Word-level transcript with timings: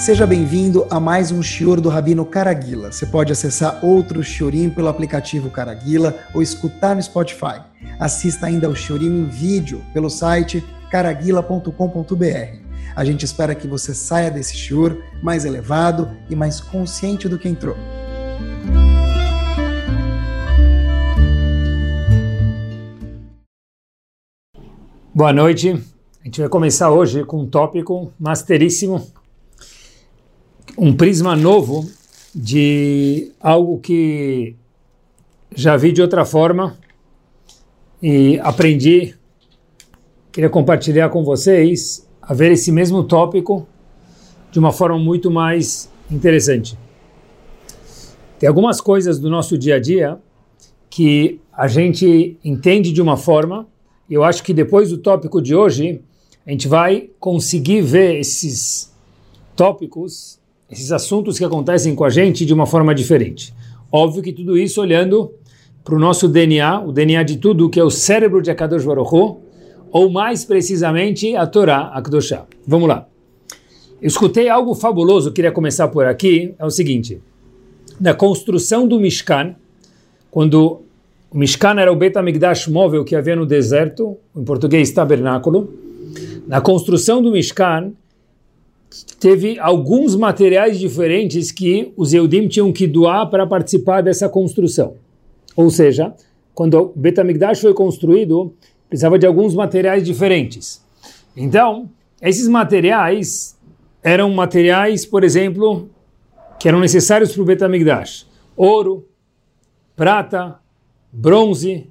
Seja 0.00 0.26
bem-vindo 0.26 0.86
a 0.88 0.98
mais 0.98 1.30
um 1.30 1.42
Shior 1.42 1.78
do 1.78 1.90
Rabino 1.90 2.24
Caraguila. 2.24 2.90
Você 2.90 3.04
pode 3.04 3.32
acessar 3.32 3.84
outro 3.84 4.24
Shiorim 4.24 4.70
pelo 4.70 4.88
aplicativo 4.88 5.50
Caraguila 5.50 6.16
ou 6.32 6.40
escutar 6.40 6.96
no 6.96 7.02
Spotify. 7.02 7.60
Assista 7.98 8.46
ainda 8.46 8.66
ao 8.66 8.74
Shiorim 8.74 9.08
em 9.08 9.24
vídeo 9.26 9.84
pelo 9.92 10.08
site 10.08 10.64
caraguila.com.br. 10.90 12.56
A 12.96 13.04
gente 13.04 13.26
espera 13.26 13.54
que 13.54 13.68
você 13.68 13.92
saia 13.92 14.30
desse 14.30 14.56
Shior 14.56 14.96
mais 15.22 15.44
elevado 15.44 16.10
e 16.30 16.34
mais 16.34 16.62
consciente 16.62 17.28
do 17.28 17.38
que 17.38 17.46
entrou. 17.46 17.76
Boa 25.14 25.30
noite. 25.34 25.78
A 26.22 26.24
gente 26.24 26.40
vai 26.40 26.48
começar 26.48 26.90
hoje 26.90 27.22
com 27.22 27.42
um 27.42 27.46
tópico 27.46 28.12
masteríssimo, 28.18 29.06
um 30.76 30.94
prisma 30.94 31.36
novo 31.36 31.88
de 32.34 33.32
algo 33.40 33.78
que 33.78 34.54
já 35.54 35.76
vi 35.76 35.92
de 35.92 36.00
outra 36.00 36.24
forma 36.24 36.76
e 38.02 38.38
aprendi. 38.40 39.14
Queria 40.32 40.48
compartilhar 40.48 41.08
com 41.08 41.24
vocês 41.24 42.06
a 42.22 42.32
ver 42.32 42.52
esse 42.52 42.70
mesmo 42.70 43.02
tópico 43.02 43.66
de 44.50 44.58
uma 44.58 44.72
forma 44.72 44.98
muito 44.98 45.30
mais 45.30 45.90
interessante. 46.10 46.78
Tem 48.38 48.48
algumas 48.48 48.80
coisas 48.80 49.18
do 49.18 49.28
nosso 49.28 49.58
dia 49.58 49.76
a 49.76 49.80
dia 49.80 50.18
que 50.88 51.40
a 51.52 51.68
gente 51.68 52.38
entende 52.44 52.92
de 52.92 53.02
uma 53.02 53.16
forma 53.16 53.66
eu 54.10 54.24
acho 54.24 54.42
que 54.42 54.52
depois 54.52 54.90
do 54.90 54.98
tópico 54.98 55.40
de 55.40 55.54
hoje, 55.54 56.02
a 56.44 56.50
gente 56.50 56.66
vai 56.66 57.08
conseguir 57.20 57.80
ver 57.80 58.18
esses 58.18 58.92
tópicos, 59.54 60.39
esses 60.70 60.92
assuntos 60.92 61.38
que 61.38 61.44
acontecem 61.44 61.94
com 61.94 62.04
a 62.04 62.10
gente 62.10 62.46
de 62.46 62.54
uma 62.54 62.66
forma 62.66 62.94
diferente. 62.94 63.52
Óbvio 63.90 64.22
que 64.22 64.32
tudo 64.32 64.56
isso 64.56 64.80
olhando 64.80 65.32
para 65.82 65.94
o 65.94 65.98
nosso 65.98 66.28
DNA, 66.28 66.80
o 66.80 66.92
DNA 66.92 67.22
de 67.22 67.38
tudo, 67.38 67.68
que 67.68 67.80
é 67.80 67.84
o 67.84 67.90
cérebro 67.90 68.40
de 68.40 68.50
Akadosh 68.50 68.84
Baruch 68.84 69.38
ou 69.90 70.10
mais 70.10 70.44
precisamente 70.44 71.34
a 71.34 71.46
Torá, 71.46 71.92
a. 71.92 72.02
Vamos 72.66 72.88
lá. 72.88 73.06
Eu 74.00 74.06
escutei 74.06 74.48
algo 74.48 74.74
fabuloso, 74.74 75.32
queria 75.32 75.52
começar 75.52 75.88
por 75.88 76.06
aqui, 76.06 76.54
é 76.58 76.64
o 76.64 76.70
seguinte. 76.70 77.20
Na 78.00 78.14
construção 78.14 78.86
do 78.86 78.98
Mishkan, 78.98 79.54
quando 80.30 80.82
o 81.30 81.38
Mishkan 81.38 81.78
era 81.78 81.92
o 81.92 81.96
Bet 81.96 82.16
HaMikdash 82.16 82.68
móvel 82.68 83.04
que 83.04 83.14
havia 83.14 83.36
no 83.36 83.44
deserto, 83.44 84.16
em 84.34 84.44
português 84.44 84.90
tabernáculo. 84.90 85.74
Na 86.46 86.60
construção 86.60 87.20
do 87.20 87.30
Mishkan, 87.32 87.92
teve 89.18 89.58
alguns 89.58 90.16
materiais 90.16 90.78
diferentes 90.78 91.50
que 91.50 91.92
os 91.96 92.12
Eudim 92.12 92.48
tinham 92.48 92.72
que 92.72 92.86
doar 92.86 93.28
para 93.28 93.46
participar 93.46 94.02
dessa 94.02 94.28
construção. 94.28 94.94
Ou 95.56 95.70
seja, 95.70 96.14
quando 96.54 96.74
o 96.74 96.92
Bet 96.94 97.20
HaMikdash 97.20 97.60
foi 97.60 97.74
construído, 97.74 98.52
precisava 98.88 99.18
de 99.18 99.26
alguns 99.26 99.54
materiais 99.54 100.04
diferentes. 100.04 100.84
Então, 101.36 101.88
esses 102.20 102.48
materiais 102.48 103.56
eram 104.02 104.30
materiais, 104.30 105.06
por 105.06 105.22
exemplo, 105.22 105.88
que 106.58 106.68
eram 106.68 106.80
necessários 106.80 107.32
para 107.32 107.42
o 107.42 107.44
Bet 107.44 107.62
HaMikdash. 107.62 108.26
Ouro, 108.56 109.06
prata, 109.94 110.58
bronze, 111.12 111.88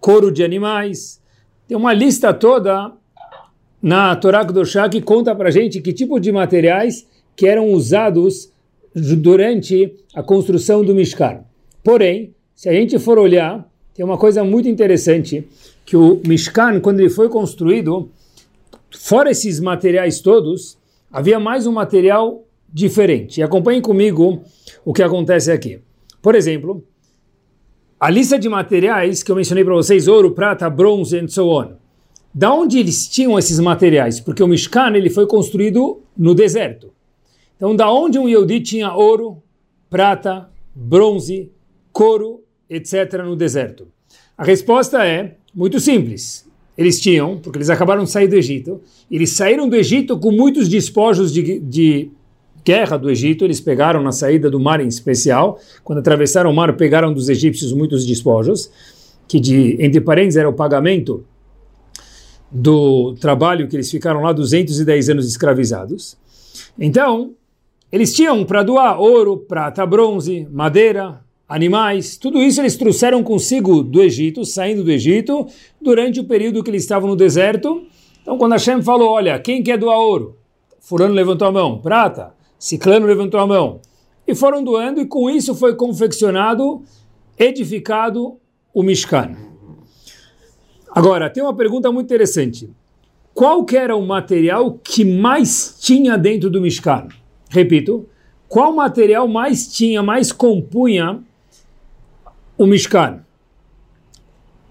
couro 0.00 0.30
de 0.30 0.42
animais. 0.42 1.20
Tem 1.68 1.76
uma 1.76 1.92
lista 1.92 2.32
toda 2.32 2.92
na 3.84 4.16
Torá 4.16 4.42
Kedoshá 4.46 4.88
que 4.88 5.02
conta 5.02 5.34
para 5.34 5.50
gente 5.50 5.78
que 5.82 5.92
tipo 5.92 6.18
de 6.18 6.32
materiais 6.32 7.06
que 7.36 7.46
eram 7.46 7.70
usados 7.70 8.50
durante 8.94 9.94
a 10.14 10.22
construção 10.22 10.82
do 10.82 10.94
Mishkan. 10.94 11.40
Porém, 11.82 12.34
se 12.54 12.66
a 12.66 12.72
gente 12.72 12.98
for 12.98 13.18
olhar, 13.18 13.68
tem 13.92 14.02
uma 14.02 14.16
coisa 14.16 14.42
muito 14.42 14.70
interessante, 14.70 15.46
que 15.84 15.98
o 15.98 16.18
Mishkan, 16.26 16.80
quando 16.80 17.00
ele 17.00 17.10
foi 17.10 17.28
construído, 17.28 18.08
fora 18.90 19.30
esses 19.30 19.60
materiais 19.60 20.18
todos, 20.20 20.78
havia 21.12 21.38
mais 21.38 21.66
um 21.66 21.72
material 21.72 22.42
diferente. 22.72 23.40
E 23.40 23.42
acompanhem 23.42 23.82
comigo 23.82 24.42
o 24.82 24.94
que 24.94 25.02
acontece 25.02 25.52
aqui. 25.52 25.78
Por 26.22 26.34
exemplo, 26.34 26.82
a 28.00 28.08
lista 28.08 28.38
de 28.38 28.48
materiais 28.48 29.22
que 29.22 29.30
eu 29.30 29.36
mencionei 29.36 29.62
para 29.62 29.74
vocês, 29.74 30.08
ouro, 30.08 30.30
prata, 30.30 30.70
bronze 30.70 31.18
and 31.18 31.28
so 31.28 31.50
on. 31.50 31.83
Da 32.34 32.52
onde 32.52 32.80
eles 32.80 33.06
tinham 33.06 33.38
esses 33.38 33.60
materiais? 33.60 34.18
Porque 34.18 34.42
o 34.42 34.48
Mishkan 34.48 34.96
ele 34.96 35.08
foi 35.08 35.24
construído 35.24 36.00
no 36.18 36.34
deserto. 36.34 36.90
Então, 37.56 37.76
da 37.76 37.88
onde 37.92 38.18
um 38.18 38.28
Yehudi 38.28 38.60
tinha 38.60 38.92
ouro, 38.92 39.40
prata, 39.88 40.50
bronze, 40.74 41.52
couro, 41.92 42.42
etc. 42.68 43.22
no 43.24 43.36
deserto? 43.36 43.86
A 44.36 44.42
resposta 44.42 45.06
é 45.06 45.36
muito 45.54 45.78
simples. 45.78 46.44
Eles 46.76 47.00
tinham, 47.00 47.38
porque 47.38 47.58
eles 47.58 47.70
acabaram 47.70 48.02
de 48.02 48.10
sair 48.10 48.26
do 48.26 48.34
Egito, 48.34 48.80
eles 49.08 49.30
saíram 49.30 49.68
do 49.68 49.76
Egito 49.76 50.18
com 50.18 50.32
muitos 50.32 50.68
despojos 50.68 51.32
de, 51.32 51.60
de 51.60 52.10
guerra 52.64 52.96
do 52.96 53.08
Egito, 53.08 53.44
eles 53.44 53.60
pegaram 53.60 54.02
na 54.02 54.10
saída 54.10 54.50
do 54.50 54.58
mar 54.58 54.80
em 54.80 54.88
especial, 54.88 55.60
quando 55.84 56.00
atravessaram 56.00 56.50
o 56.50 56.54
mar, 56.54 56.76
pegaram 56.76 57.14
dos 57.14 57.28
egípcios 57.28 57.72
muitos 57.72 58.04
despojos, 58.04 58.68
que 59.28 59.38
de, 59.38 59.76
entre 59.78 60.00
parênteses 60.00 60.36
era 60.36 60.48
o 60.48 60.52
pagamento 60.52 61.24
do 62.54 63.14
trabalho 63.14 63.66
que 63.66 63.74
eles 63.74 63.90
ficaram 63.90 64.20
lá 64.20 64.32
210 64.32 65.10
anos 65.10 65.26
escravizados. 65.26 66.16
Então, 66.78 67.32
eles 67.90 68.14
tinham 68.14 68.44
para 68.44 68.62
doar 68.62 69.00
ouro, 69.00 69.36
prata, 69.36 69.84
bronze, 69.84 70.46
madeira, 70.52 71.20
animais, 71.48 72.16
tudo 72.16 72.40
isso 72.40 72.60
eles 72.60 72.76
trouxeram 72.76 73.24
consigo 73.24 73.82
do 73.82 74.00
Egito, 74.00 74.44
saindo 74.44 74.84
do 74.84 74.92
Egito, 74.92 75.46
durante 75.80 76.20
o 76.20 76.24
período 76.24 76.62
que 76.62 76.70
eles 76.70 76.82
estavam 76.82 77.08
no 77.08 77.16
deserto. 77.16 77.82
Então, 78.22 78.38
quando 78.38 78.52
Hashem 78.52 78.80
falou, 78.82 79.10
olha, 79.10 79.38
quem 79.40 79.60
quer 79.60 79.76
doar 79.76 79.98
ouro? 79.98 80.36
Fulano 80.80 81.12
levantou 81.12 81.48
a 81.48 81.52
mão, 81.52 81.80
prata, 81.80 82.34
Ciclano 82.58 83.06
levantou 83.06 83.40
a 83.40 83.46
mão. 83.46 83.80
E 84.26 84.34
foram 84.34 84.62
doando, 84.62 85.00
e 85.00 85.06
com 85.06 85.28
isso 85.28 85.54
foi 85.54 85.74
confeccionado, 85.74 86.82
edificado 87.36 88.38
o 88.72 88.82
Mishkan. 88.82 89.53
Agora, 90.94 91.28
tem 91.28 91.42
uma 91.42 91.56
pergunta 91.56 91.90
muito 91.90 92.06
interessante. 92.06 92.70
Qual 93.34 93.66
era 93.72 93.96
o 93.96 94.06
material 94.06 94.78
que 94.78 95.04
mais 95.04 95.76
tinha 95.80 96.16
dentro 96.16 96.48
do 96.48 96.60
Mishkan? 96.60 97.08
Repito, 97.50 98.08
qual 98.48 98.72
material 98.72 99.26
mais 99.26 99.66
tinha, 99.66 100.04
mais 100.04 100.30
compunha 100.30 101.20
o 102.56 102.64
Mishkan? 102.64 103.24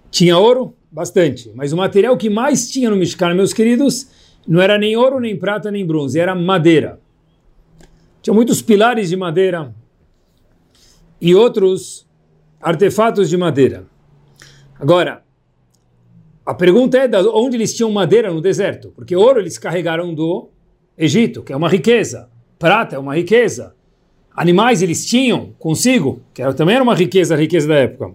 Tinha 0.10 0.38
ouro? 0.38 0.74
Bastante. 0.90 1.52
Mas 1.54 1.74
o 1.74 1.78
material 1.78 2.16
que 2.16 2.30
mais 2.30 2.72
tinha 2.72 2.90
no 2.90 2.96
Mishkan, 2.96 3.34
meus 3.34 3.52
queridos, 3.52 4.08
não 4.48 4.62
era 4.62 4.78
nem 4.78 4.96
ouro, 4.96 5.20
nem 5.20 5.38
prata, 5.38 5.70
nem 5.70 5.86
bronze, 5.86 6.18
era 6.18 6.34
madeira. 6.34 7.02
Tinha 8.22 8.34
muitos 8.34 8.62
pilares 8.62 9.10
de 9.10 9.18
madeira 9.18 9.76
e 11.20 11.36
outros 11.36 12.08
artefatos 12.62 13.30
de 13.30 13.36
madeira. 13.36 13.86
Agora, 14.80 15.24
a 16.46 16.54
pergunta 16.54 16.98
é 16.98 17.08
de 17.08 17.18
onde 17.18 17.56
eles 17.56 17.74
tinham 17.74 17.90
madeira 17.92 18.32
no 18.32 18.42
deserto? 18.42 18.92
Porque 18.96 19.16
ouro 19.16 19.40
eles 19.40 19.58
carregaram 19.58 20.14
do 20.14 20.50
Egito, 20.98 21.42
que 21.42 21.54
é 21.54 21.56
uma 21.56 21.70
riqueza. 21.70 22.30
Prata 22.60 22.96
é 22.96 23.00
uma 23.00 23.16
riqueza. 23.16 23.74
Animais 24.36 24.82
eles 24.82 25.06
tinham 25.06 25.54
consigo, 25.58 26.22
que 26.34 26.44
também 26.54 26.76
era 26.76 26.84
uma 26.84 26.96
riqueza, 26.96 27.34
a 27.34 27.38
riqueza 27.38 27.68
da 27.68 27.76
época. 27.76 28.14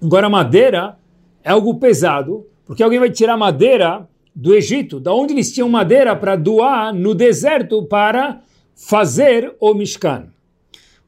Agora, 0.00 0.28
madeira 0.28 0.96
é 1.42 1.50
algo 1.50 1.74
pesado, 1.80 2.46
porque 2.64 2.82
alguém 2.82 3.00
vai 3.00 3.10
tirar 3.10 3.36
madeira 3.36 4.08
do 4.34 4.54
Egito, 4.54 5.00
da 5.00 5.12
onde 5.12 5.32
eles 5.32 5.52
tinham 5.52 5.68
madeira 5.68 6.14
para 6.14 6.36
doar 6.36 6.94
no 6.94 7.14
deserto 7.14 7.82
para 7.82 8.40
fazer 8.76 9.56
o 9.58 9.74
Mishkan? 9.74 10.28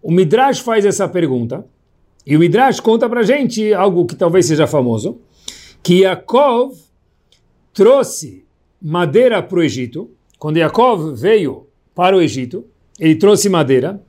O 0.02 0.10
Midrash 0.10 0.60
faz 0.60 0.84
essa 0.84 1.08
pergunta, 1.08 1.64
e 2.26 2.36
o 2.36 2.40
Midrash 2.40 2.80
conta 2.80 3.08
para 3.08 3.22
gente 3.22 3.72
algo 3.72 4.04
que 4.06 4.16
talvez 4.16 4.46
seja 4.46 4.66
famoso, 4.66 5.20
que 5.82 6.00
Yaakov 6.00 6.76
trouxe 7.72 8.44
madeira 8.80 9.42
para 9.42 9.58
o 9.58 9.62
Egito, 9.62 10.10
quando 10.38 10.58
Yaakov 10.58 11.14
veio 11.14 11.66
para 11.94 12.16
o 12.16 12.20
Egito, 12.20 12.64
ele 12.98 13.16
trouxe 13.16 13.48
madeira, 13.48 14.00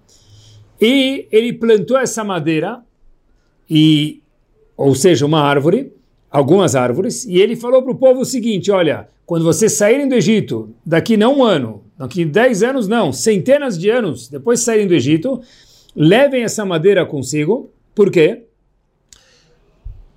e 0.79 1.27
ele 1.31 1.53
plantou 1.53 1.97
essa 1.97 2.23
madeira, 2.23 2.83
e, 3.69 4.21
ou 4.75 4.95
seja, 4.95 5.25
uma 5.25 5.41
árvore, 5.41 5.93
algumas 6.29 6.75
árvores, 6.75 7.25
e 7.25 7.39
ele 7.39 7.55
falou 7.55 7.81
para 7.83 7.91
o 7.91 7.97
povo 7.97 8.21
o 8.21 8.25
seguinte, 8.25 8.71
olha, 8.71 9.07
quando 9.25 9.45
vocês 9.45 9.73
saírem 9.73 10.09
do 10.09 10.15
Egito, 10.15 10.73
daqui 10.85 11.15
não 11.15 11.39
um 11.39 11.43
ano, 11.43 11.83
daqui 11.97 12.25
dez 12.25 12.63
anos 12.63 12.87
não, 12.87 13.13
centenas 13.13 13.77
de 13.77 13.89
anos 13.89 14.27
depois 14.27 14.59
de 14.59 14.65
saírem 14.65 14.87
do 14.87 14.93
Egito, 14.93 15.41
levem 15.95 16.43
essa 16.43 16.65
madeira 16.65 17.05
consigo. 17.05 17.69
Por 17.93 18.11
quê? 18.11 18.43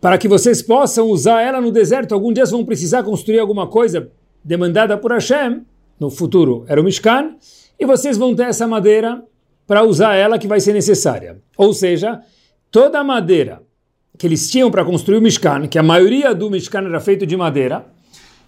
Para 0.05 0.19
que 0.19 0.29
vocês 0.29 0.61
possam 0.61 1.09
usar 1.09 1.41
ela 1.41 1.63
no 1.63 1.73
deserto. 1.73 2.13
Algum 2.13 2.31
dia 2.31 2.45
vão 2.45 2.63
precisar 2.63 3.03
construir 3.03 3.39
alguma 3.39 3.67
coisa 3.67 4.11
demandada 4.45 4.99
por 4.99 5.11
Hashem, 5.11 5.63
no 5.99 6.11
futuro 6.11 6.63
era 6.69 6.79
o 6.79 6.85
Mishkan, 6.85 7.37
e 7.81 7.87
vocês 7.87 8.19
vão 8.19 8.35
ter 8.35 8.43
essa 8.43 8.67
madeira 8.67 9.25
para 9.67 9.83
usar 9.83 10.15
ela 10.15 10.39
que 10.39 10.47
vai 10.47 10.61
ser 10.61 10.75
necessária. 10.75 11.39
Ou 11.57 11.73
seja, 11.73 12.21
toda 12.71 13.01
a 13.01 13.03
madeira 13.03 13.63
que 14.19 14.27
eles 14.27 14.51
tinham 14.51 14.71
para 14.71 14.85
construir 14.85 15.17
o 15.17 15.23
Mishkan, 15.23 15.69
que 15.69 15.79
a 15.79 15.83
maioria 15.83 16.35
do 16.35 16.51
Mishkan 16.51 16.83
era 16.83 17.01
feito 17.01 17.25
de 17.25 17.35
madeira, 17.35 17.87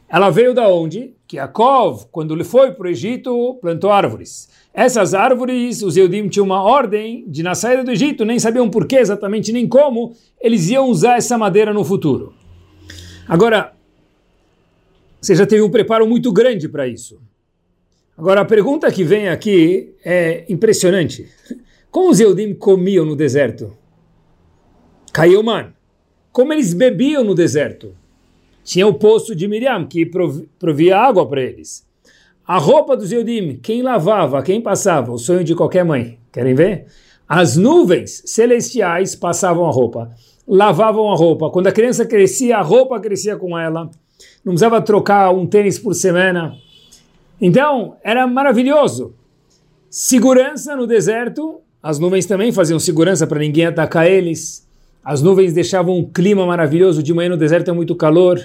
ela 0.09 0.31
veio 0.31 0.55
da 0.55 0.69
onde? 0.69 1.15
Que 1.27 1.37
Yaakov, 1.37 2.07
quando 2.13 2.35
ele 2.35 2.45
foi 2.45 2.73
para 2.73 2.87
o 2.87 2.91
Egito, 2.91 3.59
plantou 3.61 3.91
árvores. 3.91 4.49
Essas 4.73 5.15
árvores, 5.15 5.83
os 5.83 5.97
Eudim 5.97 6.29
tinham 6.29 6.47
uma 6.47 6.63
ordem 6.63 7.25
de, 7.29 7.43
na 7.43 7.55
saída 7.55 7.83
do 7.83 7.91
Egito, 7.91 8.25
nem 8.25 8.39
sabiam 8.39 8.71
por 8.71 8.87
que 8.87 8.97
exatamente, 8.97 9.53
nem 9.53 9.67
como, 9.67 10.15
eles 10.41 10.69
iam 10.69 10.89
usar 10.89 11.17
essa 11.17 11.37
madeira 11.37 11.73
no 11.73 11.85
futuro. 11.85 12.35
Agora, 13.27 13.73
você 15.21 15.35
já 15.35 15.45
teve 15.45 15.63
um 15.63 15.71
preparo 15.71 16.07
muito 16.07 16.33
grande 16.33 16.69
para 16.69 16.87
isso. 16.87 17.21
Agora, 18.17 18.43
a 18.43 18.45
pergunta 18.45 18.91
que 18.93 19.03
vem 19.03 19.29
aqui 19.29 19.95
é 20.05 20.45
impressionante. 20.49 21.29
Como 21.91 22.11
os 22.11 22.21
Eudim 22.21 22.55
comiam 22.55 23.05
no 23.05 23.17
deserto? 23.17 23.77
Caiu, 25.13 25.43
mano. 25.43 25.75
Como 26.31 26.53
eles 26.53 26.73
bebiam 26.73 27.25
no 27.25 27.35
deserto? 27.35 27.97
Tinha 28.67 28.87
o 28.87 28.93
poço 28.93 29.35
de 29.35 29.49
Miriam, 29.49 29.87
que 29.87 30.05
provia 30.59 30.99
água 30.99 31.27
para 31.27 31.41
eles. 31.41 31.87
A 32.47 32.59
roupa 32.59 32.95
dos 32.95 33.11
Eudim, 33.11 33.59
quem 33.63 33.81
lavava, 33.81 34.43
quem 34.43 34.61
passava? 34.61 35.11
O 35.11 35.19
sonho 35.19 35.43
de 35.43 35.55
qualquer 35.55 35.87
mãe. 35.87 36.19
Querem 36.31 36.55
ver? 36.55 36.85
As 37.27 37.57
nuvens 37.57 38.23
celestiais 38.27 39.17
passavam 39.17 39.65
a 39.65 39.71
roupa, 39.71 40.11
lavavam 40.47 41.11
a 41.11 41.17
roupa. 41.17 41.49
Quando 41.49 41.69
a 41.69 41.73
criança 41.73 42.05
crescia, 42.05 42.59
a 42.59 42.63
roupa 42.63 43.01
crescia 43.01 43.37
com 43.37 43.59
ela. 43.59 43.91
Não 44.45 44.53
precisava 44.53 44.83
trocar 44.83 45.33
um 45.33 45.47
tênis 45.47 45.79
por 45.79 45.95
semana 45.95 46.55
então, 47.41 47.97
era 48.03 48.27
maravilhoso. 48.27 49.15
Segurança 49.91 50.75
no 50.75 50.87
deserto, 50.87 51.61
as 51.83 51.99
nuvens 51.99 52.27
também 52.27 52.51
faziam 52.51 52.79
segurança 52.79 53.27
para 53.27 53.39
ninguém 53.39 53.67
atacar 53.67 54.11
eles. 54.11 54.67
As 55.05 55.23
nuvens 55.23 55.53
deixavam 55.53 55.99
um 55.99 56.05
clima 56.05 56.47
maravilhoso. 56.47 57.03
De 57.03 57.13
manhã 57.13 57.31
no 57.31 57.37
deserto 57.37 57.71
é 57.71 57.75
muito 57.75 57.95
calor, 57.95 58.41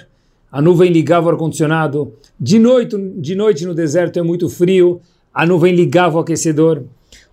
a 0.52 0.60
nuvem 0.60 0.92
ligava 0.92 1.28
o 1.28 1.30
ar-condicionado. 1.30 2.12
De 2.38 2.58
noite, 2.58 2.94
de 3.16 3.34
noite 3.34 3.64
no 3.64 3.74
deserto 3.74 4.18
é 4.18 4.22
muito 4.22 4.50
frio, 4.50 5.00
a 5.32 5.46
nuvem 5.46 5.74
ligava 5.74 6.18
o 6.18 6.20
aquecedor. 6.20 6.84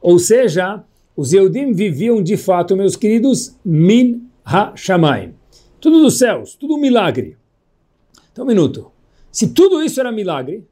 Ou 0.02 0.18
seja, 0.18 0.82
os 1.18 1.34
Eudim 1.34 1.74
viviam 1.74 2.24
de 2.24 2.38
fato, 2.38 2.78
meus 2.78 2.96
queridos, 2.96 3.58
min 3.66 4.24
ha-shamayim. 4.46 5.34
Tudo 5.82 6.02
dos 6.02 6.18
céus, 6.18 6.56
tudo 6.56 6.76
um 6.76 6.80
milagre. 6.80 7.36
Então, 8.32 8.46
um 8.46 8.48
minuto. 8.48 8.90
Se 9.30 9.50
tudo 9.50 9.84
isso 9.84 10.00
era 10.00 10.14
milagre, 10.14 10.64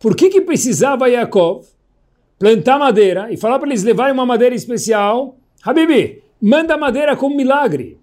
por 0.00 0.16
que, 0.16 0.28
que 0.28 0.40
precisava 0.40 1.08
Yaakov 1.08 1.64
plantar 2.36 2.78
madeira 2.80 3.32
e 3.32 3.36
falar 3.36 3.60
para 3.60 3.68
eles 3.68 3.84
levarem 3.84 4.12
uma 4.12 4.26
madeira 4.26 4.56
especial? 4.56 5.36
Habibi, 5.62 6.22
manda 6.42 6.76
madeira 6.76 7.16
como 7.16 7.36
milagre. 7.36 7.96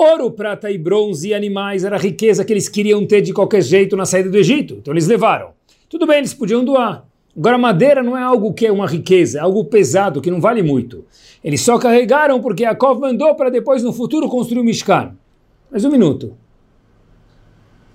Ouro, 0.00 0.30
prata 0.30 0.70
e 0.70 0.78
bronze 0.78 1.26
e 1.26 1.34
animais 1.34 1.82
era 1.82 1.96
a 1.96 1.98
riqueza 1.98 2.44
que 2.44 2.52
eles 2.52 2.68
queriam 2.68 3.04
ter 3.04 3.20
de 3.20 3.32
qualquer 3.32 3.60
jeito 3.60 3.96
na 3.96 4.06
saída 4.06 4.30
do 4.30 4.38
Egito. 4.38 4.74
Então 4.74 4.94
eles 4.94 5.08
levaram. 5.08 5.50
Tudo 5.88 6.06
bem, 6.06 6.18
eles 6.18 6.32
podiam 6.32 6.64
doar. 6.64 7.04
Agora, 7.36 7.58
madeira 7.58 8.00
não 8.00 8.16
é 8.16 8.22
algo 8.22 8.54
que 8.54 8.64
é 8.64 8.70
uma 8.70 8.86
riqueza, 8.86 9.38
é 9.38 9.42
algo 9.42 9.64
pesado, 9.64 10.20
que 10.20 10.30
não 10.30 10.40
vale 10.40 10.62
muito. 10.62 11.04
Eles 11.42 11.62
só 11.62 11.76
carregaram 11.78 12.40
porque 12.40 12.62
Yaakov 12.62 13.00
mandou 13.00 13.34
para 13.34 13.50
depois, 13.50 13.82
no 13.82 13.92
futuro, 13.92 14.28
construir 14.28 14.60
o 14.60 14.64
Mishkan. 14.64 15.16
Mas 15.68 15.84
um 15.84 15.90
minuto. 15.90 16.36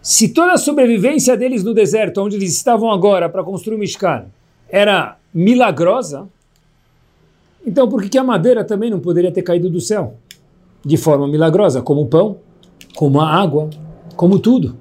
Se 0.01 0.27
toda 0.27 0.51
a 0.51 0.57
sobrevivência 0.57 1.37
deles 1.37 1.63
no 1.63 1.73
deserto, 1.73 2.21
onde 2.21 2.35
eles 2.35 2.51
estavam 2.51 2.91
agora 2.91 3.29
para 3.29 3.45
construir 3.45 3.77
o 3.77 3.79
Mishkan, 3.79 4.25
era 4.67 5.17
milagrosa, 5.33 6.27
então 7.65 7.87
por 7.87 8.03
que, 8.03 8.09
que 8.09 8.17
a 8.17 8.23
madeira 8.25 8.61
também 8.65 8.89
não 8.89 8.99
poderia 8.99 9.31
ter 9.31 9.41
caído 9.41 9.69
do 9.69 9.79
céu? 9.79 10.17
De 10.85 10.97
forma 10.97 11.27
milagrosa, 11.27 11.81
como 11.81 12.01
o 12.01 12.07
pão, 12.07 12.37
como 12.95 13.21
a 13.21 13.27
água, 13.27 13.69
como 14.15 14.39
tudo 14.39 14.75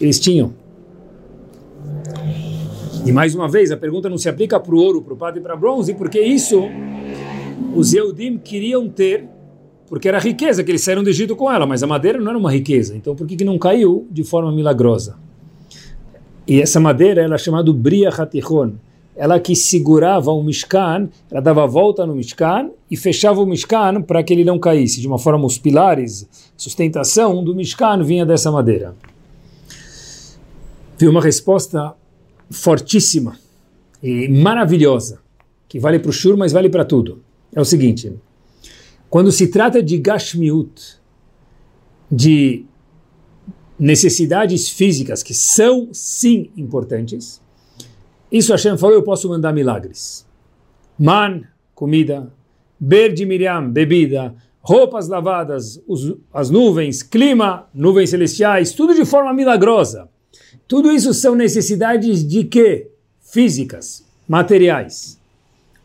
eles 0.00 0.18
tinham. 0.18 0.52
E 3.04 3.12
mais 3.12 3.34
uma 3.34 3.48
vez, 3.48 3.70
a 3.70 3.76
pergunta 3.76 4.08
não 4.08 4.18
se 4.18 4.28
aplica 4.28 4.58
para 4.60 4.74
o 4.74 4.78
ouro, 4.78 5.02
para 5.02 5.14
o 5.14 5.16
prata 5.16 5.38
e 5.38 5.42
para 5.42 5.54
o 5.54 5.58
bronze, 5.58 5.94
porque 5.94 6.20
isso 6.20 6.62
os 7.74 7.92
Eudim 7.92 8.38
queriam 8.38 8.88
ter 8.88 9.28
porque 9.92 10.08
era 10.08 10.18
riqueza 10.18 10.64
que 10.64 10.70
eles 10.70 10.82
saíram 10.82 11.02
do 11.02 11.10
Egito 11.10 11.36
com 11.36 11.52
ela, 11.52 11.66
mas 11.66 11.82
a 11.82 11.86
madeira 11.86 12.18
não 12.18 12.30
era 12.30 12.38
uma 12.38 12.50
riqueza. 12.50 12.96
Então 12.96 13.14
por 13.14 13.26
que, 13.26 13.36
que 13.36 13.44
não 13.44 13.58
caiu 13.58 14.06
de 14.10 14.24
forma 14.24 14.50
milagrosa? 14.50 15.18
E 16.46 16.62
essa 16.62 16.80
madeira 16.80 17.20
ela 17.20 17.34
é 17.34 17.38
chamada 17.38 17.70
Bria 17.74 18.08
Hatichon. 18.08 18.72
Ela 19.14 19.38
que 19.38 19.54
segurava 19.54 20.32
o 20.32 20.42
Mishkan, 20.42 21.08
ela 21.30 21.40
dava 21.40 21.66
volta 21.66 22.06
no 22.06 22.14
Mishkan 22.14 22.70
e 22.90 22.96
fechava 22.96 23.40
o 23.40 23.46
Mishkan 23.46 24.02
para 24.02 24.22
que 24.22 24.32
ele 24.32 24.44
não 24.44 24.58
caísse. 24.58 25.00
De 25.00 25.06
uma 25.06 25.18
forma, 25.18 25.44
os 25.44 25.58
pilares, 25.58 26.26
sustentação 26.56 27.44
do 27.44 27.54
Mishkan 27.54 28.02
vinha 28.02 28.24
dessa 28.24 28.50
madeira. 28.50 28.94
Foi 30.98 31.08
uma 31.08 31.20
resposta 31.20 31.94
fortíssima 32.50 33.36
e 34.02 34.28
maravilhosa, 34.28 35.20
que 35.68 35.78
vale 35.78 35.98
para 35.98 36.10
o 36.10 36.12
Shur, 36.12 36.36
mas 36.36 36.52
vale 36.52 36.68
para 36.68 36.84
tudo. 36.84 37.22
É 37.54 37.60
o 37.60 37.64
seguinte, 37.64 38.12
quando 39.10 39.30
se 39.30 39.48
trata 39.48 39.82
de 39.82 39.98
Gashmiut, 39.98 40.96
de 42.10 42.64
necessidades 43.78 44.68
físicas 44.68 45.22
que 45.22 45.34
são 45.34 45.88
sim 45.92 46.50
importantes, 46.56 47.40
isso 48.32 48.52
Hashem 48.52 48.78
falou, 48.78 48.96
eu 48.96 49.02
posso 49.02 49.28
mandar 49.28 49.52
milagres. 49.52 50.26
Man, 50.98 51.42
comida, 51.74 52.32
ber 52.80 53.12
de 53.12 53.26
Miriam, 53.26 53.68
bebida, 53.68 54.34
roupas 54.62 55.08
lavadas, 55.08 55.82
os, 55.86 56.14
as 56.32 56.48
nuvens, 56.48 57.02
clima, 57.02 57.68
nuvens 57.74 58.10
celestiais, 58.10 58.72
tudo 58.72 58.94
de 58.94 59.04
forma 59.04 59.34
milagrosa. 59.34 60.08
Tudo 60.66 60.90
isso 60.90 61.12
são 61.12 61.34
necessidades 61.34 62.26
de 62.26 62.44
quê? 62.44 62.90
Físicas, 63.20 64.04
materiais. 64.26 65.20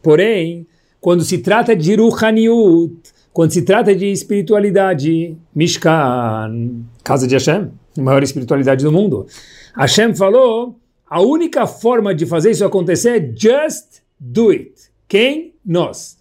Porém, 0.01 0.65
quando 1.01 1.23
se 1.23 1.39
trata 1.39 1.75
de 1.75 1.95
Ruhaniut, 1.95 2.95
quando 3.33 3.51
se 3.51 3.61
trata 3.61 3.95
de 3.95 4.05
espiritualidade, 4.05 5.35
Mishkan, 5.53 6.85
casa 7.03 7.27
de 7.27 7.35
Hashem, 7.35 7.71
maior 7.97 8.23
espiritualidade 8.23 8.83
do 8.83 8.91
mundo, 8.91 9.27
Hashem 9.75 10.15
falou, 10.15 10.75
a 11.09 11.21
única 11.21 11.65
forma 11.65 12.13
de 12.13 12.25
fazer 12.25 12.51
isso 12.51 12.65
acontecer 12.65 13.21
é 13.21 13.33
just 13.35 14.01
do 14.19 14.49
it. 14.49 14.73
Quem? 15.07 15.53
Nós. 15.65 16.17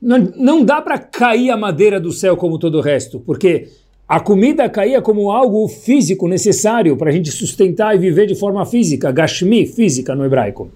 Não, 0.00 0.18
não 0.36 0.64
dá 0.64 0.80
para 0.80 0.98
cair 0.98 1.50
a 1.50 1.56
madeira 1.56 1.98
do 1.98 2.12
céu 2.12 2.36
como 2.36 2.58
todo 2.58 2.78
o 2.78 2.80
resto, 2.80 3.20
porque 3.20 3.68
a 4.06 4.20
comida 4.20 4.68
caía 4.68 5.02
como 5.02 5.30
algo 5.30 5.66
físico 5.66 6.28
necessário 6.28 6.96
para 6.96 7.10
a 7.10 7.12
gente 7.12 7.30
sustentar 7.30 7.94
e 7.94 7.98
viver 7.98 8.26
de 8.26 8.34
forma 8.34 8.64
física, 8.64 9.10
gashmi, 9.10 9.66
física 9.66 10.14
no 10.14 10.24
hebraico. 10.24 10.70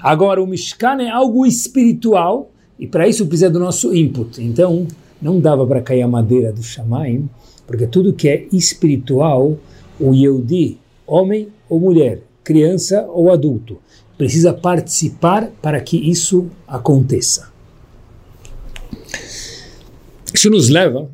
Agora, 0.00 0.42
o 0.42 0.46
Mishkan 0.46 1.02
é 1.02 1.10
algo 1.10 1.46
espiritual 1.46 2.50
e 2.78 2.86
para 2.86 3.08
isso 3.08 3.26
precisa 3.26 3.50
do 3.50 3.58
nosso 3.58 3.94
input. 3.94 4.42
Então, 4.42 4.86
não 5.20 5.40
dava 5.40 5.66
para 5.66 5.80
cair 5.80 6.02
a 6.02 6.08
madeira 6.08 6.52
do 6.52 6.62
Shamaim, 6.62 7.28
porque 7.66 7.86
tudo 7.86 8.12
que 8.12 8.28
é 8.28 8.46
espiritual, 8.52 9.56
o 9.98 10.14
Yehudi, 10.14 10.78
homem 11.06 11.48
ou 11.68 11.80
mulher, 11.80 12.20
criança 12.46 13.04
ou 13.08 13.32
adulto, 13.32 13.78
precisa 14.16 14.54
participar 14.54 15.50
para 15.60 15.80
que 15.80 15.96
isso 15.96 16.48
aconteça. 16.64 17.52
Isso 20.32 20.48
nos 20.48 20.68
leva 20.68 21.10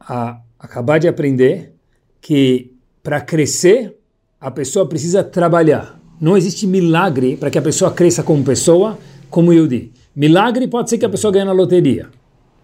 a 0.00 0.40
acabar 0.58 0.98
de 0.98 1.06
aprender 1.06 1.74
que 2.22 2.72
para 3.02 3.20
crescer 3.20 3.98
a 4.40 4.50
pessoa 4.50 4.88
precisa 4.88 5.22
trabalhar. 5.22 6.00
Não 6.18 6.38
existe 6.38 6.66
milagre 6.66 7.36
para 7.36 7.50
que 7.50 7.58
a 7.58 7.62
pessoa 7.62 7.92
cresça 7.92 8.22
como 8.22 8.42
pessoa, 8.42 8.98
como 9.28 9.52
Yehudi. 9.52 9.92
Milagre 10.16 10.66
pode 10.66 10.88
ser 10.88 10.96
que 10.96 11.04
a 11.04 11.10
pessoa 11.10 11.32
ganhe 11.32 11.44
na 11.44 11.52
loteria. 11.52 12.08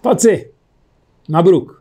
Pode 0.00 0.22
ser. 0.22 0.52
Mabruk. 1.28 1.74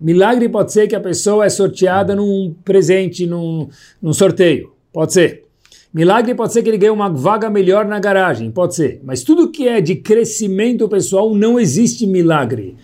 Milagre 0.00 0.48
pode 0.48 0.72
ser 0.72 0.88
que 0.88 0.96
a 0.96 1.00
pessoa 1.00 1.44
é 1.44 1.50
sorteada 1.50 2.16
num 2.16 2.54
presente, 2.64 3.26
num, 3.26 3.68
num 4.00 4.14
sorteio. 4.14 4.77
Pode 4.92 5.12
ser. 5.12 5.44
Milagre 5.92 6.34
pode 6.34 6.52
ser 6.52 6.62
que 6.62 6.68
ele 6.68 6.78
ganhe 6.78 6.92
uma 6.92 7.08
vaga 7.08 7.48
melhor 7.48 7.86
na 7.86 7.98
garagem. 7.98 8.50
Pode 8.50 8.74
ser. 8.74 9.00
Mas 9.02 9.22
tudo 9.22 9.50
que 9.50 9.66
é 9.66 9.80
de 9.80 9.96
crescimento 9.96 10.88
pessoal 10.88 11.34
não 11.34 11.58
existe 11.58 12.06
milagre. 12.06 12.76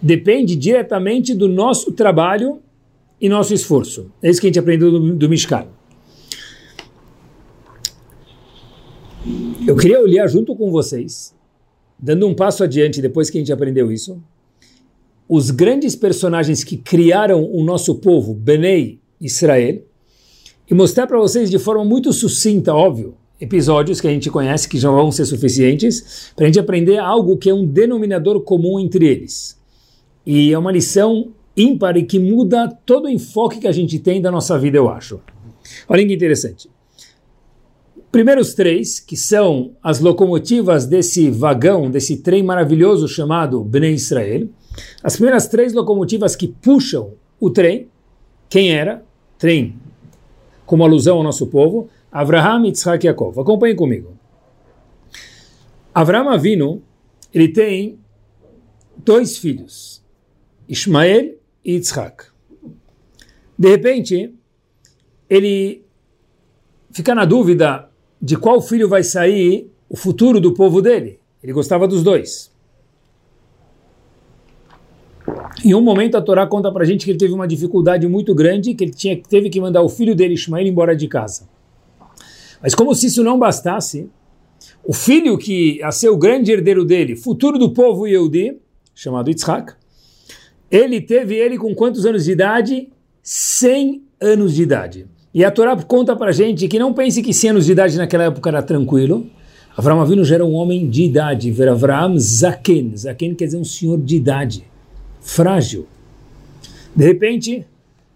Depende 0.00 0.56
diretamente 0.56 1.34
do 1.34 1.48
nosso 1.48 1.92
trabalho 1.92 2.60
e 3.20 3.28
nosso 3.28 3.52
esforço. 3.52 4.10
É 4.22 4.30
isso 4.30 4.40
que 4.40 4.46
a 4.46 4.50
gente 4.50 4.58
aprendeu 4.58 4.90
do, 4.90 5.14
do 5.14 5.28
Mishkan. 5.28 5.66
Eu 9.66 9.76
queria 9.76 10.00
olhar 10.00 10.26
junto 10.28 10.56
com 10.56 10.70
vocês 10.70 11.36
dando 11.98 12.26
um 12.26 12.34
passo 12.34 12.62
adiante 12.62 13.02
depois 13.02 13.28
que 13.28 13.38
a 13.38 13.40
gente 13.40 13.52
aprendeu 13.52 13.90
isso, 13.90 14.22
os 15.28 15.50
grandes 15.50 15.96
personagens 15.96 16.62
que 16.62 16.76
criaram 16.76 17.44
o 17.44 17.64
nosso 17.64 17.96
povo, 17.96 18.32
Benei 18.32 19.00
Israel, 19.20 19.82
e 20.70 20.74
mostrar 20.74 21.06
para 21.06 21.18
vocês 21.18 21.50
de 21.50 21.58
forma 21.58 21.84
muito 21.84 22.12
sucinta, 22.12 22.74
óbvio, 22.74 23.14
episódios 23.40 24.00
que 24.00 24.08
a 24.08 24.10
gente 24.10 24.30
conhece 24.30 24.68
que 24.68 24.78
já 24.78 24.90
vão 24.90 25.10
ser 25.10 25.24
suficientes 25.24 26.32
para 26.34 26.44
a 26.44 26.48
gente 26.48 26.58
aprender 26.58 26.98
algo 26.98 27.36
que 27.36 27.48
é 27.48 27.54
um 27.54 27.66
denominador 27.66 28.40
comum 28.40 28.78
entre 28.78 29.06
eles. 29.06 29.58
E 30.26 30.52
é 30.52 30.58
uma 30.58 30.72
lição 30.72 31.32
ímpar 31.56 31.96
e 31.96 32.02
que 32.02 32.18
muda 32.18 32.68
todo 32.84 33.06
o 33.06 33.08
enfoque 33.08 33.60
que 33.60 33.68
a 33.68 33.72
gente 33.72 33.98
tem 33.98 34.20
da 34.20 34.30
nossa 34.30 34.58
vida, 34.58 34.76
eu 34.76 34.88
acho. 34.88 35.20
Olha 35.88 36.06
que 36.06 36.12
interessante. 36.12 36.68
Primeiros 38.12 38.54
três, 38.54 39.00
que 39.00 39.16
são 39.16 39.72
as 39.82 40.00
locomotivas 40.00 40.86
desse 40.86 41.30
vagão, 41.30 41.90
desse 41.90 42.18
trem 42.18 42.42
maravilhoso 42.42 43.06
chamado 43.06 43.62
Bnei 43.62 43.94
Israel, 43.94 44.48
as 45.02 45.16
primeiras 45.16 45.46
três 45.46 45.72
locomotivas 45.72 46.34
que 46.34 46.48
puxam 46.48 47.12
o 47.40 47.50
trem, 47.50 47.88
quem 48.48 48.72
era? 48.72 49.04
Trem, 49.38 49.76
como 50.68 50.84
alusão 50.84 51.16
ao 51.16 51.22
nosso 51.22 51.46
povo, 51.46 51.88
Avraham, 52.12 52.66
Yitzhak 52.66 53.02
e 53.02 53.08
Yaakov. 53.08 53.40
Acompanhem 53.40 53.74
comigo. 53.74 54.18
Avraham 55.94 56.28
Avinu, 56.28 56.82
ele 57.32 57.48
tem 57.48 57.98
dois 58.94 59.38
filhos, 59.38 60.04
Ismael 60.68 61.36
e 61.64 61.72
Yitzhak. 61.72 62.26
De 63.58 63.68
repente, 63.70 64.34
ele 65.28 65.82
fica 66.90 67.14
na 67.14 67.24
dúvida 67.24 67.88
de 68.20 68.36
qual 68.36 68.60
filho 68.60 68.90
vai 68.90 69.02
sair 69.02 69.72
o 69.88 69.96
futuro 69.96 70.38
do 70.38 70.52
povo 70.52 70.82
dele. 70.82 71.18
Ele 71.42 71.54
gostava 71.54 71.88
dos 71.88 72.02
dois. 72.02 72.52
Em 75.64 75.74
um 75.74 75.80
momento 75.80 76.16
a 76.16 76.22
Torá 76.22 76.46
conta 76.46 76.70
para 76.70 76.82
a 76.82 76.86
gente 76.86 77.04
que 77.04 77.10
ele 77.10 77.18
teve 77.18 77.32
uma 77.32 77.46
dificuldade 77.46 78.06
muito 78.06 78.34
grande, 78.34 78.74
que 78.74 78.84
ele 78.84 78.92
tinha, 78.92 79.20
teve 79.28 79.50
que 79.50 79.60
mandar 79.60 79.82
o 79.82 79.88
filho 79.88 80.14
dele, 80.14 80.34
Ismael, 80.34 80.66
embora 80.66 80.94
de 80.94 81.08
casa. 81.08 81.48
Mas 82.62 82.74
como 82.74 82.94
se 82.94 83.06
isso 83.06 83.22
não 83.22 83.38
bastasse, 83.38 84.08
o 84.84 84.92
filho 84.92 85.36
que 85.36 85.78
ia 85.78 85.90
ser 85.92 86.08
o 86.08 86.16
grande 86.16 86.52
herdeiro 86.52 86.84
dele, 86.84 87.14
futuro 87.14 87.58
do 87.58 87.70
povo 87.70 88.06
Yehudi, 88.06 88.56
chamado 88.94 89.28
Yitzhak, 89.28 89.74
ele 90.70 91.00
teve 91.00 91.34
ele 91.34 91.56
com 91.56 91.74
quantos 91.74 92.04
anos 92.04 92.24
de 92.24 92.32
idade? 92.32 92.88
100 93.22 94.02
anos 94.20 94.54
de 94.54 94.62
idade. 94.62 95.06
E 95.32 95.44
a 95.44 95.50
Torá 95.50 95.76
conta 95.76 96.16
para 96.16 96.32
gente 96.32 96.66
que 96.68 96.78
não 96.78 96.92
pense 96.92 97.22
que 97.22 97.32
100 97.32 97.50
anos 97.50 97.66
de 97.66 97.72
idade 97.72 97.96
naquela 97.96 98.24
época 98.24 98.50
era 98.50 98.62
tranquilo. 98.62 99.26
Avram 99.76 100.00
Avinu 100.00 100.24
já 100.24 100.34
era 100.34 100.44
um 100.44 100.54
homem 100.54 100.88
de 100.88 101.04
idade, 101.04 101.52
ver 101.52 101.68
Avram 101.68 102.18
Zaken. 102.18 102.96
Zaken 102.96 103.34
quer 103.34 103.44
dizer 103.44 103.58
um 103.58 103.64
senhor 103.64 103.98
de 103.98 104.16
idade, 104.16 104.64
frágil. 105.20 105.86
De 106.94 107.04
repente, 107.04 107.66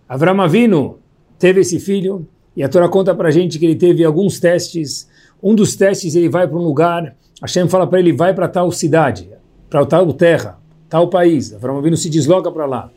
Avram 0.09 0.41
Avinu 0.41 0.99
teve 1.39 1.61
esse 1.61 1.79
filho, 1.79 2.27
e 2.57 2.63
a 2.63 2.69
Torá 2.69 2.89
conta 2.89 3.15
para 3.15 3.31
gente 3.31 3.59
que 3.59 3.65
ele 3.65 3.77
teve 3.77 4.05
alguns 4.05 4.39
testes. 4.39 5.09
Um 5.43 5.55
dos 5.55 5.75
testes 5.75 6.15
ele 6.15 6.29
vai 6.29 6.47
para 6.47 6.57
um 6.57 6.63
lugar, 6.63 7.17
Hashem 7.41 7.69
fala 7.69 7.87
para 7.87 7.99
ele, 7.99 8.13
vai 8.13 8.35
para 8.35 8.47
tal 8.47 8.71
cidade, 8.71 9.29
para 9.69 9.85
tal 9.87 10.13
terra, 10.13 10.59
tal 10.89 11.09
país. 11.09 11.53
Avram 11.55 11.79
Avinu 11.79 11.97
se 11.97 12.11
desloca 12.11 12.51
para 12.51 12.67
lá. 12.67 12.91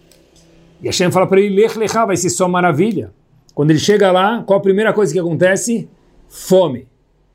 E 0.81 0.88
Hashem 0.88 1.09
fala 1.12 1.25
para 1.25 1.39
ele, 1.39 1.55
Lech 1.55 1.77
Lechá, 1.77 2.05
vai 2.05 2.17
ser 2.17 2.29
só 2.29 2.47
maravilha. 2.47 3.12
Quando 3.53 3.71
ele 3.71 3.79
chega 3.79 4.12
lá, 4.12 4.43
qual 4.43 4.59
a 4.59 4.62
primeira 4.62 4.91
coisa 4.91 5.13
que 5.13 5.19
acontece? 5.19 5.88
Fome. 6.27 6.88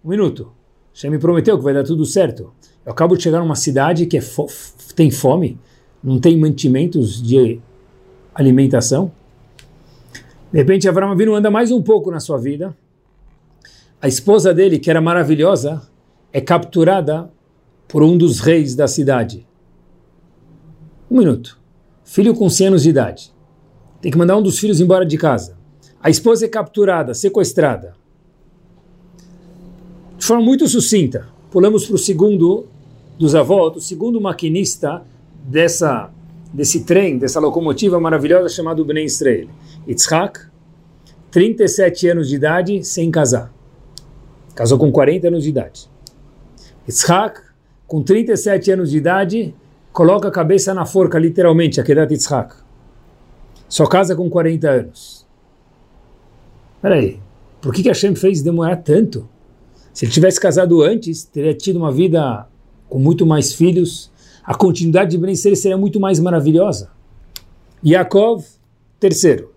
Um 0.05 0.11
minuto. 0.11 0.53
Hashem 0.93 1.11
me 1.11 1.19
prometeu 1.19 1.57
que 1.57 1.65
vai 1.65 1.73
dar 1.73 1.85
tudo 1.85 2.05
certo. 2.05 2.53
Eu 2.85 2.93
acabo 2.93 3.17
de 3.17 3.23
chegar 3.23 3.41
numa 3.41 3.57
cidade 3.57 4.07
que 4.07 4.19
é 4.19 4.21
fo 4.21 4.47
tem 4.95 5.11
fome, 5.11 5.59
não 6.03 6.19
tem 6.19 6.37
mantimentos 6.39 7.23
de 7.23 7.61
alimentação. 8.35 9.13
De 10.53 10.59
repente, 10.59 10.89
Avram 10.89 11.13
Avinu 11.13 11.35
anda 11.35 11.51
mais 11.51 11.71
um 11.71 11.83
pouco 11.83 12.11
na 12.11 12.21
sua 12.21 12.39
vida. 12.39 12.77
A 14.01 14.09
esposa 14.09 14.53
dele, 14.55 14.79
que 14.79 14.91
era 14.91 15.01
maravilhosa, 15.01 15.83
é 16.33 16.41
capturada 16.41 17.31
por 17.87 18.03
um 18.03 18.17
dos 18.17 18.41
reis 18.41 18.75
da 18.75 18.89
cidade. 18.89 19.47
Um 21.11 21.19
minuto. 21.19 21.59
Filho 22.05 22.35
com 22.35 22.49
100 22.49 22.67
anos 22.69 22.83
de 22.83 22.91
idade. 22.91 23.33
Tem 24.01 24.11
que 24.11 24.19
mandar 24.19 24.37
um 24.37 24.43
dos 24.43 24.59
filhos 24.59 24.81
embora 24.81 25.05
de 25.05 25.19
casa. 25.19 25.57
A 26.03 26.09
esposa 26.09 26.47
é 26.47 26.49
capturada, 26.49 27.13
sequestrada. 27.13 27.95
De 30.17 30.25
forma 30.25 30.43
muito 30.43 30.67
sucinta, 30.67 31.29
pulamos 31.51 31.85
para 31.87 31.95
o 31.95 31.99
segundo 31.99 32.67
dos 33.19 33.35
avós, 33.35 33.77
o 33.77 33.81
segundo 33.81 34.21
maquinista 34.21 35.03
dessa, 35.45 36.11
desse 36.53 36.85
trem, 36.85 37.19
dessa 37.19 37.41
locomotiva 37.41 37.99
maravilhosa 38.01 38.49
chamada 38.49 38.83
Bnei 38.85 39.05
Israel. 39.05 39.49
Yitzhak, 39.87 40.41
37 41.31 42.09
anos 42.09 42.29
de 42.29 42.37
idade, 42.37 42.85
sem 42.85 43.11
casar. 43.11 43.53
Casou 44.55 44.79
com 44.79 44.91
40 44.91 45.29
anos 45.29 45.45
de 45.45 45.51
idade. 45.51 45.89
Yitzhak, 46.87 47.41
com 47.87 48.03
37 48.03 48.73
anos 48.73 48.91
de 48.91 48.99
idade, 48.99 49.55
coloca 49.93 50.29
a 50.29 50.31
cabeça 50.31 50.75
na 50.75 50.85
forca, 50.85 51.19
literalmente, 51.19 51.81
a 51.81 51.85
Kedat 51.85 52.13
Yitzhak. 52.13 52.55
Só 53.69 53.87
casa 53.87 54.17
com 54.17 54.29
40 54.29 54.69
anos. 54.69 55.27
Peraí, 56.83 57.21
por 57.61 57.73
que, 57.73 57.83
que 57.83 57.89
Hashem 57.89 58.15
fez 58.15 58.43
demorar 58.43 58.77
tanto? 58.77 59.29
Se 59.93 60.05
ele 60.05 60.13
tivesse 60.13 60.41
casado 60.41 60.83
antes, 60.83 61.25
teria 61.25 61.55
tido 61.55 61.77
uma 61.77 61.93
vida 61.93 62.47
com 62.89 62.99
muito 62.99 63.27
mais 63.27 63.53
filhos, 63.53 64.11
a 64.51 64.55
continuidade 64.57 65.13
de 65.13 65.19
Ben 65.19 65.37
seria 65.37 65.79
muito 65.79 66.01
mais 66.01 66.19
maravilhosa. 66.19 66.91
Yaakov, 67.87 68.45
terceiro 68.99 69.53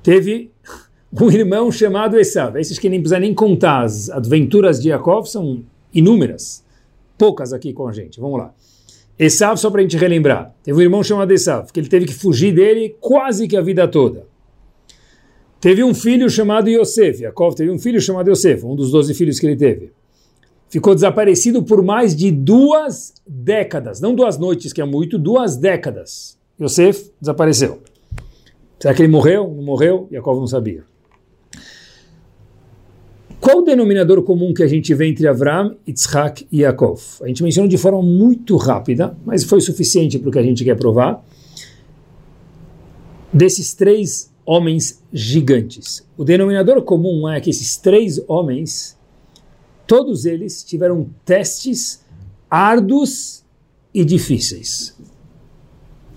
teve 0.00 0.52
um 1.20 1.28
irmão 1.28 1.72
chamado 1.72 2.16
Esav. 2.16 2.56
Esses 2.56 2.78
que 2.78 2.88
nem 2.88 3.00
precisa 3.00 3.18
nem 3.18 3.34
contar, 3.34 3.82
as 3.82 4.08
aventuras 4.10 4.80
de 4.80 4.90
Yaakov 4.90 5.26
são 5.26 5.64
inúmeras, 5.92 6.64
poucas 7.18 7.52
aqui 7.52 7.72
com 7.72 7.88
a 7.88 7.92
gente. 7.92 8.20
Vamos 8.20 8.38
lá. 8.38 8.54
Esav, 9.18 9.58
só 9.58 9.72
para 9.72 9.80
a 9.80 9.82
gente 9.82 9.96
relembrar, 9.96 10.54
teve 10.62 10.78
um 10.78 10.80
irmão 10.80 11.02
chamado 11.02 11.32
Esav, 11.32 11.72
que 11.72 11.80
ele 11.80 11.88
teve 11.88 12.06
que 12.06 12.14
fugir 12.14 12.54
dele 12.54 12.94
quase 13.00 13.48
que 13.48 13.56
a 13.56 13.60
vida 13.60 13.88
toda. 13.88 14.24
Teve 15.60 15.82
um 15.82 15.92
filho 15.92 16.30
chamado 16.30 16.70
Yosef, 16.70 17.24
Yaakov 17.24 17.56
teve 17.56 17.72
um 17.72 17.78
filho 17.80 18.00
chamado 18.00 18.30
Yosef, 18.30 18.64
um 18.64 18.76
dos 18.76 18.92
doze 18.92 19.14
filhos 19.14 19.40
que 19.40 19.48
ele 19.48 19.56
teve. 19.56 19.97
Ficou 20.68 20.94
desaparecido 20.94 21.62
por 21.62 21.82
mais 21.82 22.14
de 22.14 22.30
duas 22.30 23.14
décadas, 23.26 24.00
não 24.00 24.14
duas 24.14 24.36
noites, 24.36 24.72
que 24.72 24.80
é 24.80 24.84
muito, 24.84 25.18
duas 25.18 25.56
décadas. 25.56 26.38
Yosef 26.60 27.10
desapareceu. 27.20 27.80
Será 28.78 28.94
que 28.94 29.02
ele 29.02 29.10
morreu? 29.10 29.48
Não 29.48 29.62
morreu? 29.62 30.08
Yaakov 30.12 30.38
não 30.38 30.46
sabia. 30.46 30.84
Qual 33.40 33.58
o 33.58 33.62
denominador 33.62 34.22
comum 34.22 34.52
que 34.52 34.62
a 34.62 34.66
gente 34.66 34.92
vê 34.94 35.08
entre 35.08 35.26
Avram, 35.26 35.76
Yitzhak 35.86 36.46
e 36.50 36.62
Yaakov? 36.62 37.00
A 37.22 37.28
gente 37.28 37.42
mencionou 37.42 37.68
de 37.68 37.78
forma 37.78 38.02
muito 38.02 38.56
rápida, 38.56 39.16
mas 39.24 39.44
foi 39.44 39.60
suficiente 39.60 40.18
para 40.18 40.28
o 40.28 40.32
que 40.32 40.38
a 40.38 40.42
gente 40.42 40.64
quer 40.64 40.76
provar. 40.76 41.24
Desses 43.32 43.74
três 43.74 44.30
homens 44.44 45.02
gigantes. 45.12 46.04
O 46.16 46.24
denominador 46.24 46.82
comum 46.82 47.28
é 47.28 47.40
que 47.40 47.50
esses 47.50 47.76
três 47.76 48.20
homens, 48.26 48.97
todos 49.88 50.26
eles 50.26 50.62
tiveram 50.62 51.08
testes 51.24 52.04
árduos 52.48 53.42
e 53.92 54.04
difíceis. 54.04 54.96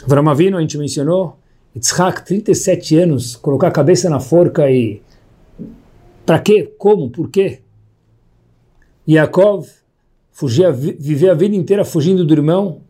Avram 0.03 0.29
Avinu, 0.29 0.57
a 0.57 0.61
gente 0.61 0.77
mencionou, 0.77 1.39
Yitzhak, 1.75 2.25
37 2.25 2.97
anos, 2.97 3.35
colocar 3.35 3.69
a 3.69 3.71
cabeça 3.71 4.09
na 4.09 4.19
forca 4.19 4.69
e. 4.69 5.01
Para 6.25 6.37
quê? 6.39 6.71
Como? 6.77 7.09
Por 7.09 7.29
quê? 7.29 7.61
Yaakov 9.07 9.67
fugia, 10.31 10.71
viver 10.71 11.29
a 11.29 11.33
vida 11.33 11.55
inteira 11.55 11.85
fugindo 11.85 12.25
do 12.25 12.33
irmão, 12.33 12.81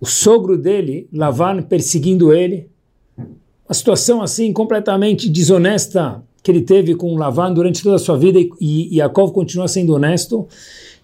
o 0.00 0.06
sogro 0.06 0.58
dele, 0.58 1.08
Lavan, 1.12 1.62
perseguindo 1.62 2.32
ele. 2.32 2.68
Uma 3.16 3.74
situação 3.74 4.20
assim 4.20 4.52
completamente 4.52 5.28
desonesta 5.30 6.22
que 6.44 6.50
ele 6.50 6.60
teve 6.60 6.94
com 6.94 7.16
Lavan 7.16 7.54
durante 7.54 7.82
toda 7.82 7.96
a 7.96 7.98
sua 7.98 8.18
vida 8.18 8.38
e, 8.38 8.50
e 8.60 8.98
Yaakov 8.98 9.32
continua 9.32 9.66
sendo 9.66 9.94
honesto. 9.94 10.46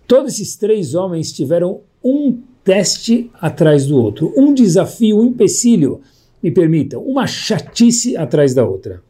Todos 0.06 0.34
esses 0.34 0.54
três 0.54 0.94
homens 0.94 1.32
tiveram 1.32 1.80
um 2.04 2.38
teste 2.62 3.30
atrás 3.40 3.86
do 3.86 3.96
outro, 3.96 4.32
um 4.36 4.52
desafio, 4.52 5.18
um 5.18 5.24
empecilho 5.28 6.02
me 6.42 6.50
permitam, 6.50 7.02
uma 7.02 7.26
chatice 7.26 8.18
atrás 8.18 8.52
da 8.52 8.66
outra. 8.66 9.02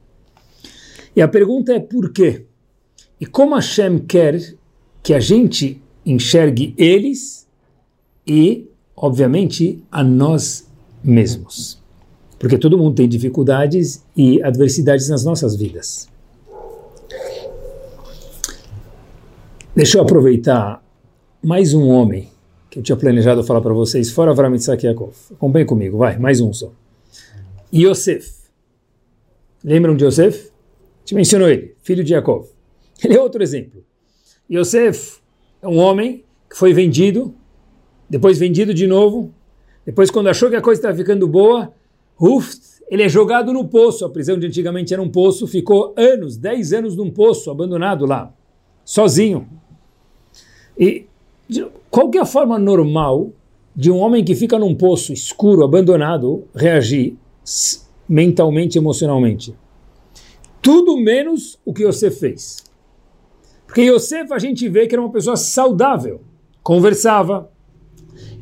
E 1.17 1.21
a 1.21 1.27
pergunta 1.27 1.73
é 1.73 1.81
por 1.81 2.13
quê? 2.13 2.47
E 3.21 3.27
como 3.27 3.57
Hashem 3.57 3.99
quer 3.99 4.55
que 5.03 5.13
a 5.13 5.19
gente 5.19 5.83
enxergue 6.07 6.75
eles 6.79 7.45
e, 8.25 8.69
obviamente, 8.97 9.83
a 9.91 10.05
nós 10.05 10.67
mesmos. 11.03 11.83
Porque 12.39 12.57
todo 12.57 12.79
mundo 12.79 12.95
tem 12.95 13.09
dificuldades 13.09 14.05
e 14.17 14.41
adversidades 14.43 15.09
nas 15.09 15.25
nossas 15.25 15.57
vidas. 15.57 16.10
Deixa 19.81 19.97
eu 19.97 20.03
aproveitar 20.03 20.85
mais 21.43 21.73
um 21.73 21.89
homem 21.89 22.29
que 22.69 22.79
eu 22.79 22.83
tinha 22.83 22.95
planejado 22.95 23.43
falar 23.43 23.63
para 23.63 23.73
vocês, 23.73 24.11
fora 24.11 24.31
Avram 24.31 24.53
Yitzhak 24.53 24.85
Yaakov. 24.85 25.15
Acompanhe 25.33 25.65
comigo, 25.65 25.97
vai, 25.97 26.19
mais 26.19 26.39
um 26.39 26.53
só. 26.53 26.71
Yosef. 27.75 28.31
Lembram 29.65 29.97
de 29.97 30.05
Yosef? 30.05 30.51
Te 31.03 31.15
mencionou 31.15 31.49
ele, 31.49 31.77
filho 31.81 32.05
de 32.05 32.11
Jacob. 32.11 32.45
Ele 33.03 33.17
é 33.17 33.23
outro 33.23 33.43
exemplo. 33.43 33.83
Yosef 34.53 35.21
é 35.63 35.67
um 35.67 35.79
homem 35.79 36.27
que 36.51 36.59
foi 36.59 36.75
vendido, 36.75 37.35
depois 38.07 38.39
vendido 38.39 38.75
de 38.75 38.87
novo, 38.87 39.33
depois 39.87 40.11
quando 40.11 40.29
achou 40.29 40.51
que 40.51 40.57
a 40.57 40.61
coisa 40.61 40.79
estava 40.79 40.95
ficando 40.95 41.27
boa, 41.27 41.73
uf, 42.21 42.55
ele 42.91 43.03
é 43.03 43.09
jogado 43.09 43.51
no 43.51 43.67
poço, 43.67 44.05
a 44.05 44.11
prisão 44.11 44.39
de 44.39 44.47
antigamente 44.47 44.93
era 44.93 45.03
um 45.03 45.09
poço, 45.09 45.47
ficou 45.47 45.95
anos, 45.97 46.37
10 46.37 46.75
anos 46.75 46.97
num 46.97 47.11
poço, 47.11 47.51
abandonado 47.51 48.05
lá, 48.05 48.31
sozinho. 48.85 49.49
E 50.81 51.05
qual 51.91 52.11
é 52.15 52.19
a 52.19 52.25
forma 52.25 52.59
normal 52.59 53.31
de 53.77 53.91
um 53.91 53.99
homem 53.99 54.25
que 54.25 54.35
fica 54.35 54.59
num 54.59 54.75
poço 54.75 55.13
escuro, 55.13 55.63
abandonado, 55.63 56.45
reagir 56.55 57.19
mentalmente, 58.09 58.79
emocionalmente? 58.79 59.55
Tudo 60.63 60.97
menos 60.97 61.59
o 61.67 61.75
que 61.75 61.85
você 61.85 62.11
fez. 62.11 62.65
Porque 63.67 63.83
Yosef 63.83 64.33
a 64.33 64.39
gente 64.39 64.67
vê 64.71 64.87
que 64.87 64.95
era 64.95 65.03
uma 65.03 65.13
pessoa 65.13 65.37
saudável, 65.37 66.23
conversava, 66.63 67.51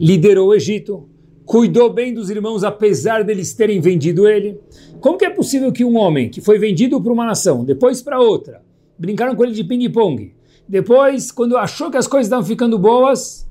liderou 0.00 0.48
o 0.48 0.54
Egito, 0.54 1.08
cuidou 1.44 1.92
bem 1.92 2.14
dos 2.14 2.30
irmãos 2.30 2.62
apesar 2.62 3.24
deles 3.24 3.52
terem 3.52 3.80
vendido 3.80 4.28
ele. 4.28 4.60
Como 5.00 5.18
que 5.18 5.24
é 5.24 5.30
possível 5.30 5.72
que 5.72 5.84
um 5.84 5.96
homem 5.96 6.28
que 6.28 6.40
foi 6.40 6.58
vendido 6.58 7.00
para 7.02 7.12
uma 7.12 7.26
nação, 7.26 7.64
depois 7.64 8.00
para 8.00 8.20
outra, 8.20 8.62
brincaram 8.96 9.34
com 9.34 9.44
ele 9.44 9.52
de 9.52 9.64
ping-pong, 9.64 10.34
depois, 10.68 11.32
quando 11.32 11.56
achou 11.56 11.90
que 11.90 11.96
as 11.96 12.06
coisas 12.06 12.26
estavam 12.26 12.44
ficando 12.44 12.78
boas, 12.78 13.48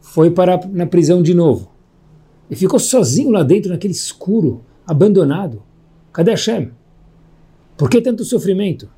foi 0.00 0.30
para 0.30 0.60
na 0.68 0.86
prisão 0.86 1.22
de 1.22 1.32
novo. 1.32 1.70
E 2.50 2.56
ficou 2.56 2.78
sozinho 2.78 3.30
lá 3.30 3.42
dentro, 3.42 3.70
naquele 3.70 3.94
escuro, 3.94 4.64
abandonado. 4.86 5.62
Cadê 6.12 6.32
Hashem? 6.32 6.72
Por 7.76 7.88
que 7.88 8.00
tanto 8.00 8.24
sofrimento? 8.24 8.88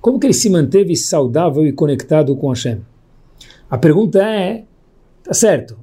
Como 0.00 0.18
que 0.18 0.26
ele 0.26 0.34
se 0.34 0.48
manteve 0.48 0.96
saudável 0.96 1.66
e 1.66 1.72
conectado 1.72 2.34
com 2.36 2.48
Hashem? 2.48 2.80
A 3.68 3.78
pergunta 3.78 4.22
é, 4.22 4.64
tá 5.22 5.34
certo, 5.34 5.76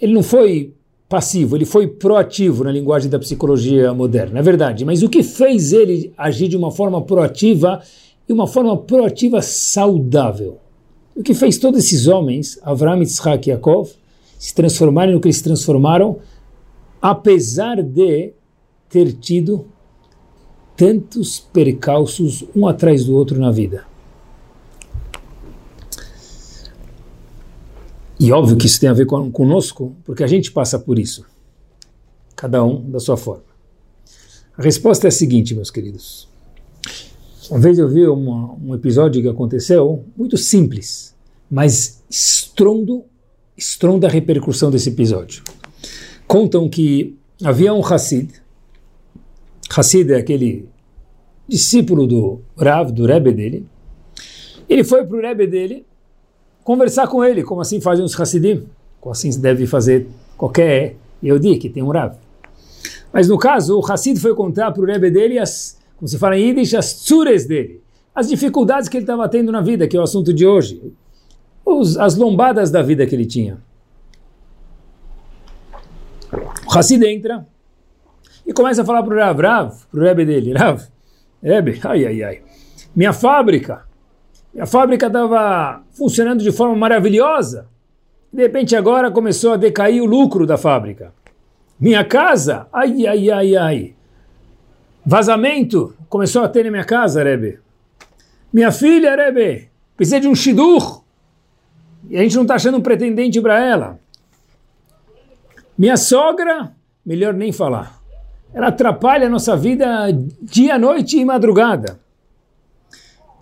ele 0.00 0.12
não 0.12 0.22
foi 0.22 0.74
passivo, 1.08 1.56
ele 1.56 1.64
foi 1.64 1.86
proativo 1.86 2.64
na 2.64 2.72
linguagem 2.72 3.08
da 3.08 3.18
psicologia 3.18 3.94
moderna, 3.94 4.40
é 4.40 4.42
verdade, 4.42 4.84
mas 4.84 5.02
o 5.02 5.08
que 5.08 5.22
fez 5.22 5.72
ele 5.72 6.12
agir 6.18 6.48
de 6.48 6.56
uma 6.56 6.70
forma 6.70 7.00
proativa 7.00 7.80
e 8.28 8.32
uma 8.32 8.46
forma 8.46 8.76
proativa 8.76 9.40
saudável? 9.42 10.58
O 11.14 11.22
que 11.22 11.34
fez 11.34 11.58
todos 11.58 11.84
esses 11.84 12.06
homens, 12.06 12.58
Avram, 12.62 12.98
Yitzhak 12.98 13.48
e 13.48 13.52
Yaakov, 13.52 13.90
se 14.38 14.54
transformarem 14.54 15.14
no 15.14 15.20
que 15.20 15.28
eles 15.28 15.40
transformaram, 15.40 16.18
apesar 17.00 17.82
de 17.82 18.32
ter 18.88 19.12
tido 19.12 19.66
tantos 20.76 21.40
percalços 21.40 22.44
um 22.54 22.66
atrás 22.66 23.04
do 23.04 23.14
outro 23.16 23.40
na 23.40 23.50
vida. 23.50 23.86
E 28.18 28.32
óbvio 28.32 28.56
que 28.56 28.66
isso 28.66 28.80
tem 28.80 28.88
a 28.88 28.94
ver 28.94 29.06
com, 29.06 29.30
conosco, 29.30 29.94
porque 30.04 30.24
a 30.24 30.26
gente 30.26 30.50
passa 30.50 30.78
por 30.78 30.98
isso. 30.98 31.24
Cada 32.34 32.64
um 32.64 32.90
da 32.90 32.98
sua 32.98 33.16
forma. 33.16 33.44
A 34.56 34.62
resposta 34.62 35.06
é 35.06 35.08
a 35.08 35.12
seguinte, 35.12 35.54
meus 35.54 35.70
queridos. 35.70 36.28
Uma 37.50 37.60
vez 37.60 37.78
eu 37.78 37.88
vi 37.88 38.06
uma, 38.06 38.54
um 38.54 38.74
episódio 38.74 39.22
que 39.22 39.28
aconteceu, 39.28 40.04
muito 40.16 40.36
simples, 40.36 41.14
mas 41.50 42.02
estrondo, 42.10 43.04
estronda 43.56 44.08
a 44.08 44.10
repercussão 44.10 44.70
desse 44.70 44.88
episódio. 44.88 45.44
Contam 46.26 46.68
que 46.68 47.16
havia 47.44 47.72
um 47.72 47.84
Hassid, 47.84 48.30
Hassid 49.70 50.12
é 50.12 50.16
aquele 50.16 50.68
discípulo 51.48 52.06
do 52.06 52.40
Rav, 52.56 52.90
do 52.90 53.06
Rebbe 53.06 53.32
dele, 53.32 53.66
ele 54.68 54.82
foi 54.82 55.04
para 55.04 55.16
o 55.16 55.20
Rebbe 55.20 55.46
dele 55.46 55.86
conversar 56.64 57.06
com 57.06 57.24
ele, 57.24 57.44
como 57.44 57.60
assim 57.60 57.80
fazem 57.80 58.04
os 58.04 58.18
Hassidim, 58.18 58.64
como 59.00 59.12
assim 59.12 59.30
deve 59.40 59.68
fazer 59.68 60.08
qualquer 60.36 60.96
Yehudi 61.22 61.58
que 61.58 61.68
tem 61.68 61.82
um 61.82 61.90
Rav. 61.90 62.16
Mas 63.12 63.28
no 63.28 63.38
caso, 63.38 63.78
o 63.78 63.86
Hassid 63.86 64.18
foi 64.18 64.34
contar 64.34 64.72
para 64.72 64.82
o 64.82 64.84
Rebbe 64.84 65.10
dele 65.12 65.38
as, 65.38 65.75
como 65.96 66.06
se 66.08 66.18
fala 66.18 66.38
em 66.38 66.48
Yiddish, 66.48 66.74
as 66.74 66.92
tsures 66.94 67.46
dele, 67.46 67.82
as 68.14 68.28
dificuldades 68.28 68.88
que 68.88 68.96
ele 68.96 69.04
estava 69.04 69.28
tendo 69.28 69.50
na 69.50 69.60
vida, 69.60 69.88
que 69.88 69.96
é 69.96 70.00
o 70.00 70.02
assunto 70.02 70.32
de 70.32 70.46
hoje, 70.46 70.92
os, 71.64 71.96
as 71.98 72.16
lombadas 72.16 72.70
da 72.70 72.82
vida 72.82 73.06
que 73.06 73.14
ele 73.14 73.26
tinha. 73.26 73.58
O 76.66 76.78
Hassid 76.78 77.04
entra 77.04 77.46
e 78.46 78.52
começa 78.52 78.82
a 78.82 78.84
falar 78.84 79.02
para 79.02 79.14
o 79.14 79.18
Rav, 79.18 79.40
Rav, 79.40 79.74
para 79.90 80.00
o 80.00 80.02
Rebbe 80.02 80.24
dele, 80.24 80.52
Rav, 80.52 80.82
Rebbe, 81.42 81.80
ai, 81.84 82.06
ai, 82.06 82.22
ai, 82.22 82.42
minha 82.94 83.12
fábrica, 83.12 83.86
a 84.58 84.66
fábrica 84.66 85.06
estava 85.06 85.82
funcionando 85.92 86.42
de 86.42 86.50
forma 86.50 86.74
maravilhosa. 86.74 87.68
De 88.32 88.42
repente 88.42 88.74
agora 88.74 89.10
começou 89.10 89.52
a 89.52 89.56
decair 89.56 90.02
o 90.02 90.06
lucro 90.06 90.46
da 90.46 90.56
fábrica. 90.56 91.12
Minha 91.78 92.04
casa, 92.04 92.66
ai, 92.72 93.06
ai, 93.06 93.30
ai, 93.30 93.56
ai. 93.56 93.95
Vazamento 95.08 95.94
começou 96.08 96.42
a 96.42 96.48
ter 96.48 96.64
na 96.64 96.70
minha 96.72 96.84
casa, 96.84 97.22
Rebbe. 97.22 97.60
Minha 98.52 98.72
filha, 98.72 99.14
Rebbe, 99.14 99.68
precisa 99.96 100.18
de 100.18 100.26
um 100.26 100.34
shidur. 100.34 101.04
E 102.10 102.18
a 102.18 102.22
gente 102.22 102.34
não 102.34 102.42
está 102.42 102.56
achando 102.56 102.78
um 102.78 102.80
pretendente 102.80 103.40
para 103.40 103.64
ela. 103.64 104.00
Minha 105.78 105.96
sogra, 105.96 106.72
melhor 107.04 107.32
nem 107.34 107.52
falar. 107.52 108.00
Ela 108.52 108.68
atrapalha 108.68 109.28
a 109.28 109.30
nossa 109.30 109.56
vida 109.56 109.86
dia, 110.42 110.76
noite 110.76 111.16
e 111.18 111.24
madrugada. 111.24 112.00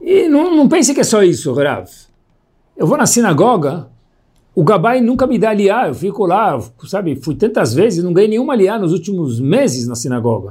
E 0.03 0.29
não, 0.29 0.55
não 0.55 0.69
pense 0.69 0.93
que 0.93 1.01
é 1.01 1.05
só 1.05 1.23
isso, 1.23 1.55
Rav. 1.55 1.89
Eu 2.77 2.87
vou 2.87 2.99
na 2.99 3.07
sinagoga, 3.07 3.89
o 4.55 4.63
Gabai 4.63 5.01
nunca 5.01 5.27
me 5.27 5.39
dá 5.39 5.51
aliá, 5.51 5.89
eu 5.89 5.95
fico 5.95 6.27
lá, 6.27 6.61
sabe, 6.87 7.17
fui 7.17 7.37
tantas 7.37 7.73
vezes, 7.73 8.05
não 8.05 8.13
ganhei 8.13 8.29
nenhuma 8.29 8.53
aliá 8.53 8.79
nos 8.79 8.93
últimos 8.93 9.41
meses 9.41 9.89
na 9.89 9.95
sinagoga. 9.95 10.51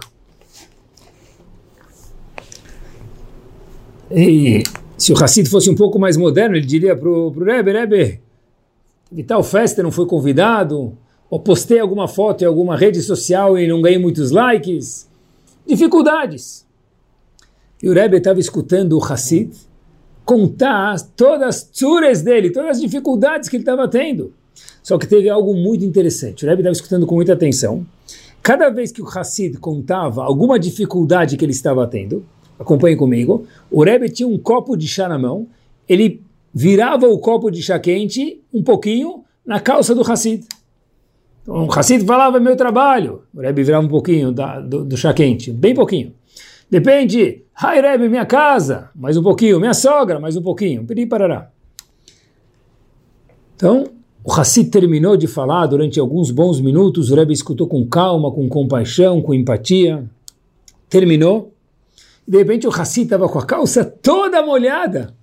E 4.15 4.63
se 4.97 5.11
o 5.11 5.15
Hassid 5.21 5.49
fosse 5.49 5.69
um 5.69 5.75
pouco 5.75 5.97
mais 5.97 6.15
moderno, 6.15 6.55
ele 6.55 6.65
diria 6.65 6.95
para 6.95 7.09
o 7.09 7.29
Rebbe, 7.31 7.71
Rebbe, 7.71 8.21
de 9.11 9.23
tal 9.23 9.43
festa 9.43 9.81
não 9.81 9.91
foi 9.91 10.05
convidado, 10.05 10.95
ou 11.29 11.39
postei 11.39 11.79
alguma 11.79 12.07
foto 12.07 12.43
em 12.43 12.47
alguma 12.47 12.77
rede 12.77 13.01
social 13.01 13.57
e 13.57 13.67
não 13.67 13.81
ganhei 13.81 13.97
muitos 13.97 14.29
likes. 14.29 15.09
Dificuldades. 15.65 16.65
E 17.81 17.89
o 17.89 17.93
Rebbe 17.93 18.17
estava 18.17 18.39
escutando 18.39 18.93
o 18.93 19.03
Hassid 19.03 19.51
contar 20.23 20.99
todas 21.15 21.47
as 21.47 21.63
tsures 21.63 22.21
dele, 22.21 22.51
todas 22.51 22.77
as 22.77 22.81
dificuldades 22.81 23.49
que 23.49 23.55
ele 23.55 23.63
estava 23.63 23.87
tendo. 23.87 24.31
Só 24.81 24.97
que 24.97 25.07
teve 25.07 25.29
algo 25.29 25.53
muito 25.55 25.83
interessante. 25.83 26.45
O 26.45 26.47
Rebbe 26.47 26.61
estava 26.61 26.73
escutando 26.73 27.07
com 27.07 27.15
muita 27.15 27.33
atenção. 27.33 27.85
Cada 28.41 28.69
vez 28.69 28.91
que 28.91 29.01
o 29.01 29.07
Hassid 29.07 29.57
contava 29.57 30.23
alguma 30.23 30.59
dificuldade 30.59 31.35
que 31.35 31.43
ele 31.43 31.51
estava 31.51 31.87
tendo, 31.87 32.25
acompanhe 32.59 32.95
comigo, 32.95 33.45
o 33.69 33.83
Rebbe 33.83 34.09
tinha 34.09 34.27
um 34.27 34.37
copo 34.37 34.75
de 34.75 34.87
chá 34.87 35.07
na 35.07 35.17
mão, 35.17 35.47
ele 35.87 36.21
virava 36.53 37.07
o 37.07 37.17
copo 37.17 37.49
de 37.49 37.61
chá 37.61 37.79
quente 37.79 38.41
um 38.53 38.63
pouquinho 38.63 39.23
na 39.45 39.59
calça 39.59 39.93
do 39.95 40.01
Hassid. 40.01 40.45
Então, 41.41 41.65
o 41.65 41.71
Hassid 41.71 42.05
falava, 42.05 42.39
meu 42.39 42.55
trabalho. 42.55 43.23
O 43.33 43.41
Rebbe 43.41 43.63
virava 43.63 43.85
um 43.85 43.89
pouquinho 43.89 44.31
da, 44.31 44.59
do, 44.59 44.85
do 44.85 44.95
chá 44.95 45.13
quente, 45.13 45.51
bem 45.51 45.73
pouquinho. 45.73 46.13
Depende, 46.69 47.43
Hai 47.55 47.79
Rebbe, 47.79 48.09
minha 48.09 48.25
casa, 48.25 48.89
mais 48.95 49.15
um 49.15 49.21
pouquinho, 49.21 49.59
minha 49.59 49.75
sogra, 49.75 50.19
mais 50.19 50.35
um 50.35 50.41
pouquinho, 50.41 50.83
pedi 50.85 51.05
parará. 51.05 51.51
Então, 53.55 53.85
o 54.23 54.31
Hassid 54.31 54.71
terminou 54.71 55.15
de 55.15 55.27
falar 55.27 55.67
durante 55.67 55.99
alguns 55.99 56.31
bons 56.31 56.59
minutos, 56.59 57.11
o 57.11 57.15
Rebbe 57.15 57.31
escutou 57.31 57.67
com 57.67 57.85
calma, 57.85 58.31
com 58.31 58.49
compaixão, 58.49 59.21
com 59.21 59.35
empatia, 59.35 60.03
terminou, 60.89 61.52
e 62.27 62.31
de 62.31 62.37
repente 62.37 62.67
o 62.67 62.71
Hassid 62.71 63.05
estava 63.05 63.27
com 63.27 63.39
a 63.39 63.45
calça 63.45 63.83
toda 63.83 64.43
molhada. 64.43 65.13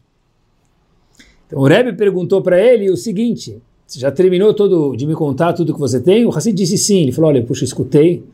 Então 1.46 1.60
o 1.60 1.66
Rebbe 1.66 1.92
perguntou 1.94 2.42
para 2.42 2.60
ele 2.60 2.90
o 2.90 2.96
seguinte, 2.96 3.60
você 3.86 3.98
já 3.98 4.10
terminou 4.10 4.54
todo 4.54 4.94
de 4.94 5.06
me 5.06 5.14
contar 5.14 5.52
tudo 5.52 5.74
que 5.74 5.80
você 5.80 6.00
tem? 6.00 6.24
O 6.24 6.30
Hassid 6.30 6.54
disse 6.54 6.78
sim, 6.78 7.02
ele 7.02 7.12
falou, 7.12 7.30
olha, 7.30 7.42
puxa, 7.42 7.64
escutei, 7.64 8.24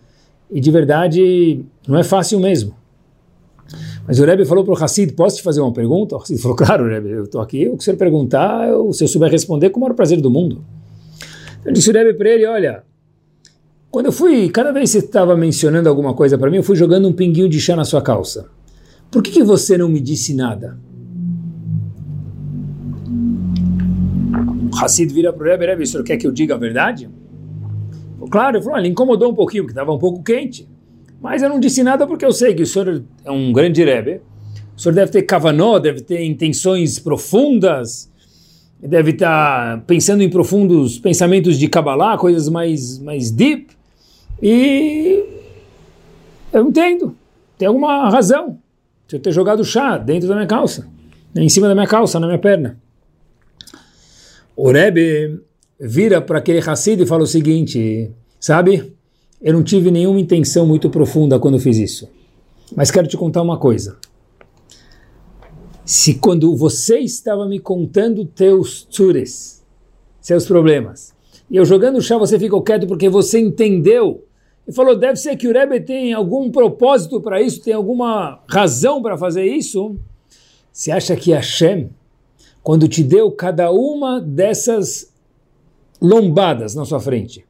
e 0.50 0.60
de 0.60 0.70
verdade 0.70 1.64
não 1.88 1.98
é 1.98 2.04
fácil 2.04 2.38
mesmo. 2.38 2.74
Mas 4.06 4.20
o 4.20 4.24
Rebbe 4.24 4.44
falou 4.44 4.64
para 4.64 4.74
o 4.74 4.84
Hassid, 4.84 5.12
posso 5.14 5.36
te 5.36 5.42
fazer 5.42 5.60
uma 5.60 5.72
pergunta? 5.72 6.14
O 6.14 6.18
Hassid 6.18 6.40
falou, 6.40 6.56
claro, 6.56 6.88
Rebbe, 6.88 7.10
eu 7.10 7.24
estou 7.24 7.40
aqui, 7.40 7.68
o 7.68 7.72
que 7.76 7.78
o 7.78 7.82
senhor 7.82 7.96
perguntar, 7.96 8.68
eu, 8.68 8.92
se 8.92 9.02
eu 9.02 9.08
souber 9.08 9.30
responder, 9.30 9.70
com 9.70 9.78
o 9.78 9.82
maior 9.82 9.94
prazer 9.94 10.20
do 10.20 10.30
mundo. 10.30 10.64
Eu 11.64 11.72
disse 11.72 11.90
o 11.90 11.92
Rebbe 11.92 12.14
para 12.14 12.28
ele, 12.28 12.46
olha, 12.46 12.84
quando 13.90 14.06
eu 14.06 14.12
fui, 14.12 14.48
cada 14.50 14.72
vez 14.72 14.92
que 14.92 15.00
você 15.00 15.06
estava 15.06 15.36
mencionando 15.36 15.88
alguma 15.88 16.12
coisa 16.12 16.36
para 16.36 16.50
mim, 16.50 16.58
eu 16.58 16.62
fui 16.62 16.76
jogando 16.76 17.08
um 17.08 17.12
pinguinho 17.12 17.48
de 17.48 17.58
chá 17.58 17.74
na 17.74 17.84
sua 17.84 18.02
calça. 18.02 18.46
Por 19.10 19.22
que, 19.22 19.30
que 19.30 19.44
você 19.44 19.78
não 19.78 19.88
me 19.88 20.00
disse 20.00 20.34
nada? 20.34 20.78
O 24.72 24.76
Hassid 24.76 25.12
vira 25.12 25.32
para 25.32 25.42
o 25.42 25.46
Rebbe, 25.46 25.66
Rebbe, 25.66 25.82
o 25.84 25.86
senhor 25.86 26.04
quer 26.04 26.16
que 26.16 26.26
eu 26.26 26.32
diga 26.32 26.54
a 26.54 26.58
verdade? 26.58 27.08
Claro, 28.30 28.56
ele 28.56 28.64
falou, 28.64 28.78
ele 28.78 28.88
incomodou 28.88 29.30
um 29.30 29.34
pouquinho, 29.34 29.62
porque 29.62 29.72
estava 29.72 29.92
um 29.92 29.98
pouco 29.98 30.22
quente. 30.22 30.68
Mas 31.20 31.42
eu 31.42 31.48
não 31.48 31.60
disse 31.60 31.82
nada 31.82 32.06
porque 32.06 32.24
eu 32.24 32.32
sei 32.32 32.54
que 32.54 32.62
o 32.62 32.66
senhor 32.66 33.02
é 33.24 33.30
um 33.30 33.52
grande 33.52 33.82
Rebbe, 33.84 34.20
O 34.76 34.80
senhor 34.80 34.94
deve 34.94 35.12
ter 35.12 35.22
kavanó, 35.22 35.78
deve 35.78 36.00
ter 36.02 36.24
intenções 36.24 36.98
profundas, 36.98 38.10
deve 38.80 39.12
estar 39.12 39.82
pensando 39.86 40.22
em 40.22 40.28
profundos 40.28 40.98
pensamentos 40.98 41.58
de 41.58 41.68
Kabbalah, 41.68 42.18
coisas 42.18 42.48
mais, 42.48 42.98
mais 42.98 43.30
deep. 43.30 43.68
E 44.42 45.24
eu 46.52 46.68
entendo, 46.68 47.16
tem 47.56 47.68
alguma 47.68 48.10
razão 48.10 48.58
de 49.06 49.16
eu 49.16 49.20
ter 49.20 49.32
jogado 49.32 49.64
chá 49.64 49.96
dentro 49.98 50.28
da 50.28 50.34
minha 50.34 50.46
calça, 50.46 50.88
em 51.34 51.48
cima 51.48 51.68
da 51.68 51.74
minha 51.74 51.86
calça, 51.86 52.18
na 52.18 52.26
minha 52.26 52.38
perna. 52.38 52.80
O 54.56 54.70
Rebbe 54.70 55.40
vira 55.78 56.20
para 56.20 56.38
aquele 56.38 56.58
Hassid 56.58 57.02
e 57.02 57.06
fala 57.06 57.22
o 57.22 57.26
seguinte, 57.26 58.10
sabe, 58.40 58.92
eu 59.40 59.52
não 59.52 59.62
tive 59.62 59.90
nenhuma 59.90 60.18
intenção 60.18 60.66
muito 60.66 60.88
profunda 60.88 61.38
quando 61.38 61.58
fiz 61.58 61.76
isso, 61.76 62.08
mas 62.74 62.90
quero 62.90 63.06
te 63.06 63.16
contar 63.16 63.42
uma 63.42 63.58
coisa. 63.58 63.98
Se 65.84 66.14
quando 66.14 66.56
você 66.56 66.98
estava 66.98 67.46
me 67.46 67.60
contando 67.60 68.24
teus 68.24 68.84
tsures, 68.84 69.64
seus 70.20 70.46
problemas, 70.46 71.14
e 71.48 71.56
eu 71.56 71.64
jogando 71.64 72.02
chá 72.02 72.18
você 72.18 72.38
ficou 72.38 72.62
quieto 72.62 72.86
porque 72.86 73.08
você 73.08 73.38
entendeu 73.38 74.24
e 74.66 74.72
falou, 74.72 74.96
deve 74.96 75.16
ser 75.16 75.36
que 75.36 75.46
o 75.46 75.52
Rebbe 75.52 75.80
tem 75.80 76.12
algum 76.12 76.50
propósito 76.50 77.20
para 77.20 77.40
isso, 77.40 77.62
tem 77.62 77.72
alguma 77.72 78.42
razão 78.48 79.00
para 79.00 79.16
fazer 79.16 79.44
isso. 79.44 79.96
Você 80.72 80.90
acha 80.90 81.14
que 81.14 81.32
Hashem, 81.32 81.90
quando 82.62 82.88
te 82.88 83.02
deu 83.02 83.30
cada 83.30 83.70
uma 83.70 84.20
dessas 84.20 85.12
lombadas 86.00 86.74
na 86.74 86.84
sua 86.84 86.98
frente, 86.98 87.46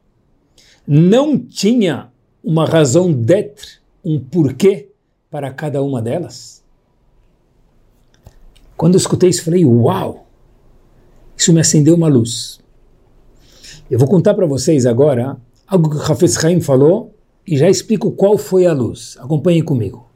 não 0.87 1.37
tinha 1.37 2.11
uma 2.43 2.65
razão 2.65 3.11
d'être, 3.11 3.81
um 4.05 4.19
porquê 4.19 4.89
para 5.29 5.51
cada 5.51 5.81
uma 5.81 6.01
delas? 6.01 6.63
Quando 8.77 8.93
eu 8.93 8.99
escutei 8.99 9.29
isso, 9.29 9.43
falei, 9.43 9.65
uau, 9.65 10.27
isso 11.35 11.51
me 11.51 11.59
acendeu 11.59 11.95
uma 11.95 12.07
luz. 12.07 12.59
Eu 13.89 13.97
vou 13.97 14.07
contar 14.07 14.35
para 14.35 14.45
vocês 14.45 14.85
agora 14.85 15.35
algo 15.67 15.89
que 15.89 16.11
Hafez 16.11 16.43
Haim 16.43 16.61
falou 16.61 17.13
e 17.45 17.57
já 17.57 17.69
explico 17.69 18.11
qual 18.11 18.37
foi 18.37 18.65
a 18.65 18.73
luz. 18.73 19.17
Acompanhem 19.19 19.63
comigo. 19.63 20.07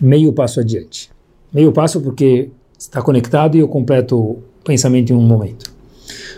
Meio 0.00 0.32
passo 0.32 0.60
adiante. 0.60 1.10
Meio 1.52 1.72
passo 1.72 2.00
porque 2.00 2.50
está 2.78 3.02
conectado 3.02 3.56
e 3.56 3.60
eu 3.60 3.68
completo 3.68 4.16
o 4.16 4.42
pensamento 4.64 5.12
em 5.12 5.16
um 5.16 5.22
momento. 5.22 5.72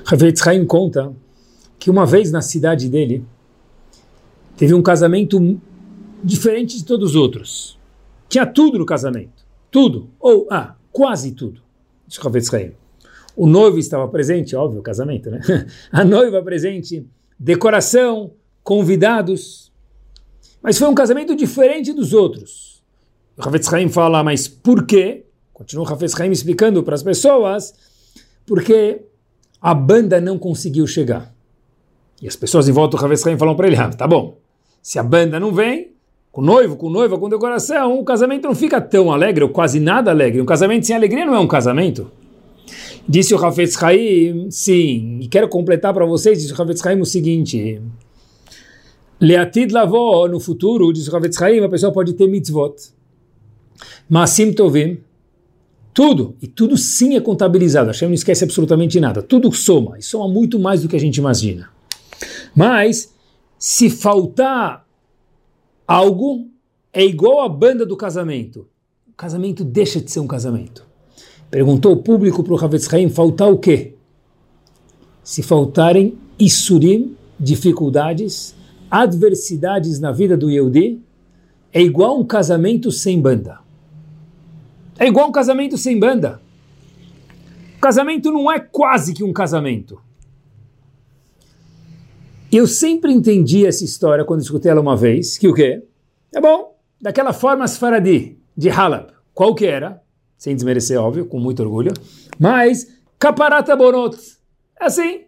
Hafez 0.06 0.46
Haim 0.46 0.64
conta 0.64 1.12
que 1.78 1.90
uma 1.90 2.06
vez 2.06 2.32
na 2.32 2.40
cidade 2.40 2.88
dele 2.88 3.24
teve 4.56 4.74
um 4.74 4.82
casamento 4.82 5.60
diferente 6.22 6.78
de 6.78 6.84
todos 6.84 7.10
os 7.10 7.16
outros. 7.16 7.78
Tinha 8.28 8.46
tudo 8.46 8.78
no 8.78 8.86
casamento. 8.86 9.44
Tudo. 9.70 10.08
Ou, 10.18 10.46
ah, 10.50 10.74
quase 10.92 11.32
tudo. 11.32 11.60
Diz 12.06 12.18
Hafez 12.24 12.52
Haim. 12.52 12.72
O 13.36 13.46
noivo 13.46 13.78
estava 13.78 14.08
presente, 14.08 14.56
óbvio, 14.56 14.80
casamento, 14.80 15.30
né? 15.30 15.40
A 15.92 16.02
noiva 16.04 16.42
presente, 16.42 17.06
decoração, 17.38 18.32
convidados. 18.62 19.72
Mas 20.62 20.78
foi 20.78 20.88
um 20.88 20.94
casamento 20.94 21.34
diferente 21.34 21.92
dos 21.92 22.12
outros. 22.12 22.82
O 23.36 23.46
Hafetz 23.46 23.72
Haim 23.72 23.88
fala, 23.88 24.24
mas 24.24 24.48
por 24.48 24.86
quê? 24.86 25.24
Continua 25.52 25.88
o 25.88 25.92
Hafetz 25.92 26.18
Haim 26.20 26.30
explicando 26.30 26.82
para 26.82 26.94
as 26.94 27.02
pessoas, 27.02 27.74
porque 28.46 29.02
a 29.60 29.74
banda 29.74 30.20
não 30.20 30.38
conseguiu 30.38 30.86
chegar. 30.86 31.34
E 32.20 32.26
as 32.26 32.36
pessoas 32.36 32.68
em 32.68 32.72
volta 32.72 32.96
do 32.96 33.04
Hafetz 33.04 33.26
Haim 33.26 33.38
falam 33.38 33.54
para 33.54 33.66
ele, 33.66 33.76
ah, 33.76 33.90
tá 33.90 34.06
bom, 34.06 34.38
se 34.82 34.98
a 34.98 35.02
banda 35.02 35.38
não 35.38 35.52
vem, 35.52 35.92
com 36.32 36.40
noivo, 36.42 36.76
com 36.76 36.90
noiva, 36.90 37.18
com 37.18 37.28
decoração, 37.28 37.98
o 37.98 38.04
casamento 38.04 38.46
não 38.46 38.54
fica 38.54 38.80
tão 38.80 39.10
alegre, 39.10 39.42
ou 39.42 39.50
quase 39.50 39.80
nada 39.80 40.10
alegre. 40.10 40.40
Um 40.40 40.46
casamento 40.46 40.86
sem 40.86 40.94
alegria 40.94 41.24
não 41.24 41.34
é 41.34 41.38
um 41.38 41.48
casamento. 41.48 42.10
Disse 43.08 43.34
o 43.34 43.44
Hafetz 43.44 43.80
Haim, 43.82 44.50
sim, 44.50 45.18
e 45.20 45.28
quero 45.28 45.48
completar 45.48 45.94
para 45.94 46.04
vocês, 46.04 46.40
disse 46.40 46.52
o 46.52 46.60
Hafetz 46.60 46.84
Haim 46.84 47.00
o 47.00 47.06
seguinte, 47.06 47.80
Leatid 49.20 49.72
lavó, 49.72 50.26
no 50.28 50.40
futuro, 50.40 50.92
diz 50.92 51.08
o 51.08 51.16
Hafetz 51.16 51.40
Haim, 51.40 51.60
a 51.60 51.68
pessoa 51.68 51.92
pode 51.92 52.14
ter 52.14 52.26
mitzvot, 52.26 52.74
masim 54.08 54.52
tovim, 54.52 54.98
tudo, 55.94 56.36
e 56.42 56.46
tudo 56.46 56.76
sim 56.76 57.16
é 57.16 57.20
contabilizado, 57.20 57.86
Hashem 57.86 58.08
não 58.08 58.14
esquece 58.14 58.44
absolutamente 58.44 59.00
nada, 59.00 59.22
tudo 59.22 59.52
soma, 59.52 59.98
e 59.98 60.02
soma 60.02 60.28
muito 60.28 60.58
mais 60.58 60.82
do 60.82 60.88
que 60.88 60.96
a 60.96 61.00
gente 61.00 61.16
imagina. 61.16 61.70
Mas, 62.54 63.14
se 63.58 63.88
faltar 63.90 64.86
algo, 65.86 66.48
é 66.92 67.04
igual 67.04 67.42
a 67.42 67.48
banda 67.48 67.84
do 67.84 67.96
casamento. 67.96 68.66
O 69.06 69.12
casamento 69.16 69.64
deixa 69.64 70.00
de 70.00 70.10
ser 70.10 70.20
um 70.20 70.26
casamento. 70.26 70.85
Perguntou 71.50 71.92
o 71.92 72.02
público 72.02 72.42
para 72.42 72.54
o 72.54 72.64
Havetz 72.64 72.92
Haim, 72.92 73.08
faltar 73.08 73.50
o 73.50 73.58
quê? 73.58 73.94
Se 75.22 75.42
faltarem 75.42 76.18
Isurim, 76.38 77.16
dificuldades, 77.38 78.54
adversidades 78.90 80.00
na 80.00 80.12
vida 80.12 80.36
do 80.36 80.50
Yehudi, 80.50 81.00
é 81.72 81.80
igual 81.80 82.18
um 82.18 82.24
casamento 82.24 82.90
sem 82.90 83.20
banda. 83.20 83.58
É 84.98 85.06
igual 85.06 85.28
um 85.28 85.32
casamento 85.32 85.76
sem 85.76 85.98
banda. 85.98 86.40
O 87.76 87.80
casamento 87.80 88.32
não 88.32 88.50
é 88.50 88.58
quase 88.58 89.12
que 89.12 89.22
um 89.22 89.32
casamento. 89.32 90.00
Eu 92.50 92.66
sempre 92.66 93.12
entendi 93.12 93.66
essa 93.66 93.84
história 93.84 94.24
quando 94.24 94.40
escutei 94.40 94.70
ela 94.70 94.80
uma 94.80 94.96
vez, 94.96 95.36
que 95.36 95.48
o 95.48 95.54
quê? 95.54 95.82
É 96.34 96.40
bom, 96.40 96.74
daquela 97.00 97.32
forma 97.32 97.64
as 97.64 97.76
Faradi, 97.76 98.38
de 98.56 98.70
Halab, 98.70 99.12
qual 99.34 99.54
que 99.54 99.66
era? 99.66 100.02
Sem 100.36 100.54
desmerecer, 100.54 101.00
óbvio, 101.00 101.26
com 101.26 101.38
muito 101.38 101.62
orgulho. 101.62 101.92
Mas, 102.38 102.86
caparata 103.18 103.74
bonot. 103.74 104.16
É 104.80 104.86
assim. 104.86 105.20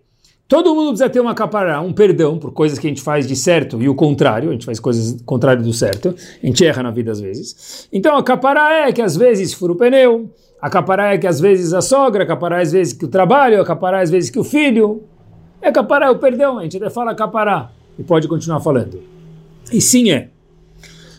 Todo 0.47 0.75
mundo 0.75 0.89
precisa 0.89 1.11
ter 1.11 1.21
uma 1.21 1.35
capará, 1.35 1.79
um 1.83 1.93
perdão 1.93 2.39
por 2.39 2.53
coisas 2.53 2.79
que 2.79 2.87
a 2.87 2.91
gente 2.91 3.03
faz 3.03 3.27
de 3.27 3.37
certo 3.37 3.83
e 3.83 3.89
o 3.89 3.95
contrário, 3.95 4.49
a 4.49 4.53
gente 4.53 4.65
faz 4.65 4.81
coisas 4.81 5.21
contrário 5.21 5.63
do 5.63 5.75
certo, 5.75 6.15
a 6.43 6.47
gente 6.47 6.65
erra 6.65 6.83
na 6.83 6.91
vida 6.91 7.13
às 7.13 7.21
vezes. 7.21 7.87
Então 7.93 8.17
a 8.17 8.23
capará 8.23 8.89
é 8.89 8.91
que 8.91 9.03
às 9.03 9.15
vezes 9.15 9.53
fura 9.53 9.75
o 9.75 9.77
pneu, 9.77 10.31
a 10.59 10.71
capará 10.71 11.13
é 11.13 11.19
que 11.19 11.27
às 11.27 11.39
vezes 11.39 11.75
a 11.75 11.83
sogra, 11.83 12.25
a 12.25 12.27
capará 12.27 12.61
é 12.61 12.63
às 12.63 12.73
vezes 12.73 12.95
que 12.95 13.05
o 13.05 13.09
trabalho, 13.09 13.61
a 13.61 13.65
capará 13.65 14.01
é 14.01 14.03
às 14.05 14.11
vezes 14.11 14.31
que 14.31 14.39
o 14.39 14.45
filho. 14.45 15.03
É 15.61 15.71
capará, 15.71 16.07
é 16.07 16.11
o 16.11 16.19
perdão, 16.19 16.59
a 16.59 16.63
gente 16.63 16.77
até 16.79 16.89
fala 16.89 17.15
capará 17.15 17.71
e 17.99 18.03
pode 18.03 18.27
continuar 18.27 18.61
falando. 18.61 19.03
E 19.73 19.81
sim 19.81 20.11
é. 20.11 20.31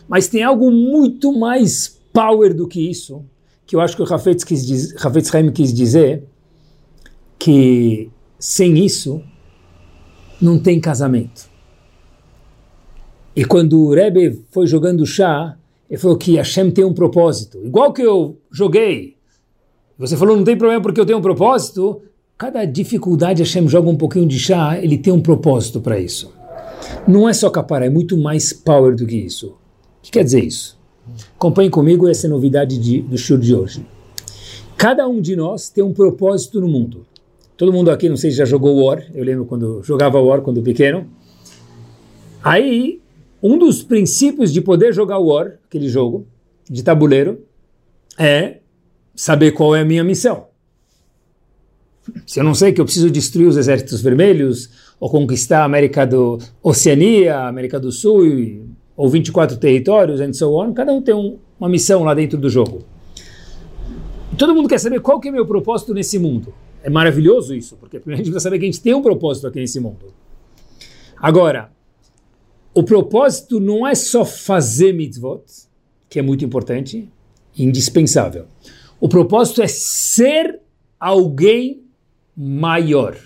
Mas 0.08 0.26
tem 0.26 0.42
algo 0.42 0.70
muito 0.70 1.32
mais 1.38 2.00
power 2.12 2.52
do 2.52 2.66
que 2.66 2.90
isso, 2.90 3.24
que 3.70 3.76
eu 3.76 3.80
acho 3.80 3.94
que 3.94 4.02
o 4.02 4.12
Hafetz, 4.14 4.42
quis 4.42 4.66
diz, 4.66 4.94
Haim 5.32 5.52
quis 5.52 5.72
dizer 5.72 6.24
que 7.38 8.10
sem 8.36 8.76
isso 8.84 9.22
não 10.42 10.58
tem 10.58 10.80
casamento. 10.80 11.48
E 13.36 13.44
quando 13.44 13.80
o 13.80 13.94
Rebbe 13.94 14.44
foi 14.50 14.66
jogando 14.66 15.06
chá, 15.06 15.56
ele 15.88 16.00
falou 16.00 16.18
que 16.18 16.34
Hashem 16.34 16.72
tem 16.72 16.84
um 16.84 16.92
propósito. 16.92 17.64
Igual 17.64 17.92
que 17.92 18.02
eu 18.02 18.40
joguei, 18.50 19.14
você 19.96 20.16
falou 20.16 20.36
não 20.36 20.42
tem 20.42 20.58
problema 20.58 20.82
porque 20.82 21.00
eu 21.00 21.06
tenho 21.06 21.20
um 21.20 21.22
propósito. 21.22 22.02
Cada 22.36 22.64
dificuldade 22.64 23.40
Hashem 23.40 23.68
joga 23.68 23.88
um 23.88 23.96
pouquinho 23.96 24.26
de 24.26 24.40
chá, 24.40 24.80
ele 24.82 24.98
tem 24.98 25.12
um 25.12 25.22
propósito 25.22 25.80
para 25.80 25.96
isso. 25.96 26.34
Não 27.06 27.28
é 27.28 27.32
só 27.32 27.48
capara, 27.48 27.86
é 27.86 27.90
muito 27.90 28.16
mais 28.16 28.52
power 28.52 28.96
do 28.96 29.06
que 29.06 29.14
isso. 29.14 29.50
O 29.50 30.02
que 30.02 30.10
quer 30.10 30.24
dizer 30.24 30.42
isso? 30.42 30.79
Acompanhe 31.36 31.70
comigo 31.70 32.08
essa 32.08 32.28
novidade 32.28 32.78
de, 32.78 33.00
do 33.02 33.16
show 33.16 33.36
de 33.36 33.54
hoje. 33.54 33.84
Cada 34.76 35.06
um 35.06 35.20
de 35.20 35.36
nós 35.36 35.68
tem 35.68 35.84
um 35.84 35.92
propósito 35.92 36.60
no 36.60 36.68
mundo. 36.68 37.06
Todo 37.56 37.72
mundo 37.72 37.90
aqui, 37.90 38.08
não 38.08 38.16
sei 38.16 38.30
se 38.30 38.38
já 38.38 38.44
jogou 38.44 38.84
War, 38.84 39.04
eu 39.14 39.22
lembro 39.22 39.44
quando 39.44 39.82
jogava 39.82 40.20
War 40.20 40.40
quando 40.40 40.62
pequeno. 40.62 41.06
Aí, 42.42 43.00
um 43.42 43.58
dos 43.58 43.82
princípios 43.82 44.52
de 44.52 44.62
poder 44.62 44.94
jogar 44.94 45.18
War, 45.18 45.58
aquele 45.66 45.88
jogo 45.88 46.26
de 46.68 46.82
tabuleiro, 46.82 47.44
é 48.18 48.60
saber 49.14 49.52
qual 49.52 49.76
é 49.76 49.80
a 49.80 49.84
minha 49.84 50.02
missão. 50.02 50.46
Se 52.26 52.40
eu 52.40 52.44
não 52.44 52.54
sei 52.54 52.72
que 52.72 52.80
eu 52.80 52.84
preciso 52.84 53.10
destruir 53.10 53.46
os 53.46 53.58
exércitos 53.58 54.00
vermelhos, 54.00 54.70
ou 54.98 55.08
conquistar 55.08 55.62
a 55.62 55.64
América 55.64 56.06
do 56.06 56.38
Oceania, 56.62 57.40
América 57.40 57.80
do 57.80 57.90
Sul 57.90 58.26
e 58.26 58.62
ou 59.00 59.08
24 59.08 59.56
territórios, 59.56 60.20
and 60.20 60.34
so 60.34 60.54
on, 60.60 60.74
cada 60.74 60.92
um 60.92 61.00
tem 61.00 61.14
um, 61.14 61.38
uma 61.58 61.70
missão 61.70 62.04
lá 62.04 62.12
dentro 62.12 62.36
do 62.36 62.50
jogo. 62.50 62.84
Todo 64.36 64.54
mundo 64.54 64.68
quer 64.68 64.78
saber 64.78 65.00
qual 65.00 65.18
que 65.18 65.28
é 65.28 65.32
meu 65.32 65.46
propósito 65.46 65.94
nesse 65.94 66.18
mundo. 66.18 66.52
É 66.82 66.90
maravilhoso 66.90 67.54
isso, 67.54 67.78
porque 67.78 67.98
primeiro 67.98 68.20
a 68.20 68.22
gente 68.22 68.30
precisa 68.30 68.42
saber 68.42 68.58
que 68.58 68.66
a 68.66 68.70
gente 68.70 68.82
tem 68.82 68.92
um 68.92 69.00
propósito 69.00 69.46
aqui 69.46 69.58
nesse 69.58 69.80
mundo. 69.80 70.12
Agora, 71.16 71.72
o 72.74 72.82
propósito 72.82 73.58
não 73.58 73.88
é 73.88 73.94
só 73.94 74.22
fazer 74.22 74.92
mitzvot, 74.92 75.44
que 76.06 76.18
é 76.18 76.22
muito 76.22 76.44
importante, 76.44 77.08
indispensável. 77.56 78.48
O 79.00 79.08
propósito 79.08 79.62
é 79.62 79.66
ser 79.66 80.60
alguém 81.00 81.84
maior. 82.36 83.16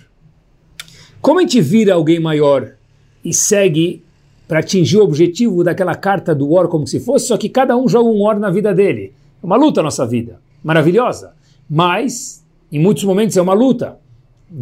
Como 1.21 1.41
a 1.41 1.43
gente 1.43 1.61
vira 1.61 1.95
alguém 1.95 2.21
maior 2.21 2.77
e 3.25 3.35
segue 3.35 4.04
para 4.47 4.61
atingir 4.61 4.99
o 4.99 5.05
objetivo 5.05 5.65
daquela 5.65 5.95
carta 5.95 6.35
do 6.35 6.49
War 6.49 6.69
como 6.69 6.87
se 6.87 7.01
fosse, 7.01 7.29
só 7.29 7.37
que 7.37 7.49
cada 7.49 7.77
um 7.77 7.89
joga 7.89 8.09
um 8.09 8.23
War 8.23 8.39
na 8.39 8.51
vida 8.51 8.75
dele. 8.75 9.13
É 9.43 9.47
uma 9.47 9.57
luta 9.57 9.81
a 9.81 9.85
nossa 9.85 10.07
vida, 10.07 10.41
maravilhosa. 10.63 11.35
Mas, 11.69 12.45
em 12.71 12.79
muitos 12.79 13.05
momentos, 13.05 13.37
é 13.37 13.43
uma 13.43 13.55
luta, 13.55 13.99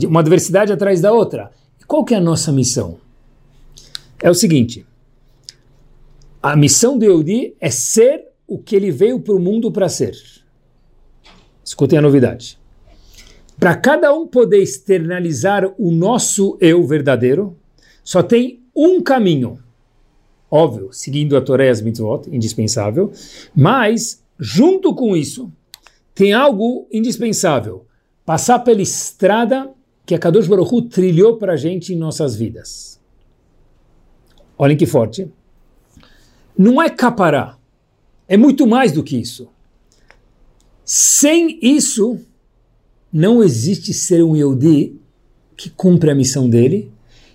uma 0.05 0.21
adversidade 0.21 0.73
atrás 0.73 1.01
da 1.01 1.13
outra. 1.13 1.51
E 1.81 1.85
qual 1.85 2.05
que 2.05 2.15
é 2.15 2.19
a 2.19 2.21
nossa 2.21 2.53
missão? 2.53 2.99
É 4.23 4.31
o 4.31 4.35
seguinte, 4.35 4.87
a 6.43 6.57
missão 6.57 6.99
do 6.99 7.05
Yehudi 7.05 7.55
é 7.61 7.71
ser 7.71 8.25
o 8.47 8.59
que 8.59 8.77
ele 8.77 8.91
veio 8.91 9.21
para 9.21 9.35
o 9.35 9.41
mundo 9.41 9.71
para 9.71 9.89
ser. 9.89 10.13
Escutem 11.65 11.99
a 11.99 12.03
novidade. 12.03 12.59
Para 13.59 13.77
cada 13.77 14.13
um 14.13 14.27
poder 14.27 14.61
externalizar 14.61 15.73
o 15.79 15.93
nosso 15.93 16.59
eu 16.61 16.85
verdadeiro, 16.85 17.57
só 18.03 18.23
tem 18.23 18.61
um 18.75 19.01
caminho. 19.01 19.59
Óbvio, 20.55 20.93
seguindo 20.93 21.35
a 21.35 21.41
Torá 21.41 21.65
e 21.65 21.71
as 21.71 21.81
mitzvot, 21.81 22.29
indispensável. 22.31 23.11
Mas, 23.57 24.23
junto 24.39 24.95
com 24.95 25.17
isso, 25.17 25.51
tem 26.15 26.35
algo 26.35 26.87
indispensável. 26.93 27.87
Passar 28.23 28.59
pela 28.59 28.83
estrada 28.83 29.73
que 30.05 30.15
a 30.15 30.19
Kadosh 30.19 30.47
Baruch 30.47 30.75
Hu 30.75 30.83
trilhou 30.83 31.39
para 31.39 31.55
a 31.55 31.57
gente 31.57 31.95
em 31.95 31.97
nossas 31.97 32.37
vidas. 32.37 33.01
Olhem 34.59 34.77
que 34.77 34.85
forte. 34.85 35.27
Não 36.57 36.83
é 36.83 36.91
capará. 36.91 37.57
É 38.29 38.37
muito 38.37 38.67
mais 38.67 38.93
do 38.93 39.03
que 39.03 39.17
isso. 39.17 39.49
Sem 40.85 41.59
isso, 41.63 42.21
não 43.11 43.43
existe 43.43 43.95
ser 43.95 44.23
um 44.23 44.37
Yehudi 44.37 45.01
que 45.57 45.71
cumpre 45.71 46.11
a 46.11 46.15
missão 46.15 46.47
dele. 46.47 46.92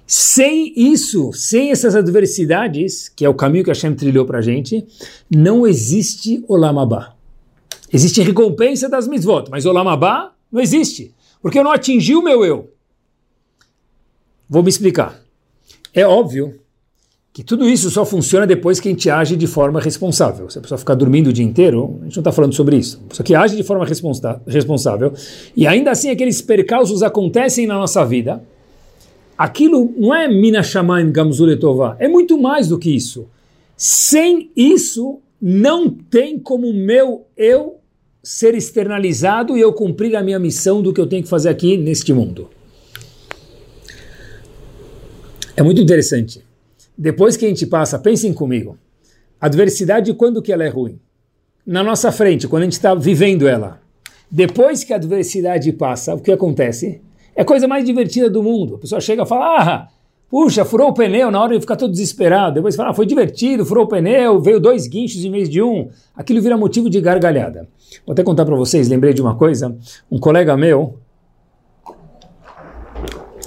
Sem 0.08 0.74
isso, 0.76 1.34
sem 1.34 1.70
essas 1.70 1.93
adversidades, 1.93 3.10
que 3.10 3.26
é 3.26 3.30
o 3.30 3.34
caminho 3.34 3.65
que 3.65 3.70
Hashem 3.70 3.93
trilhou 3.93 4.26
para 4.26 4.39
a 4.39 4.41
gente, 4.41 4.88
não 5.30 5.67
existe 5.67 6.41
Olam 6.48 6.80
Abba. 6.80 7.13
Existe 7.91 8.22
recompensa 8.22 8.88
das 8.88 9.06
mitzvot, 9.06 9.50
mas 9.52 9.65
Olam 9.65 9.89
Abba 9.89 10.32
não 10.50 10.62
existe, 10.62 11.13
porque 11.41 11.60
eu 11.60 11.63
não 11.63 11.74
atingi 11.74 12.15
o 12.15 12.24
meu 12.24 12.46
eu. 12.46 12.72
Vou 14.50 14.63
me 14.63 14.70
explicar. 14.70 15.22
É 15.93 16.08
óbvio 16.08 16.58
que 17.34 17.43
tudo 17.43 17.67
isso 17.67 17.91
só 17.91 18.06
funciona 18.06 18.48
depois 18.48 18.80
que 18.80 18.88
a 18.88 18.91
gente 18.91 19.10
age 19.10 19.36
de 19.36 19.46
forma 19.46 19.80
responsável. 19.82 20.50
Se 20.50 20.58
a 20.58 20.62
pessoa 20.62 20.78
ficar 20.78 20.96
dormindo 20.96 21.28
o 21.28 21.34
dia 21.34 21.46
inteiro, 21.46 21.98
a 22.00 22.06
gente 22.06 22.15
não 22.15 22.22
está 22.22 22.32
falando 22.32 22.56
sobre 22.56 22.78
isso. 22.78 23.00
Só 23.12 23.22
que 23.24 23.36
age 23.36 23.58
de 23.58 23.63
forma 23.63 23.86
responsável 23.86 25.13
e 25.56 25.67
ainda 25.67 25.91
assim 25.91 26.10
aqueles 26.10 26.41
percalços 26.41 27.04
acontecem 27.04 27.67
na 27.67 27.76
nossa 27.76 28.06
vida. 28.06 28.41
Aquilo 29.38 29.93
não 29.97 30.15
é 30.15 30.28
mina 30.28 30.63
shamaim 30.63 31.12
gamzuletová, 31.12 31.95
é 32.00 32.08
muito 32.08 32.38
mais 32.38 32.67
do 32.67 32.80
que 32.80 32.95
isso. 32.95 33.28
Sem 33.76 34.50
isso, 34.56 35.19
não 35.39 35.89
tem 35.89 36.39
como 36.39 36.73
meu 36.73 37.28
eu 37.38 37.80
ser 38.23 38.56
externalizado 38.56 39.56
e 39.56 39.62
eu 39.62 39.71
cumprir 39.71 40.15
a 40.15 40.23
minha 40.23 40.39
missão 40.39 40.82
do 40.82 40.91
que 40.91 41.00
eu 41.00 41.08
tenho 41.08 41.23
que 41.23 41.30
fazer 41.30 41.50
aqui 41.50 41.78
neste 41.78 42.12
mundo. 42.12 42.50
É 45.56 45.62
muito 45.62 45.80
interessante. 45.80 46.43
Depois 46.97 47.38
que 47.38 47.45
a 47.45 47.47
gente 47.47 47.65
passa, 47.67 48.00
pensem 48.00 48.34
comigo, 48.34 48.78
adversidade 49.39 50.13
quando 50.15 50.41
que 50.41 50.52
ela 50.52 50.63
é 50.63 50.67
ruim? 50.67 51.00
Na 51.65 51.84
nossa 51.84 52.12
frente, 52.12 52.47
quando 52.47 52.63
a 52.63 52.65
gente 52.65 52.73
está 52.73 52.95
vivendo 52.95 53.47
ela. 53.47 53.80
Depois 54.30 54.84
que 54.84 54.93
a 54.93 54.95
adversidade 54.95 55.71
passa, 55.71 56.15
o 56.15 56.19
que 56.19 56.32
acontece? 56.32 57.02
É 57.38 57.43
a 57.43 57.45
coisa 57.45 57.67
mais 57.67 57.86
divertida 57.86 58.30
do 58.30 58.43
mundo. 58.43 58.76
A 58.76 58.78
pessoa 58.80 59.00
chega 59.00 59.23
e 59.23 59.26
fala, 59.26 59.62
ah, 59.62 59.88
puxa, 60.30 60.65
furou 60.65 60.89
o 60.89 60.93
pneu, 60.93 61.32
na 61.32 61.41
hora 61.41 61.54
ele 61.54 61.62
fica 61.62 61.78
todo 61.78 61.91
desesperado. 61.91 62.56
Depois 62.56 62.76
fala, 62.76 62.89
ah, 62.89 62.93
foi 62.93 63.06
divertido, 63.06 63.65
furou 63.65 63.86
o 63.86 63.88
pneu, 63.88 64.41
veio 64.41 64.60
dois 64.60 64.88
guinchos 64.88 65.23
em 65.23 65.32
vez 65.32 65.47
de 65.47 65.62
um. 65.62 65.88
Aquilo 66.15 66.41
vira 66.41 66.58
motivo 66.58 66.89
de 66.89 67.00
gargalhada. 67.00 67.69
Vou 68.06 68.12
até 68.12 68.23
contar 68.23 68.43
para 68.43 68.56
vocês, 68.56 68.89
lembrei 68.89 69.13
de 69.13 69.21
uma 69.21 69.36
coisa. 69.36 69.78
Um 70.12 70.19
colega 70.19 70.58
meu, 70.58 71.00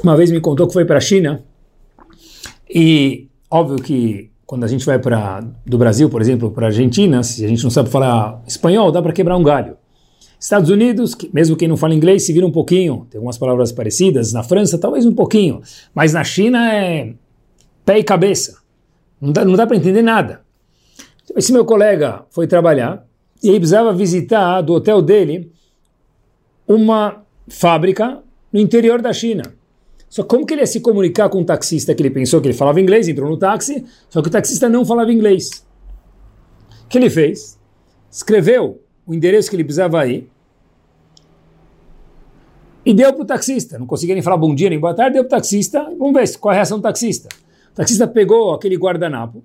uma 0.03 0.17
vez 0.17 0.31
me 0.31 0.41
contou 0.41 0.67
que 0.67 0.73
foi 0.73 0.87
para 0.87 0.97
a 0.97 1.01
China 1.01 1.43
e 2.73 3.29
Óbvio 3.51 3.83
que 3.83 4.31
quando 4.47 4.63
a 4.63 4.69
gente 4.69 4.87
vai 4.87 4.99
para 4.99 5.43
do 5.67 5.77
Brasil, 5.77 6.09
por 6.09 6.21
exemplo, 6.21 6.53
para 6.53 6.67
a 6.67 6.69
Argentina, 6.69 7.23
se 7.25 7.45
a 7.45 7.49
gente 7.49 7.65
não 7.65 7.71
sabe 7.71 7.91
falar 7.91 8.41
espanhol, 8.47 8.93
dá 8.93 9.03
para 9.03 9.13
quebrar 9.13 9.37
um 9.37 9.43
galho. 9.43 9.77
Estados 10.41 10.71
Unidos, 10.71 11.15
mesmo 11.35 11.55
quem 11.55 11.69
não 11.69 11.77
fala 11.77 11.95
inglês, 11.95 12.25
se 12.25 12.33
vira 12.33 12.47
um 12.47 12.51
pouquinho, 12.51 13.07
tem 13.11 13.19
algumas 13.19 13.37
palavras 13.37 13.71
parecidas. 13.73 14.33
Na 14.33 14.43
França, 14.43 14.79
talvez 14.79 15.05
um 15.05 15.15
pouquinho. 15.15 15.61
Mas 15.95 16.15
na 16.15 16.25
China 16.25 16.73
é 16.73 17.13
pé 17.85 17.99
e 17.99 18.03
cabeça. 18.03 18.59
Não 19.21 19.33
dá, 19.33 19.45
não 19.45 19.53
dá 19.53 19.67
para 19.67 19.77
entender 19.77 20.01
nada. 20.01 20.41
Esse 21.37 21.53
meu 21.53 21.63
colega 21.67 22.25
foi 22.31 22.47
trabalhar 22.47 23.07
e 23.43 23.49
ele 23.51 23.59
precisava 23.59 23.93
visitar 23.93 24.63
do 24.63 24.73
hotel 24.73 25.03
dele 25.03 25.53
uma 26.67 27.23
fábrica 27.47 28.23
no 28.51 28.59
interior 28.59 29.03
da 29.03 29.13
China. 29.13 29.43
Só 30.09 30.25
como 30.25 30.47
que 30.47 30.55
ele 30.55 30.63
ia 30.63 30.67
se 30.67 30.81
comunicar 30.81 31.29
com 31.29 31.43
o 31.43 31.45
taxista 31.45 31.95
que 31.95 32.03
ele 32.03 32.11
pensou 32.11 32.41
que 32.41 32.49
ele 32.49 32.57
falava 32.57 32.81
inglês, 32.81 33.07
entrou 33.09 33.29
no 33.29 33.37
táxi, 33.37 33.85
só 34.09 34.23
que 34.23 34.29
o 34.29 34.33
taxista 34.33 34.71
não 34.71 34.87
falava 34.87 35.13
inglês. 35.13 35.65
O 36.85 36.89
que 36.89 36.97
ele 36.97 37.11
fez? 37.11 37.59
Escreveu 38.11 38.81
o 39.07 39.15
endereço 39.15 39.51
que 39.51 39.57
ele 39.57 39.65
precisava 39.65 40.07
ir 40.07 40.31
e 42.85 42.95
deu 42.95 43.13
para 43.13 43.23
o 43.23 43.27
taxista. 43.27 43.79
Não 43.79 43.87
conseguia 43.87 44.15
nem 44.15 44.23
falar 44.23 44.37
bom 44.37 44.55
dia 44.55 44.71
nem 44.71 44.79
boa 44.79 44.95
tarde, 44.95 45.15
deu 45.15 45.25
para 45.25 45.37
o 45.37 45.39
taxista. 45.39 45.83
Vamos 45.99 46.15
ver 46.15 46.39
qual 46.39 46.53
é 46.53 46.55
a 46.55 46.59
reação 46.59 46.79
do 46.79 46.83
taxista. 46.83 47.29
O 47.73 47.75
taxista 47.75 48.07
pegou 48.07 48.53
aquele 48.53 48.77
guardanapo, 48.77 49.43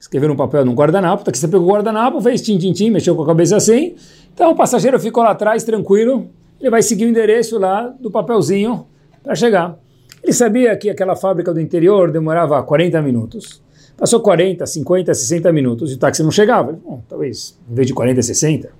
escreveu 0.00 0.28
no 0.28 0.36
papel 0.36 0.64
num 0.64 0.74
guardanapo, 0.74 1.22
o 1.22 1.24
taxista 1.24 1.48
pegou 1.48 1.66
o 1.66 1.70
guardanapo, 1.72 2.20
fez 2.20 2.40
tim-tim-tim, 2.40 2.90
mexeu 2.90 3.14
com 3.14 3.22
a 3.22 3.26
cabeça 3.26 3.56
assim. 3.56 3.94
Então 4.32 4.52
o 4.52 4.56
passageiro 4.56 4.98
ficou 4.98 5.22
lá 5.22 5.30
atrás, 5.30 5.62
tranquilo, 5.62 6.30
ele 6.60 6.70
vai 6.70 6.82
seguir 6.82 7.04
o 7.04 7.08
endereço 7.08 7.58
lá 7.58 7.88
do 8.00 8.10
papelzinho 8.10 8.86
para 9.22 9.34
chegar. 9.34 9.78
Ele 10.22 10.32
sabia 10.32 10.76
que 10.76 10.90
aquela 10.90 11.14
fábrica 11.14 11.52
do 11.52 11.60
interior 11.60 12.10
demorava 12.10 12.60
40 12.62 13.00
minutos. 13.02 13.62
Passou 13.96 14.20
40, 14.20 14.66
50, 14.66 15.14
60 15.14 15.52
minutos 15.52 15.92
e 15.92 15.94
o 15.94 15.98
táxi 15.98 16.22
não 16.22 16.30
chegava. 16.30 16.72
Bom, 16.72 17.02
talvez 17.08 17.58
em 17.70 17.74
vez 17.74 17.86
de 17.86 17.94
40, 17.94 18.22
60. 18.22 18.70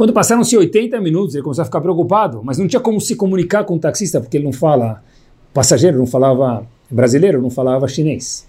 Quando 0.00 0.14
passaram-se 0.14 0.56
80 0.56 0.98
minutos, 0.98 1.34
ele 1.34 1.44
começou 1.44 1.60
a 1.60 1.66
ficar 1.66 1.78
preocupado, 1.78 2.40
mas 2.42 2.56
não 2.56 2.66
tinha 2.66 2.80
como 2.80 2.98
se 2.98 3.14
comunicar 3.14 3.64
com 3.64 3.74
o 3.74 3.78
taxista, 3.78 4.18
porque 4.18 4.38
ele 4.38 4.44
não 4.44 4.52
fala, 4.52 5.04
passageiro 5.52 5.98
não 5.98 6.06
falava 6.06 6.66
brasileiro, 6.90 7.42
não 7.42 7.50
falava 7.50 7.86
chinês. 7.86 8.48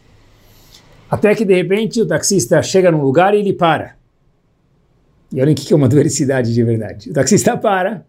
Até 1.10 1.36
que 1.36 1.44
de 1.44 1.54
repente 1.54 2.02
o 2.02 2.06
taxista 2.06 2.64
chega 2.64 2.90
num 2.90 3.02
lugar 3.02 3.34
e 3.34 3.40
ele 3.40 3.52
para. 3.52 3.98
E 5.30 5.42
olhem 5.42 5.54
o 5.54 5.58
que 5.58 5.74
é 5.74 5.76
uma 5.76 5.88
adversidade 5.92 6.54
de 6.54 6.64
verdade. 6.64 7.10
O 7.10 7.14
taxista 7.14 7.58
para 7.58 8.06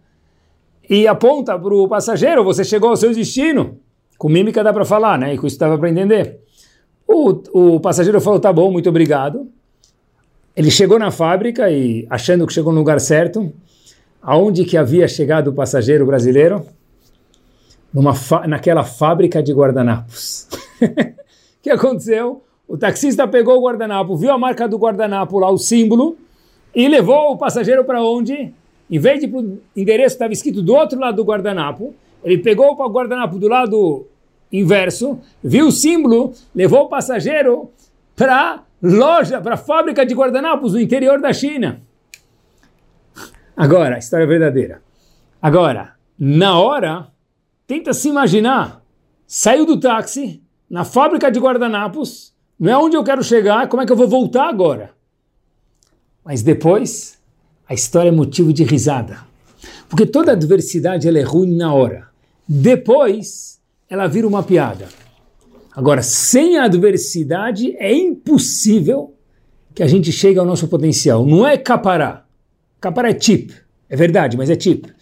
e 0.89 1.09
aponta 1.09 1.59
para 1.59 1.75
o 1.75 1.89
passageiro: 1.89 2.45
você 2.45 2.63
chegou 2.63 2.91
ao 2.91 2.97
seu 2.97 3.13
destino. 3.13 3.77
Com 4.19 4.29
mímica 4.29 4.63
dá 4.63 4.73
para 4.73 4.85
falar, 4.85 5.19
né? 5.19 5.35
E 5.35 5.37
com 5.37 5.49
isso 5.49 5.59
dava 5.59 5.77
para 5.77 5.91
entender. 5.91 6.39
O, 7.09 7.75
o 7.75 7.81
passageiro 7.81 8.21
falou, 8.21 8.39
tá 8.39 8.53
bom, 8.53 8.71
muito 8.71 8.89
obrigado. 8.89 9.51
Ele 10.55 10.71
chegou 10.71 10.99
na 10.99 11.11
fábrica 11.11 11.71
e, 11.71 12.07
achando 12.11 12.47
que 12.47 12.53
chegou 12.53 12.73
no 12.73 12.79
lugar 12.79 13.01
certo, 13.01 13.53
aonde 14.21 14.65
que 14.65 14.77
havia 14.77 15.09
chegado 15.09 15.49
o 15.49 15.53
passageiro 15.53 16.05
brasileiro? 16.05 16.67
Numa 17.93 18.13
naquela 18.47 18.85
fábrica 18.85 19.43
de 19.43 19.53
guardanapos. 19.53 20.49
O 20.81 20.87
que 21.63 21.71
aconteceu? 21.71 22.43
O 22.69 22.77
taxista 22.77 23.27
pegou 23.27 23.59
o 23.59 23.65
guardanapo, 23.65 24.17
viu 24.17 24.31
a 24.31 24.39
marca 24.39 24.69
do 24.69 24.79
guardanapo 24.79 25.39
lá, 25.39 25.51
o 25.51 25.59
símbolo, 25.59 26.17
e 26.75 26.89
levou 26.89 27.33
o 27.33 27.37
passageiro 27.37 27.85
para 27.85 28.03
onde? 28.03 28.53
Em 28.91 28.99
vez 28.99 29.21
de 29.21 29.27
o 29.27 29.59
endereço 29.77 30.15
estava 30.15 30.33
escrito 30.33 30.63
do 30.63 30.75
outro 30.75 30.99
lado 30.99 31.17
do 31.17 31.25
guardanapo, 31.25 31.95
ele 32.23 32.39
pegou 32.39 32.73
o 32.73 32.89
guardanapo 32.91 33.39
do 33.39 33.49
lado 33.49 34.07
inverso, 34.53 35.19
viu 35.43 35.69
o 35.69 35.73
símbolo, 35.73 36.33
levou 36.55 36.83
o 36.83 36.89
passageiro 36.89 37.71
para 38.15 38.63
loja, 38.83 39.41
para 39.41 39.57
fábrica 39.57 40.05
de 40.05 40.15
guardanapos 40.15 40.73
no 40.73 40.81
interior 40.81 41.21
da 41.21 41.33
China. 41.33 41.81
Agora, 43.57 43.99
história 43.99 44.27
verdadeira. 44.27 44.83
Agora, 45.41 45.95
na 46.19 46.59
hora, 46.59 47.09
tenta 47.67 47.93
se 47.93 48.09
imaginar, 48.09 48.83
saiu 49.27 49.65
do 49.65 49.79
táxi, 49.79 50.43
na 50.69 50.85
fábrica 50.85 51.31
de 51.31 51.39
guardanapos, 51.39 52.35
não 52.59 52.73
é 52.73 52.77
onde 52.79 52.97
eu 52.97 53.05
quero 53.05 53.23
chegar, 53.23 53.69
como 53.69 53.83
é 53.83 53.87
que 53.87 53.93
eu 53.93 53.97
vou 53.97 54.09
voltar 54.09 54.49
agora? 54.49 54.91
Mas 56.25 56.43
depois, 56.43 57.19
a 57.69 57.75
história 57.75 58.09
é 58.09 58.13
motivo 58.13 58.53
de 58.53 58.65
risada. 58.65 59.19
Porque 59.89 60.07
toda 60.07 60.33
adversidade 60.33 61.07
ela 61.07 61.19
é 61.19 61.23
ruim 61.23 61.55
na 61.57 61.75
hora. 61.75 62.09
Depois, 62.49 63.61
ela 63.89 64.07
vira 64.07 64.27
uma 64.27 64.43
piada. 64.43 64.89
Agora, 65.75 66.03
sem 66.03 66.59
a 66.59 66.65
adversidade, 66.65 67.75
é 67.79 67.93
impossível 67.95 69.15
que 69.75 69.83
a 69.83 69.87
gente 69.87 70.13
chegue 70.13 70.39
ao 70.39 70.45
nosso 70.45 70.69
potencial. 70.69 71.25
Não 71.25 71.47
é 71.47 71.57
capará. 71.57 72.27
Capará 72.81 73.11
é 73.11 73.19
chip. 73.19 73.55
É 73.89 73.97
verdade, 73.97 74.37
mas 74.37 74.51
é 74.51 74.59
chip. 74.59 74.93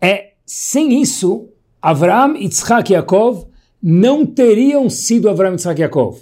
É, 0.00 0.32
sem 0.46 1.00
isso, 1.00 1.48
Avraham, 1.80 2.36
Yitzhak 2.36 2.92
e 2.92 2.94
Yaakov 2.94 3.46
não 3.82 4.24
teriam 4.24 4.88
sido 4.88 5.28
Avraham, 5.28 5.52
Yitzhak 5.52 5.80
e 5.80 5.82
Yaakov. 5.82 6.20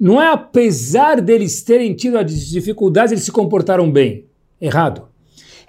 Não 0.00 0.20
é 0.20 0.32
apesar 0.32 1.20
deles 1.20 1.62
terem 1.62 1.94
tido 1.94 2.18
as 2.18 2.48
dificuldades, 2.48 3.12
eles 3.12 3.24
se 3.24 3.32
comportaram 3.32 3.90
bem. 3.90 4.26
Errado. 4.60 5.08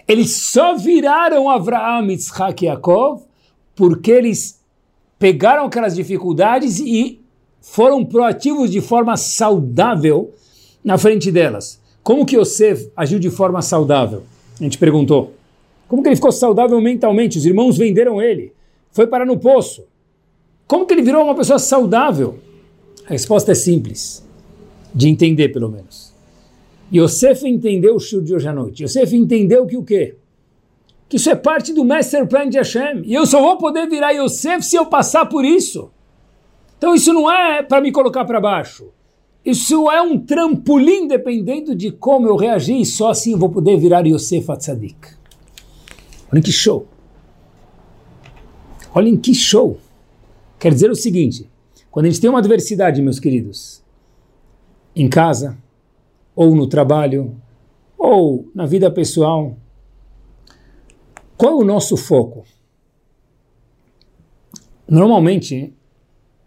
Eles 0.08 0.32
só 0.38 0.76
viraram 0.76 1.50
Avraham, 1.50 2.10
Yitzhak 2.10 2.64
e 2.64 2.68
Yaakov 2.68 3.24
porque 3.76 4.12
eles 4.12 4.62
pegaram 5.20 5.66
aquelas 5.66 5.96
dificuldades 5.96 6.80
e 6.80 7.25
foram 7.66 8.06
proativos 8.06 8.70
de 8.70 8.80
forma 8.80 9.18
saudável 9.18 10.34
na 10.84 10.98
frente 10.98 11.32
delas. 11.32 11.82
Como 12.04 12.26
que 12.26 12.38
Yosef 12.38 12.90
agiu 12.96 13.20
de 13.20 13.30
forma 13.30 13.62
saudável? 13.62 14.24
A 14.60 14.64
gente 14.64 14.78
perguntou. 14.78 15.34
Como 15.88 16.02
que 16.02 16.10
ele 16.10 16.16
ficou 16.16 16.32
saudável 16.32 16.80
mentalmente? 16.80 17.38
Os 17.38 17.46
irmãos 17.46 17.78
venderam 17.78 18.22
ele. 18.22 18.54
Foi 18.92 19.08
parar 19.08 19.26
no 19.26 19.38
poço. 19.38 19.84
Como 20.68 20.86
que 20.86 20.94
ele 20.94 21.02
virou 21.02 21.24
uma 21.24 21.36
pessoa 21.36 21.60
saudável? 21.60 22.40
A 23.08 23.10
resposta 23.10 23.52
é 23.52 23.56
simples, 23.56 24.24
de 24.94 25.10
entender 25.10 25.50
pelo 25.50 25.70
menos. 25.70 26.14
Yosef 26.94 27.46
entendeu 27.46 27.96
o 27.96 28.00
shur 28.00 28.22
de 28.22 28.34
hoje 28.34 28.48
à 28.48 28.54
noite. 28.54 28.84
Yosef 28.84 29.14
entendeu 29.16 29.66
que 29.66 29.76
o 29.76 29.84
quê? 29.84 30.16
Que 31.10 31.18
isso 31.18 31.30
é 31.30 31.36
parte 31.36 31.74
do 31.74 31.84
master 31.84 32.26
plan 32.28 32.48
de 32.48 32.58
Hashem. 32.58 33.02
E 33.04 33.14
eu 33.14 33.26
só 33.26 33.42
vou 33.42 33.58
poder 33.58 33.90
virar 33.90 34.12
Yosef 34.12 34.64
se 34.64 34.76
eu 34.76 34.86
passar 34.86 35.26
por 35.26 35.44
isso. 35.44 35.92
Então 36.78 36.94
isso 36.94 37.14
não 37.14 37.32
é 37.32 37.64
para 37.64 37.82
me 37.82 37.92
colocar 37.92 38.26
para 38.26 38.40
baixo. 38.40 38.90
Isso 39.44 39.92
é 39.92 40.02
um 40.02 40.18
trampolim 40.20 41.08
dependendo 41.08 41.76
de 41.76 41.92
como 41.92 42.28
eu 42.28 42.36
reagir. 42.36 42.80
E 42.80 42.86
só 42.86 43.10
assim 43.10 43.34
eu 43.34 43.38
vou 43.38 43.50
poder 43.50 43.78
virar 43.78 44.06
Yosef 44.06 44.52
Atzadik. 44.52 45.16
Olhem 46.32 46.42
que 46.42 46.52
show. 46.52 46.88
Olhem 48.94 49.16
que 49.16 49.36
show. 49.36 49.78
Quer 50.58 50.74
dizer 50.74 50.90
o 50.90 50.96
seguinte, 50.96 51.50
quando 51.92 52.08
a 52.08 52.10
gente 52.10 52.20
tem 52.20 52.30
uma 52.30 52.40
adversidade, 52.40 53.02
meus 53.02 53.20
queridos, 53.20 53.84
em 54.96 55.08
casa, 55.08 55.58
ou 56.36 56.56
no 56.56 56.68
trabalho, 56.68 57.36
ou 57.98 58.50
na 58.54 58.66
vida 58.66 58.90
pessoal, 58.90 59.56
qual 61.38 61.54
é 61.54 61.56
o 61.56 61.66
nosso 61.66 61.96
foco? 61.96 62.46
Normalmente, 64.88 65.74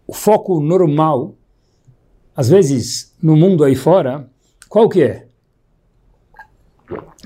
o 0.09 0.13
foco 0.13 0.59
normal, 0.59 1.35
às 2.35 2.49
vezes 2.49 3.13
no 3.21 3.35
mundo 3.35 3.63
aí 3.63 3.75
fora, 3.75 4.27
qual 4.67 4.89
que 4.89 5.03
é? 5.03 5.27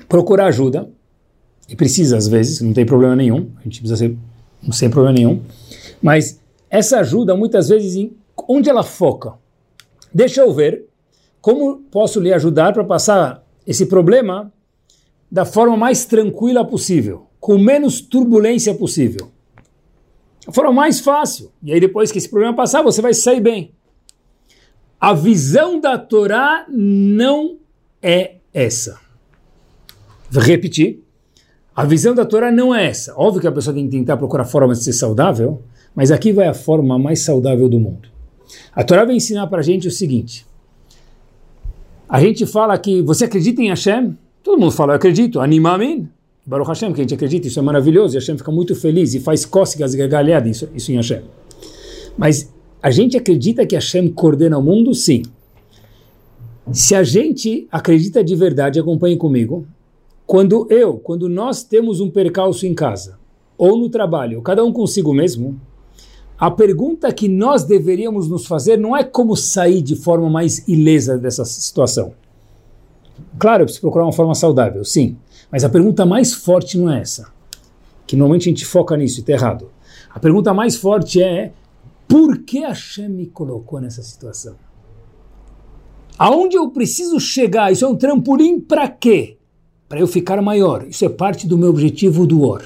Procurar 0.06 0.48
ajuda, 0.48 0.90
e 1.66 1.74
precisa 1.74 2.18
às 2.18 2.28
vezes, 2.28 2.60
não 2.60 2.74
tem 2.74 2.84
problema 2.84 3.16
nenhum, 3.16 3.50
a 3.56 3.62
gente 3.62 3.80
precisa 3.80 3.96
ser 3.96 4.14
sem 4.70 4.90
problema 4.90 5.14
nenhum, 5.14 5.40
mas 6.02 6.38
essa 6.68 6.98
ajuda 6.98 7.34
muitas 7.34 7.70
vezes 7.70 7.96
em 7.96 8.14
onde 8.46 8.68
ela 8.68 8.82
foca. 8.82 9.32
Deixa 10.12 10.42
eu 10.42 10.52
ver 10.52 10.84
como 11.40 11.78
posso 11.90 12.20
lhe 12.20 12.34
ajudar 12.34 12.74
para 12.74 12.84
passar 12.84 13.42
esse 13.66 13.86
problema 13.86 14.52
da 15.30 15.46
forma 15.46 15.74
mais 15.74 16.04
tranquila 16.04 16.62
possível, 16.66 17.28
com 17.40 17.56
menos 17.56 18.02
turbulência 18.02 18.74
possível. 18.74 19.30
A 20.46 20.52
forma 20.52 20.72
mais 20.72 21.00
fácil. 21.00 21.50
E 21.62 21.72
aí 21.72 21.80
depois 21.80 22.12
que 22.12 22.18
esse 22.18 22.28
problema 22.28 22.54
passar, 22.54 22.82
você 22.82 23.00
vai 23.00 23.14
sair 23.14 23.40
bem. 23.40 23.72
A 25.00 25.12
visão 25.12 25.80
da 25.80 25.98
Torá 25.98 26.64
não 26.68 27.58
é 28.02 28.36
essa. 28.52 28.98
Vou 30.30 30.42
repetir. 30.42 31.02
A 31.74 31.84
visão 31.84 32.14
da 32.14 32.24
Torá 32.24 32.50
não 32.50 32.74
é 32.74 32.86
essa. 32.86 33.14
Óbvio 33.16 33.40
que 33.40 33.46
a 33.48 33.52
pessoa 33.52 33.74
tem 33.74 33.84
que 33.84 33.96
tentar 33.96 34.16
procurar 34.16 34.44
formas 34.44 34.78
de 34.78 34.84
ser 34.84 34.92
saudável, 34.92 35.62
mas 35.94 36.10
aqui 36.10 36.32
vai 36.32 36.46
a 36.46 36.54
forma 36.54 36.98
mais 36.98 37.20
saudável 37.20 37.68
do 37.68 37.80
mundo. 37.80 38.08
A 38.72 38.84
Torá 38.84 39.04
vai 39.04 39.16
ensinar 39.16 39.46
para 39.48 39.58
a 39.60 39.62
gente 39.62 39.88
o 39.88 39.90
seguinte. 39.90 40.46
A 42.08 42.20
gente 42.20 42.46
fala 42.46 42.78
que 42.78 43.02
você 43.02 43.24
acredita 43.24 43.60
em 43.60 43.68
Hashem? 43.68 44.16
Todo 44.42 44.60
mundo 44.60 44.70
fala, 44.70 44.92
eu 44.92 44.96
acredito. 44.96 45.40
Animamin. 45.40 46.08
Baruch 46.46 46.68
Hashem, 46.68 46.92
que 46.92 47.00
a 47.00 47.04
gente 47.04 47.14
acredita, 47.14 47.48
isso 47.48 47.58
é 47.58 47.62
maravilhoso. 47.62 48.14
E 48.14 48.18
Hashem 48.18 48.36
fica 48.36 48.50
muito 48.50 48.74
feliz 48.74 49.14
e 49.14 49.20
faz 49.20 49.44
cócegas 49.44 49.94
e 49.94 49.96
gargalhadas 49.96 50.56
isso, 50.56 50.68
isso 50.74 50.92
em 50.92 50.96
Hashem. 50.96 51.22
Mas 52.18 52.52
a 52.82 52.90
gente 52.90 53.16
acredita 53.16 53.66
que 53.66 53.74
Hashem 53.74 54.08
coordena 54.08 54.58
o 54.58 54.62
mundo? 54.62 54.94
Sim. 54.94 55.22
Se 56.72 56.94
a 56.94 57.02
gente 57.02 57.66
acredita 57.70 58.22
de 58.22 58.34
verdade, 58.36 58.78
acompanhe 58.78 59.16
comigo, 59.16 59.66
quando 60.26 60.66
eu, 60.70 60.98
quando 60.98 61.28
nós 61.28 61.62
temos 61.62 62.00
um 62.00 62.10
percalço 62.10 62.66
em 62.66 62.74
casa, 62.74 63.18
ou 63.56 63.76
no 63.78 63.88
trabalho, 63.88 64.42
cada 64.42 64.64
um 64.64 64.72
consigo 64.72 65.12
mesmo, 65.14 65.58
a 66.38 66.50
pergunta 66.50 67.12
que 67.12 67.28
nós 67.28 67.64
deveríamos 67.64 68.28
nos 68.28 68.46
fazer 68.46 68.76
não 68.76 68.96
é 68.96 69.04
como 69.04 69.36
sair 69.36 69.80
de 69.80 69.94
forma 69.94 70.28
mais 70.28 70.66
ilesa 70.66 71.16
dessa 71.16 71.44
situação. 71.44 72.12
Claro, 73.38 73.62
eu 73.62 73.66
preciso 73.66 73.82
procurar 73.82 74.04
uma 74.04 74.12
forma 74.12 74.34
saudável, 74.34 74.84
sim. 74.84 75.16
Mas 75.50 75.64
a 75.64 75.68
pergunta 75.68 76.04
mais 76.04 76.32
forte 76.32 76.78
não 76.78 76.90
é 76.90 77.00
essa. 77.00 77.32
Que 78.06 78.16
normalmente 78.16 78.48
a 78.48 78.50
gente 78.50 78.64
foca 78.64 78.96
nisso 78.96 79.18
e 79.18 79.20
está 79.20 79.32
errado. 79.32 79.70
A 80.10 80.18
pergunta 80.18 80.52
mais 80.52 80.76
forte 80.76 81.22
é: 81.22 81.52
por 82.06 82.38
que 82.38 82.60
Hashem 82.60 83.08
me 83.08 83.26
colocou 83.26 83.80
nessa 83.80 84.02
situação? 84.02 84.56
Aonde 86.18 86.56
eu 86.56 86.70
preciso 86.70 87.18
chegar? 87.18 87.72
Isso 87.72 87.84
é 87.84 87.88
um 87.88 87.96
trampolim 87.96 88.60
para 88.60 88.88
quê? 88.88 89.38
para 89.94 90.00
eu 90.00 90.06
ficar 90.08 90.42
maior. 90.42 90.84
Isso 90.88 91.04
é 91.04 91.08
parte 91.08 91.46
do 91.46 91.56
meu 91.56 91.70
objetivo 91.70 92.26
do 92.26 92.42
Or. 92.42 92.64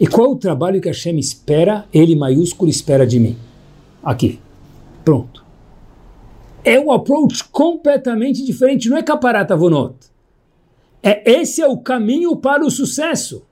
E 0.00 0.08
qual 0.08 0.32
o 0.32 0.36
trabalho 0.36 0.80
que 0.80 0.88
Hashem 0.88 1.18
espera, 1.18 1.86
ele 1.92 2.16
maiúsculo 2.16 2.68
espera 2.68 3.06
de 3.06 3.20
mim? 3.20 3.36
Aqui. 4.02 4.40
Pronto. 5.04 5.44
É 6.64 6.80
um 6.80 6.90
approach 6.90 7.44
completamente 7.44 8.44
diferente, 8.44 8.88
não 8.88 8.96
é 8.96 9.04
caparata 9.04 9.56
vonot. 9.56 9.94
É, 11.04 11.40
esse 11.40 11.60
é 11.60 11.66
o 11.68 11.76
caminho 11.76 12.34
para 12.36 12.64
o 12.64 12.70
sucesso. 12.70 13.44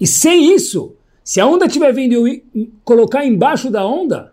E 0.00 0.06
sem 0.06 0.54
isso, 0.54 0.94
se 1.22 1.40
a 1.40 1.46
onda 1.46 1.66
estiver 1.66 1.92
vindo 1.92 2.14
eu 2.14 2.40
colocar 2.82 3.24
embaixo 3.24 3.70
da 3.70 3.86
onda, 3.86 4.32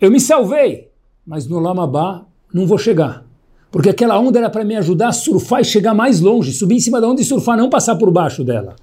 eu 0.00 0.10
me 0.10 0.20
salvei. 0.20 0.90
Mas 1.26 1.46
no 1.46 1.58
Lamabá 1.58 2.26
não 2.52 2.66
vou 2.66 2.76
chegar 2.76 3.24
porque 3.74 3.90
aquela 3.90 4.16
onda 4.16 4.38
era 4.38 4.48
para 4.48 4.64
me 4.64 4.76
ajudar 4.76 5.08
a 5.08 5.12
surfar 5.12 5.60
e 5.60 5.64
chegar 5.64 5.92
mais 5.92 6.20
longe, 6.20 6.52
subir 6.52 6.76
em 6.76 6.80
cima 6.80 7.00
da 7.00 7.08
onda 7.08 7.20
e 7.20 7.24
surfar, 7.24 7.58
não 7.58 7.68
passar 7.68 7.96
por 7.96 8.08
baixo 8.08 8.44
dela. 8.44 8.76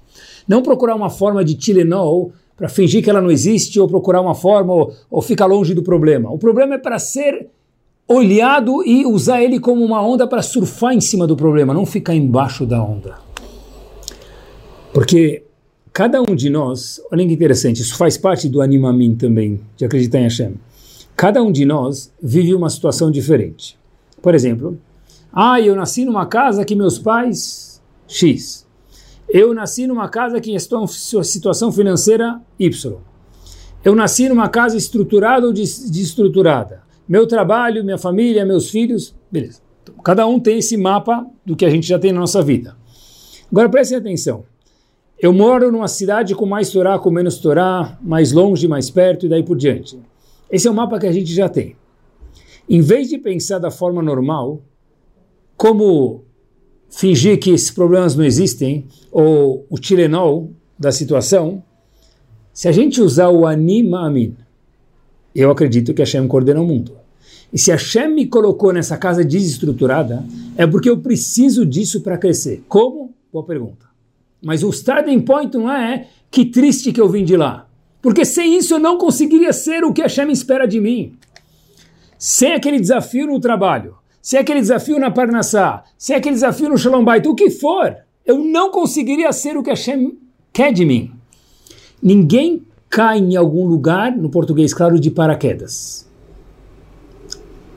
Não 0.46 0.60
procurar 0.60 0.94
uma 0.94 1.08
forma 1.08 1.42
de 1.42 1.54
Tilenol 1.54 2.30
para 2.54 2.68
fingir 2.68 3.02
que 3.02 3.08
ela 3.08 3.22
não 3.22 3.30
existe, 3.30 3.80
ou 3.80 3.88
procurar 3.88 4.20
uma 4.20 4.34
forma, 4.34 4.70
ou, 4.70 4.92
ou 5.10 5.22
ficar 5.22 5.46
longe 5.46 5.72
do 5.72 5.82
problema. 5.82 6.30
O 6.30 6.36
problema 6.36 6.74
é 6.74 6.78
para 6.78 6.98
ser 6.98 7.48
olhado 8.06 8.84
e 8.84 9.06
usar 9.06 9.42
ele 9.42 9.58
como 9.58 9.84
uma 9.84 10.04
onda 10.04 10.26
para 10.26 10.42
surfar 10.42 10.94
em 10.94 11.00
cima 11.00 11.26
do 11.26 11.36
problema, 11.36 11.72
não 11.72 11.86
ficar 11.86 12.14
embaixo 12.14 12.66
da 12.66 12.82
onda. 12.82 13.18
Porque 14.92 15.44
cada 15.92 16.20
um 16.20 16.34
de 16.34 16.50
nós, 16.50 17.00
olha 17.10 17.26
que 17.26 17.32
interessante, 17.32 17.80
isso 17.80 17.96
faz 17.96 18.16
parte 18.16 18.48
do 18.48 18.60
animamim 18.60 19.14
também, 19.14 19.60
de 19.76 19.84
acreditar 19.84 20.18
em 20.18 20.24
Hashem. 20.24 20.54
Cada 21.16 21.42
um 21.42 21.52
de 21.52 21.64
nós 21.64 22.12
vive 22.22 22.54
uma 22.54 22.68
situação 22.68 23.10
diferente. 23.10 23.78
Por 24.20 24.34
exemplo, 24.34 24.78
ah, 25.32 25.60
eu 25.60 25.74
nasci 25.74 26.04
numa 26.04 26.26
casa 26.26 26.64
que 26.64 26.74
meus 26.74 26.98
pais 26.98 27.80
X. 28.06 28.66
Eu 29.28 29.54
nasci 29.54 29.86
numa 29.86 30.08
casa 30.08 30.40
que 30.40 30.54
estou 30.54 30.84
em 30.84 31.22
situação 31.24 31.72
financeira 31.72 32.40
Y. 32.58 32.96
Eu 33.82 33.94
nasci 33.94 34.28
numa 34.28 34.48
casa 34.48 34.76
estruturada 34.76 35.46
ou 35.46 35.52
desestruturada. 35.52 36.82
Meu 37.12 37.26
trabalho, 37.26 37.84
minha 37.84 37.98
família, 37.98 38.42
meus 38.46 38.70
filhos, 38.70 39.14
beleza. 39.30 39.60
Então, 39.82 39.94
cada 39.96 40.26
um 40.26 40.40
tem 40.40 40.60
esse 40.60 40.78
mapa 40.78 41.26
do 41.44 41.54
que 41.54 41.66
a 41.66 41.68
gente 41.68 41.86
já 41.86 41.98
tem 41.98 42.10
na 42.10 42.20
nossa 42.20 42.40
vida. 42.40 42.74
Agora 43.50 43.68
prestem 43.68 43.98
atenção. 43.98 44.44
Eu 45.20 45.30
moro 45.30 45.70
numa 45.70 45.88
cidade 45.88 46.34
com 46.34 46.46
mais 46.46 46.70
Torá, 46.70 46.98
com 46.98 47.10
menos 47.10 47.36
Torá, 47.36 47.98
mais 48.00 48.32
longe, 48.32 48.66
mais 48.66 48.88
perto 48.88 49.26
e 49.26 49.28
daí 49.28 49.42
por 49.42 49.58
diante. 49.58 50.00
Esse 50.50 50.66
é 50.66 50.70
o 50.70 50.74
mapa 50.74 50.98
que 50.98 51.06
a 51.06 51.12
gente 51.12 51.30
já 51.34 51.50
tem. 51.50 51.76
Em 52.66 52.80
vez 52.80 53.10
de 53.10 53.18
pensar 53.18 53.58
da 53.58 53.70
forma 53.70 54.00
normal, 54.00 54.62
como 55.54 56.24
fingir 56.88 57.38
que 57.38 57.50
esses 57.50 57.70
problemas 57.70 58.16
não 58.16 58.24
existem, 58.24 58.86
ou 59.10 59.66
o 59.68 59.78
Tilenol 59.78 60.50
da 60.78 60.90
situação, 60.90 61.62
se 62.54 62.68
a 62.68 62.72
gente 62.72 63.02
usar 63.02 63.28
o 63.28 63.46
Anima 63.46 64.06
Amin, 64.06 64.34
eu 65.34 65.50
acredito 65.50 65.92
que 65.92 66.00
Hashem 66.00 66.26
coordena 66.26 66.62
o 66.62 66.66
mundo. 66.66 67.01
E 67.52 67.58
se 67.58 67.70
Hashem 67.70 68.14
me 68.14 68.26
colocou 68.26 68.72
nessa 68.72 68.96
casa 68.96 69.24
desestruturada, 69.24 70.24
é 70.56 70.66
porque 70.66 70.88
eu 70.88 70.98
preciso 70.98 71.66
disso 71.66 72.00
para 72.00 72.16
crescer. 72.16 72.64
Como? 72.68 73.14
Boa 73.32 73.44
pergunta. 73.44 73.86
Mas 74.42 74.62
o 74.62 74.70
starting 74.70 75.20
point 75.20 75.56
não 75.56 75.70
é 75.70 76.08
que 76.30 76.46
triste 76.46 76.92
que 76.92 77.00
eu 77.00 77.08
vim 77.08 77.24
de 77.24 77.36
lá. 77.36 77.66
Porque 78.00 78.24
sem 78.24 78.56
isso 78.56 78.74
eu 78.74 78.78
não 78.78 78.96
conseguiria 78.96 79.52
ser 79.52 79.84
o 79.84 79.92
que 79.92 80.02
Hashem 80.02 80.30
espera 80.30 80.66
de 80.66 80.80
mim 80.80 81.16
sem 82.22 82.52
aquele 82.52 82.78
desafio 82.78 83.26
no 83.26 83.40
trabalho, 83.40 83.96
sem 84.22 84.38
aquele 84.38 84.60
desafio 84.60 84.96
na 84.96 85.10
Parnassá, 85.10 85.82
sem 85.98 86.14
aquele 86.14 86.36
desafio 86.36 86.68
no 86.68 86.78
Shalom 86.78 87.02
Bait, 87.02 87.26
o 87.26 87.34
que 87.34 87.50
for, 87.50 87.96
eu 88.24 88.38
não 88.38 88.70
conseguiria 88.70 89.32
ser 89.32 89.56
o 89.56 89.62
que 89.62 89.70
Hashem 89.70 90.16
quer 90.52 90.72
de 90.72 90.84
mim. 90.84 91.10
Ninguém 92.00 92.62
cai 92.88 93.18
em 93.18 93.34
algum 93.34 93.66
lugar, 93.66 94.16
no 94.16 94.30
português 94.30 94.72
claro, 94.72 95.00
de 95.00 95.10
paraquedas. 95.10 96.08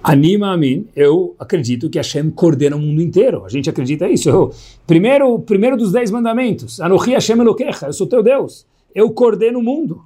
Anima 0.07 0.53
a 0.53 0.57
mim, 0.57 0.87
eu 0.95 1.35
acredito 1.39 1.89
que 1.89 1.97
Hashem 1.97 2.29
coordena 2.29 2.75
o 2.75 2.79
mundo 2.79 3.01
inteiro. 3.01 3.43
A 3.43 3.49
gente 3.49 3.67
acredita 3.67 4.07
isso. 4.07 4.29
Eu, 4.29 4.53
primeiro, 4.85 5.39
primeiro 5.39 5.75
dos 5.75 5.91
dez 5.91 6.11
mandamentos, 6.11 6.79
Anohi 6.79 7.13
Hashem 7.13 7.39
Elokecha, 7.39 7.87
eu 7.87 7.93
sou 7.93 8.05
teu 8.05 8.21
Deus. 8.21 8.67
Eu 8.93 9.09
coordeno 9.09 9.57
o 9.57 9.63
mundo. 9.63 10.05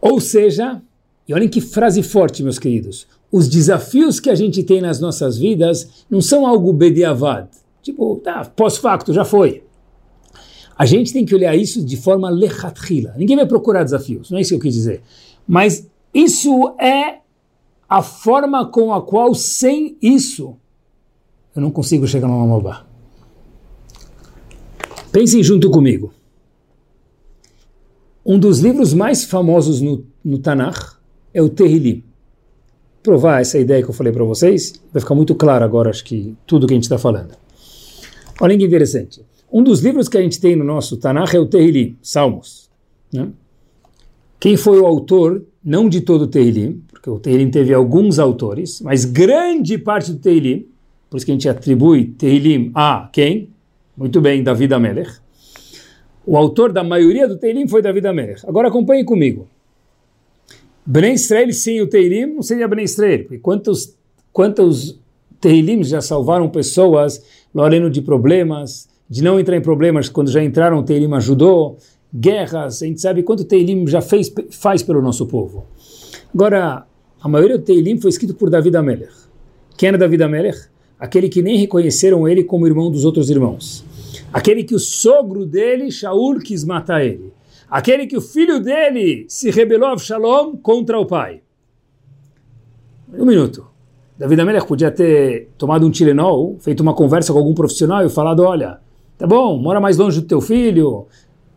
Ou 0.00 0.20
seja, 0.20 0.80
e 1.26 1.34
olhem 1.34 1.48
que 1.48 1.60
frase 1.60 2.00
forte, 2.04 2.40
meus 2.40 2.56
queridos, 2.56 3.04
os 3.32 3.48
desafios 3.48 4.20
que 4.20 4.30
a 4.30 4.34
gente 4.36 4.62
tem 4.62 4.80
nas 4.80 5.00
nossas 5.00 5.36
vidas 5.36 6.04
não 6.08 6.20
são 6.20 6.46
algo 6.46 6.72
bediavad, 6.72 7.48
tipo, 7.82 8.20
tá, 8.22 8.44
pós-facto, 8.44 9.12
já 9.12 9.24
foi. 9.24 9.64
A 10.78 10.86
gente 10.86 11.12
tem 11.12 11.24
que 11.24 11.34
olhar 11.34 11.56
isso 11.56 11.84
de 11.84 11.96
forma 11.96 12.30
lechatchila. 12.30 13.14
Ninguém 13.18 13.34
vai 13.34 13.46
procurar 13.46 13.82
desafios, 13.82 14.30
não 14.30 14.38
é 14.38 14.42
isso 14.42 14.50
que 14.50 14.54
eu 14.54 14.60
quis 14.60 14.74
dizer. 14.74 15.02
Mas 15.48 15.90
isso 16.14 16.76
é 16.78 17.26
a 17.88 18.02
forma 18.02 18.66
com 18.66 18.92
a 18.92 19.00
qual, 19.00 19.34
sem 19.34 19.96
isso, 20.02 20.56
eu 21.56 21.62
não 21.62 21.70
consigo 21.70 22.06
chegar 22.06 22.28
no 22.28 22.38
Mamobá. 22.38 22.86
Pensem 25.10 25.42
junto 25.42 25.70
comigo. 25.70 26.12
Um 28.24 28.38
dos 28.38 28.58
livros 28.58 28.92
mais 28.92 29.24
famosos 29.24 29.80
no, 29.80 30.04
no 30.22 30.38
Tanakh 30.38 30.98
é 31.32 31.40
o 31.40 31.48
Terrilim. 31.48 32.04
Provar 33.02 33.40
essa 33.40 33.58
ideia 33.58 33.82
que 33.82 33.88
eu 33.88 33.94
falei 33.94 34.12
para 34.12 34.24
vocês, 34.24 34.74
vai 34.92 35.00
ficar 35.00 35.14
muito 35.14 35.34
claro 35.34 35.64
agora, 35.64 35.88
acho 35.88 36.04
que 36.04 36.36
tudo 36.46 36.66
que 36.66 36.74
a 36.74 36.76
gente 36.76 36.84
está 36.84 36.98
falando. 36.98 37.34
Olha 38.38 38.56
que 38.56 38.64
interessante. 38.64 39.24
Um 39.50 39.62
dos 39.62 39.80
livros 39.80 40.10
que 40.10 40.18
a 40.18 40.20
gente 40.20 40.38
tem 40.38 40.54
no 40.54 40.64
nosso 40.64 40.98
Tanakh 40.98 41.34
é 41.34 41.40
o 41.40 41.46
Terrilim, 41.46 41.96
Salmos. 42.02 42.68
Né? 43.10 43.30
Quem 44.38 44.58
foi 44.58 44.78
o 44.78 44.84
autor, 44.84 45.42
não 45.64 45.88
de 45.88 46.02
todo 46.02 46.22
o 46.22 46.26
Terrilim, 46.26 46.82
porque 46.98 47.10
o 47.10 47.18
Terrilim 47.18 47.48
teve 47.48 47.72
alguns 47.72 48.18
autores, 48.18 48.80
mas 48.80 49.04
grande 49.04 49.78
parte 49.78 50.10
do 50.10 50.18
Terrilim, 50.18 50.66
por 51.08 51.16
isso 51.16 51.24
que 51.24 51.30
a 51.30 51.34
gente 51.34 51.48
atribui 51.48 52.06
Terrilim 52.06 52.72
a 52.74 53.08
quem? 53.12 53.50
Muito 53.96 54.20
bem, 54.20 54.42
David 54.42 54.74
Amelech. 54.74 55.12
O 56.26 56.36
autor 56.36 56.72
da 56.72 56.84
maioria 56.84 57.26
do 57.26 57.38
Teilim 57.38 57.66
foi 57.66 57.80
David 57.80 58.06
Amelech. 58.06 58.42
Agora 58.46 58.68
acompanhe 58.68 59.02
comigo. 59.02 59.48
Bnei 60.84 61.12
Israel 61.12 61.52
sem 61.52 61.80
o 61.80 61.86
Teilim 61.86 62.34
não 62.34 62.42
seria 62.42 62.68
Bnei 62.68 62.84
Israel. 62.84 63.26
Quantos, 63.40 63.96
quantos 64.32 65.00
Teilim 65.40 65.82
já 65.82 66.00
salvaram 66.00 66.50
pessoas, 66.50 67.24
loreno 67.54 67.88
de 67.88 68.02
problemas, 68.02 68.88
de 69.08 69.22
não 69.22 69.40
entrar 69.40 69.56
em 69.56 69.62
problemas 69.62 70.08
quando 70.08 70.30
já 70.30 70.42
entraram, 70.42 70.78
o 70.78 70.82
Teilim 70.82 71.12
ajudou, 71.14 71.78
guerras, 72.14 72.82
a 72.82 72.86
gente 72.86 73.00
sabe 73.00 73.22
quanto 73.22 73.44
Teilim 73.44 73.86
já 73.86 74.02
fez, 74.02 74.32
faz 74.50 74.82
pelo 74.82 75.00
nosso 75.00 75.26
povo. 75.26 75.64
Agora, 76.34 76.86
a 77.20 77.28
maioria 77.28 77.58
do 77.58 77.64
Teilim 77.64 78.00
foi 78.00 78.10
escrito 78.10 78.34
por 78.34 78.50
David 78.50 78.76
Amelech. 78.76 79.12
Quem 79.76 79.88
era 79.88 79.98
David 79.98 80.22
Amelech? 80.22 80.68
Aquele 80.98 81.28
que 81.28 81.42
nem 81.42 81.56
reconheceram 81.56 82.28
ele 82.28 82.44
como 82.44 82.66
irmão 82.66 82.90
dos 82.90 83.04
outros 83.04 83.30
irmãos. 83.30 83.84
Aquele 84.32 84.64
que 84.64 84.74
o 84.74 84.78
sogro 84.78 85.46
dele, 85.46 85.90
Shaul, 85.90 86.38
quis 86.38 86.64
matar 86.64 87.04
ele. 87.04 87.32
Aquele 87.70 88.06
que 88.06 88.16
o 88.16 88.20
filho 88.20 88.60
dele 88.60 89.26
se 89.28 89.50
rebelou 89.50 89.90
a 89.90 89.98
Shalom 89.98 90.56
contra 90.56 90.98
o 90.98 91.06
pai. 91.06 91.42
Um 93.12 93.24
minuto. 93.24 93.66
David 94.18 94.40
Amelech 94.40 94.66
podia 94.66 94.90
ter 94.90 95.48
tomado 95.56 95.86
um 95.86 95.90
Tilenol, 95.90 96.56
feito 96.58 96.80
uma 96.80 96.94
conversa 96.94 97.32
com 97.32 97.38
algum 97.38 97.54
profissional 97.54 98.04
e 98.04 98.10
falado, 98.10 98.40
olha, 98.42 98.80
tá 99.16 99.26
bom, 99.26 99.56
mora 99.58 99.80
mais 99.80 99.96
longe 99.96 100.20
do 100.20 100.26
teu 100.26 100.40
filho, 100.40 101.06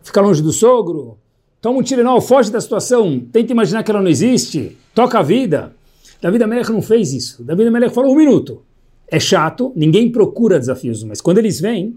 fica 0.02 0.20
longe 0.20 0.40
do 0.40 0.52
sogro, 0.52 1.18
toma 1.62 1.78
um 1.78 1.82
Tilenol, 1.82 2.20
foge 2.20 2.50
da 2.50 2.60
situação, 2.60 3.20
tenta 3.32 3.52
imaginar 3.52 3.84
que 3.84 3.90
ela 3.90 4.02
não 4.02 4.10
existe, 4.10 4.76
toca 4.92 5.20
a 5.20 5.22
vida. 5.22 5.72
David 6.20 6.42
Amelech 6.42 6.72
não 6.72 6.82
fez 6.82 7.12
isso. 7.12 7.42
David 7.44 7.68
Amelech 7.68 7.94
falou, 7.94 8.12
um 8.12 8.16
minuto. 8.16 8.62
É 9.08 9.20
chato, 9.20 9.72
ninguém 9.76 10.10
procura 10.10 10.58
desafios, 10.58 11.04
mas 11.04 11.20
quando 11.20 11.38
eles 11.38 11.60
vêm, 11.60 11.96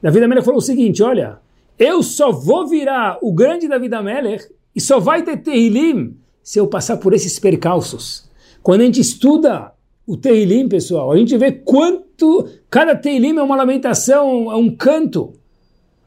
David 0.00 0.24
Amelech 0.24 0.44
falou 0.44 0.58
o 0.58 0.62
seguinte, 0.62 1.02
olha, 1.02 1.38
eu 1.78 2.02
só 2.02 2.32
vou 2.32 2.66
virar 2.66 3.18
o 3.20 3.32
grande 3.32 3.68
David 3.68 3.94
Amelech 3.94 4.46
e 4.74 4.80
só 4.80 4.98
vai 4.98 5.22
ter 5.22 5.36
Tehilim 5.36 6.16
se 6.42 6.58
eu 6.58 6.66
passar 6.66 6.96
por 6.96 7.12
esses 7.12 7.38
percalços. 7.38 8.28
Quando 8.62 8.80
a 8.80 8.84
gente 8.84 9.00
estuda 9.00 9.72
o 10.06 10.16
Tehilim, 10.16 10.66
pessoal, 10.68 11.12
a 11.12 11.16
gente 11.16 11.36
vê 11.36 11.52
quanto 11.52 12.48
cada 12.70 12.96
Tehilim 12.96 13.36
é 13.36 13.42
uma 13.42 13.56
lamentação, 13.56 14.50
é 14.50 14.56
um 14.56 14.74
canto. 14.74 15.34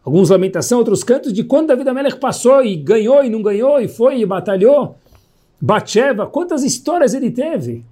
Alguns 0.05 0.29
lamentação, 0.29 0.77
outros 0.77 1.03
cantos 1.03 1.33
de 1.33 1.43
quando 1.43 1.69
David 1.69 1.89
Amelech 1.89 2.19
passou 2.19 2.63
e 2.63 2.75
ganhou 2.75 3.23
e 3.23 3.29
não 3.29 3.41
ganhou 3.41 3.81
e 3.81 3.87
foi 3.87 4.19
e 4.19 4.25
batalhou. 4.25 4.95
Batsheva, 5.59 6.27
quantas 6.27 6.63
histórias 6.63 7.15
ele 7.15 7.31
teve. 7.31 7.83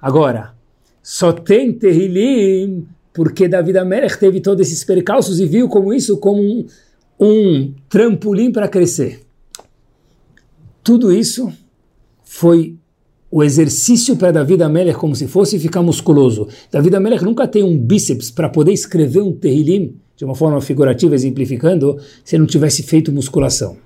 Agora, 0.00 0.54
só 1.02 1.34
tem 1.34 1.70
Tehilim 1.70 2.86
porque 3.12 3.46
David 3.46 3.76
Amelech 3.76 4.18
teve 4.18 4.40
todos 4.40 4.66
esses 4.66 4.82
percalços 4.84 5.38
e 5.38 5.44
viu 5.44 5.68
como 5.68 5.92
isso 5.92 6.16
como 6.16 6.40
um, 6.40 6.66
um 7.20 7.74
trampolim 7.90 8.50
para 8.50 8.66
crescer. 8.66 9.20
Tudo 10.82 11.12
isso 11.12 11.52
foi 12.24 12.74
o 13.30 13.44
exercício 13.44 14.16
para 14.16 14.32
David 14.32 14.62
Amelech 14.62 14.98
como 14.98 15.14
se 15.14 15.28
fosse 15.28 15.58
ficar 15.58 15.82
musculoso. 15.82 16.48
David 16.72 16.96
Amelech 16.96 17.22
nunca 17.22 17.46
tem 17.46 17.62
um 17.62 17.76
bíceps 17.76 18.30
para 18.30 18.48
poder 18.48 18.72
escrever 18.72 19.20
um 19.20 19.32
terrilim 19.32 19.94
de 20.20 20.24
uma 20.26 20.34
forma 20.34 20.60
figurativa, 20.60 21.14
exemplificando, 21.14 21.98
se 22.22 22.36
não 22.36 22.44
tivesse 22.44 22.82
feito 22.82 23.10
musculação. 23.10 23.78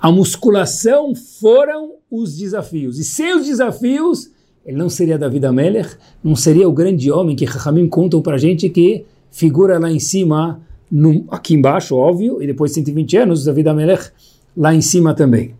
A 0.00 0.10
musculação 0.10 1.14
foram 1.14 1.96
os 2.10 2.38
desafios. 2.38 2.98
E 2.98 3.04
sem 3.04 3.36
os 3.36 3.44
desafios, 3.44 4.30
ele 4.64 4.78
não 4.78 4.88
seria 4.88 5.18
David 5.18 5.44
Amelech, 5.44 5.90
não 6.24 6.34
seria 6.34 6.66
o 6.66 6.72
grande 6.72 7.12
homem 7.12 7.36
que 7.36 7.44
Rahamim 7.44 7.86
contam 7.86 8.22
para 8.22 8.38
gente 8.38 8.66
que 8.70 9.04
figura 9.30 9.78
lá 9.78 9.92
em 9.92 10.00
cima, 10.00 10.58
no, 10.90 11.26
aqui 11.30 11.52
embaixo, 11.52 11.94
óbvio, 11.94 12.42
e 12.42 12.46
depois 12.46 12.70
de 12.70 12.76
120 12.76 13.16
anos, 13.18 13.44
David 13.44 13.68
Amelech 13.68 14.10
lá 14.56 14.74
em 14.74 14.80
cima 14.80 15.12
também. 15.12 15.54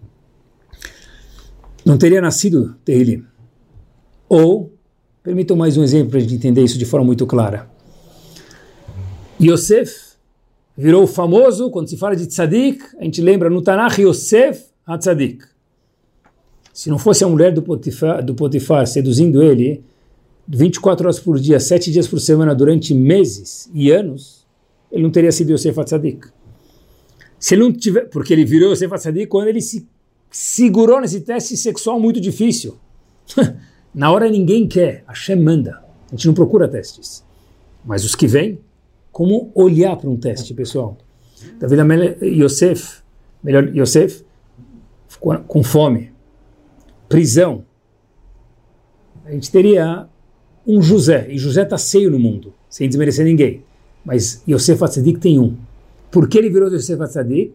Não 1.84 1.98
teria 1.98 2.22
nascido 2.22 2.76
Tehillim. 2.82 3.24
Ou, 4.26 4.72
permitam 5.22 5.54
mais 5.54 5.76
um 5.76 5.82
exemplo 5.82 6.12
para 6.12 6.18
a 6.18 6.22
gente 6.22 6.34
entender 6.34 6.64
isso 6.64 6.78
de 6.78 6.86
forma 6.86 7.04
muito 7.04 7.26
clara. 7.26 7.68
Yosef 9.40 10.16
virou 10.76 11.06
famoso, 11.06 11.70
quando 11.70 11.88
se 11.88 11.96
fala 11.96 12.16
de 12.16 12.26
tzadik, 12.26 12.82
a 12.98 13.04
gente 13.04 13.20
lembra 13.20 13.48
no 13.48 13.62
Tanakh 13.62 14.00
Yosef 14.00 14.66
a 14.86 14.96
tzadik. 14.98 15.44
Se 16.72 16.88
não 16.88 16.98
fosse 16.98 17.24
a 17.24 17.28
mulher 17.28 17.52
do 17.52 17.62
Potifar, 17.62 18.24
do 18.24 18.34
Potifar 18.34 18.86
seduzindo 18.86 19.42
ele 19.42 19.82
24 20.46 21.06
horas 21.06 21.20
por 21.20 21.38
dia, 21.38 21.60
7 21.60 21.90
dias 21.90 22.08
por 22.08 22.20
semana, 22.20 22.54
durante 22.54 22.94
meses 22.94 23.68
e 23.74 23.90
anos, 23.90 24.46
ele 24.90 25.02
não 25.02 25.10
teria 25.10 25.30
sido 25.30 25.52
Yosef 25.52 25.78
Atzadik. 25.78 26.28
Se 27.38 27.54
ele 27.54 27.62
não 27.62 27.72
tiver, 27.72 28.08
porque 28.08 28.32
ele 28.32 28.44
virou 28.44 28.70
Yosef 28.70 28.92
Atzadik 28.92 29.26
quando 29.26 29.48
ele 29.48 29.60
se 29.60 29.86
segurou 30.30 31.00
nesse 31.00 31.20
teste 31.20 31.56
sexual 31.56 32.00
muito 32.00 32.20
difícil. 32.20 32.76
Na 33.94 34.10
hora 34.10 34.30
ninguém 34.30 34.66
quer, 34.66 35.04
Hashem 35.06 35.36
manda. 35.36 35.82
A 36.06 36.10
gente 36.12 36.26
não 36.26 36.34
procura 36.34 36.68
testes. 36.68 37.24
Mas 37.84 38.04
os 38.04 38.14
que 38.14 38.26
vêm, 38.26 38.58
como 39.18 39.50
olhar 39.52 39.96
para 39.96 40.08
um 40.08 40.16
teste, 40.16 40.54
pessoal? 40.54 40.96
Amel, 41.60 42.16
Yosef, 42.22 43.02
melhor, 43.42 43.68
Yosef, 43.76 44.24
com 45.48 45.60
fome, 45.64 46.12
prisão, 47.08 47.64
a 49.24 49.32
gente 49.32 49.50
teria 49.50 50.06
um 50.64 50.80
José, 50.80 51.26
e 51.28 51.36
José 51.36 51.64
está 51.64 51.76
seio 51.76 52.12
no 52.12 52.18
mundo, 52.20 52.54
sem 52.70 52.88
desmerecer 52.88 53.24
ninguém. 53.24 53.64
Mas 54.04 54.40
Yosef 54.48 54.84
Atzadik 54.84 55.18
tem 55.18 55.36
um. 55.36 55.56
Por 56.12 56.28
que 56.28 56.38
ele 56.38 56.48
virou 56.48 56.72
Yosef 56.72 57.02
Atzadik? 57.02 57.54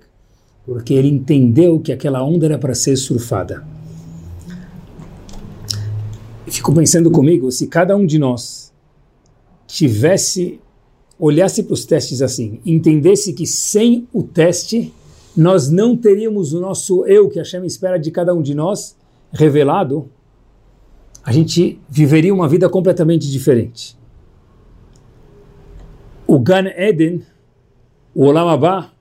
Porque 0.66 0.93
ele 0.93 1.07
entendeu 1.07 1.80
que 1.80 1.93
aquela 1.93 2.22
onda 2.26 2.45
era 2.45 2.57
para 2.57 2.76
ser 2.76 2.97
surfada. 2.97 3.66
E 6.45 6.51
fico 6.51 6.74
pensando 6.74 7.09
comigo, 7.09 7.49
se 7.53 7.68
cada 7.68 7.95
um 7.95 8.05
de 8.05 8.20
nós 8.20 8.74
tivesse, 9.66 10.59
olhasse 11.20 11.64
para 11.64 11.74
os 11.74 11.86
testes 11.86 12.22
assim, 12.22 12.59
entendesse 12.66 13.34
que 13.34 13.45
sem 13.45 14.07
o 14.11 14.24
teste, 14.24 14.93
nós 15.36 15.70
não 15.70 15.95
teríamos 15.95 16.53
o 16.53 16.59
nosso 16.59 17.05
eu 17.05 17.30
que 17.30 17.39
a 17.39 17.43
Hashem 17.43 17.66
espera 17.66 17.97
de 17.97 18.11
cada 18.11 18.34
um 18.34 18.41
de 18.41 18.53
nós, 18.53 18.95
revelado, 19.32 20.09
a 21.24 21.32
gente 21.32 21.80
viveria 21.89 22.34
uma 22.34 22.47
vida 22.47 22.70
completamente 22.70 23.32
diferente. 23.32 23.97
O 26.28 26.39
Gan 26.39 26.68
Eden, 26.76 27.24
o 28.14 28.26
Olam 28.26 28.49
Abba, 28.49 28.91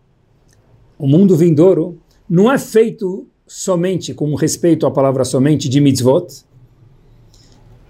o 0.99 1.07
mundo 1.07 1.37
vindouro, 1.37 1.99
não 2.29 2.51
é 2.51 2.59
feito 2.59 3.27
somente, 3.47 4.15
com 4.15 4.35
respeito 4.35 4.87
à 4.87 4.91
palavra 4.91 5.25
somente, 5.25 5.69
de 5.69 5.81
mitzvot. 5.81 6.45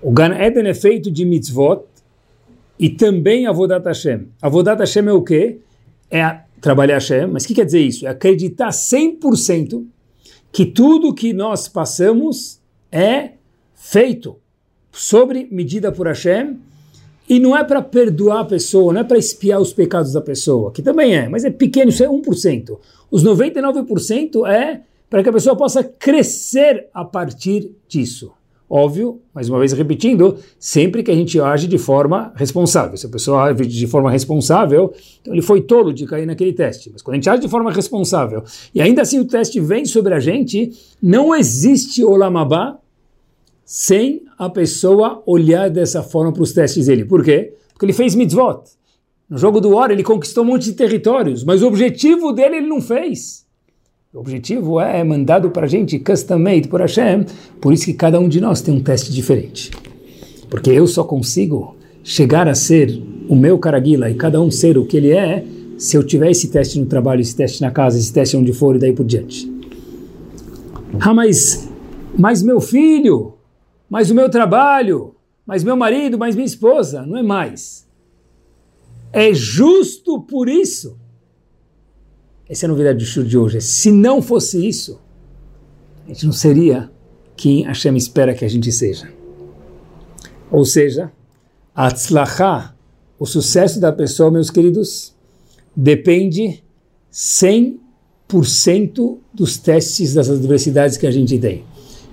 O 0.03 0.11
Gan 0.11 0.35
Eden 0.35 0.67
é 0.67 0.75
feito 0.75 1.11
de 1.11 1.25
mitzvot 1.25 1.85
e 2.79 2.91
também 2.91 3.47
Avodat 3.47 3.87
Hashem. 3.87 4.29
Avodat 4.41 4.81
Hashem 4.81 5.07
é 5.07 5.13
o 5.13 5.23
quê? 5.23 5.59
É 6.11 6.41
trabalhar 6.61 6.95
Hashem, 6.95 7.27
mas 7.27 7.45
o 7.45 7.49
que 7.49 7.55
quer 7.55 7.65
dizer 7.65 7.81
isso? 7.81 8.07
É 8.07 8.11
acreditar 8.11 8.71
100% 8.71 9.85
que 10.53 10.67
tudo 10.67 11.15
que 11.15 11.33
nós 11.33 11.67
passamos 11.69 12.61
é 12.91 13.33
feito 13.75 14.37
sobre 14.93 15.49
medida 15.51 15.91
por 15.91 16.07
Hashem, 16.07 16.59
e 17.29 17.41
não 17.41 17.57
é 17.57 17.65
para 17.65 17.81
perdoar 17.81 18.41
a 18.41 18.45
pessoa, 18.45 18.93
não 18.93 19.01
é 19.01 19.05
para 19.05 19.17
espiar 19.17 19.61
os 19.61 19.73
pecados 19.73 20.13
da 20.13 20.21
pessoa, 20.21 20.71
que 20.71 20.83
também 20.83 21.17
é, 21.17 21.29
mas 21.29 21.45
é 21.45 21.51
pequeno, 21.51 21.89
isso 21.89 22.05
é 22.05 22.09
1%. 22.09 22.79
Os 23.11 23.25
99% 23.25 24.47
é 24.47 24.83
para 25.09 25.23
que 25.23 25.29
a 25.29 25.33
pessoa 25.33 25.57
possa 25.57 25.83
crescer 25.83 26.89
a 26.93 27.05
partir 27.05 27.71
disso. 27.89 28.33
Óbvio, 28.75 29.21
mais 29.35 29.51
uma 29.51 29.59
vez 29.59 29.75
repetindo, 29.75 30.39
sempre 30.59 31.03
que 31.03 31.11
a 31.11 31.15
gente 31.15 31.39
age 31.39 31.69
de 31.69 31.77
forma 31.77 32.33
responsável. 32.35 32.97
Se 32.97 33.05
a 33.05 33.09
pessoa 33.11 33.43
age 33.43 33.67
de 33.67 33.87
forma 33.87 34.11
responsável, 34.11 34.95
então 35.21 35.35
ele 35.35 35.43
foi 35.43 35.61
tolo 35.61 35.93
de 35.93 36.07
cair 36.07 36.25
naquele 36.25 36.55
teste. 36.55 36.89
Mas 36.91 37.03
quando 37.03 37.13
a 37.13 37.17
gente 37.17 37.29
age 37.29 37.43
de 37.43 37.49
forma 37.51 37.71
responsável 37.71 38.43
e 38.75 38.81
ainda 38.81 39.03
assim 39.03 39.21
o 39.21 39.27
teste 39.27 39.61
vem 39.61 39.85
sobre 39.85 40.15
a 40.15 40.21
gente, 40.21 40.73
não 41.03 41.35
existe 41.35 42.03
Olamabá 42.03 42.79
sem 43.63 44.23
a 44.39 44.49
pessoa 44.49 45.23
olhar 45.27 45.69
dessa 45.69 46.03
forma 46.03 46.33
para 46.33 46.43
os 46.43 46.55
testes 46.55 46.87
dele. 46.87 47.05
Por 47.05 47.23
quê? 47.23 47.53
Porque 47.75 47.85
ele 47.85 47.93
fez 47.93 48.15
mitzvot. 48.15 48.63
No 49.29 49.37
jogo 49.37 49.61
do 49.61 49.69
War 49.69 49.91
ele 49.91 50.03
conquistou 50.03 50.45
um 50.45 50.47
monte 50.47 50.65
de 50.65 50.73
territórios, 50.73 51.45
mas 51.45 51.63
o 51.63 51.67
objetivo 51.67 52.33
dele 52.33 52.57
ele 52.57 52.69
não 52.69 52.81
fez. 52.81 53.45
O 54.15 54.19
objetivo 54.21 54.79
é 54.79 55.03
mandado 55.03 55.51
para 55.51 55.65
a 55.65 55.67
gente, 55.67 55.99
custom 55.99 56.39
made 56.39 56.69
por 56.69 56.83
Hashem, 56.83 57.25
por 57.59 57.73
isso 57.73 57.87
que 57.87 57.95
cada 57.95 58.21
um 58.21 58.29
de 58.29 58.43
nós 58.43 58.61
tem 58.61 58.75
um 58.75 58.83
teste 58.83 59.11
diferente. 59.11 59.71
Porque 60.51 60.69
eu 60.69 60.87
só 60.87 61.03
consigo 61.03 61.77
chegar 62.05 62.47
a 62.47 62.55
ser 62.55 63.03
o 63.27 63.35
meu 63.35 63.59
Caraguila 63.59 64.11
e 64.11 64.15
cada 64.15 64.39
um 64.39 64.51
ser 64.51 64.77
o 64.77 64.85
que 64.85 64.99
ele 64.99 65.13
é, 65.13 65.43
se 65.79 65.97
eu 65.97 66.05
tiver 66.05 66.31
esse 66.31 66.49
teste 66.49 66.79
no 66.79 66.85
trabalho, 66.85 67.23
esse 67.23 67.35
teste 67.35 67.63
na 67.63 67.71
casa, 67.71 67.99
esse 67.99 68.13
teste 68.13 68.37
onde 68.37 68.53
for 68.53 68.77
e 68.77 68.79
daí 68.79 68.93
por 68.93 69.07
diante. 69.07 69.51
Ah, 71.01 71.15
mas, 71.15 71.71
mas 72.19 72.43
meu 72.43 72.61
filho, 72.61 73.33
mas 73.89 74.11
o 74.11 74.15
meu 74.15 74.29
trabalho, 74.29 75.15
mas 75.47 75.65
meu 75.65 75.75
marido, 75.75 76.19
mas 76.19 76.35
minha 76.35 76.45
esposa, 76.45 77.07
não 77.07 77.17
é 77.17 77.23
mais. 77.23 77.89
É 79.11 79.33
justo 79.33 80.21
por 80.21 80.51
isso 80.51 81.01
essa 82.53 82.67
é 82.67 82.69
a 82.69 82.69
novidade 82.69 82.99
do 82.99 83.05
show 83.07 83.25
de 83.25 83.39
hoje. 83.39 83.63
Se 83.63 83.91
não 83.91 84.21
fosse 84.21 84.69
isso, 84.69 85.01
a 86.05 86.09
gente 86.09 86.27
não 86.27 86.35
seria 86.35 86.91
quem 87.35 87.63
Hashem 87.63 87.97
espera 87.97 88.35
que 88.35 88.45
a 88.45 88.49
gente 88.49 88.71
seja. 88.71 89.11
Ou 90.51 90.63
seja, 90.67 91.11
a 91.75 91.91
tzlachá, 91.91 92.75
o 93.19 93.25
sucesso 93.25 93.81
da 93.81 93.91
pessoa, 93.91 94.31
meus 94.31 94.51
queridos, 94.51 95.15
depende 95.75 96.63
100% 97.11 97.79
dos 99.33 99.57
testes 99.57 100.13
das 100.13 100.29
adversidades 100.29 100.99
que 100.99 101.07
a 101.07 101.11
gente 101.11 101.39
tem. 101.39 101.65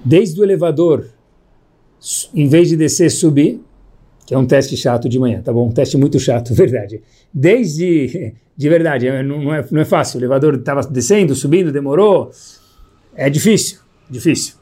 Desde 0.06 0.40
o 0.40 0.44
elevador, 0.46 1.10
em 2.34 2.48
vez 2.48 2.70
de 2.70 2.78
descer, 2.78 3.12
subir, 3.12 3.60
que 4.26 4.34
é 4.34 4.38
um 4.38 4.48
teste 4.48 4.78
chato 4.78 5.10
de 5.10 5.20
manhã, 5.20 5.42
tá 5.42 5.52
bom? 5.52 5.68
Um 5.68 5.74
teste 5.74 5.98
muito 5.98 6.18
chato, 6.18 6.54
verdade. 6.56 7.02
Desde 7.34 8.34
de 8.60 8.68
verdade, 8.68 9.08
é, 9.08 9.24
não 9.24 9.56
é, 9.56 9.66
não 9.72 9.80
é 9.80 9.86
fácil. 9.86 10.18
O 10.18 10.20
elevador 10.20 10.56
estava 10.56 10.82
descendo, 10.82 11.34
subindo, 11.34 11.72
demorou. 11.72 12.30
É 13.16 13.30
difícil, 13.30 13.80
difícil. 14.10 14.56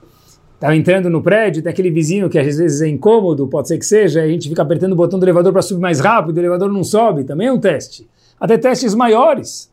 Estava 0.53 0.75
entrando 0.75 1.09
no 1.09 1.23
prédio, 1.23 1.63
tem 1.63 1.71
aquele 1.71 1.89
vizinho 1.89 2.29
que 2.29 2.37
às 2.37 2.45
vezes 2.45 2.79
é 2.79 2.87
incômodo, 2.87 3.47
pode 3.47 3.69
ser 3.69 3.79
que 3.79 3.85
seja, 3.87 4.21
a 4.21 4.27
gente 4.27 4.49
fica 4.49 4.61
apertando 4.61 4.93
o 4.93 4.95
botão 4.95 5.17
do 5.17 5.25
elevador 5.25 5.51
para 5.51 5.63
subir 5.63 5.81
mais 5.81 5.99
rápido, 5.99 6.37
o 6.37 6.39
elevador 6.39 6.71
não 6.71 6.83
sobe, 6.83 7.23
também 7.23 7.47
é 7.47 7.51
um 7.51 7.59
teste. 7.59 8.07
Até 8.39 8.55
testes 8.55 8.93
maiores. 8.93 9.71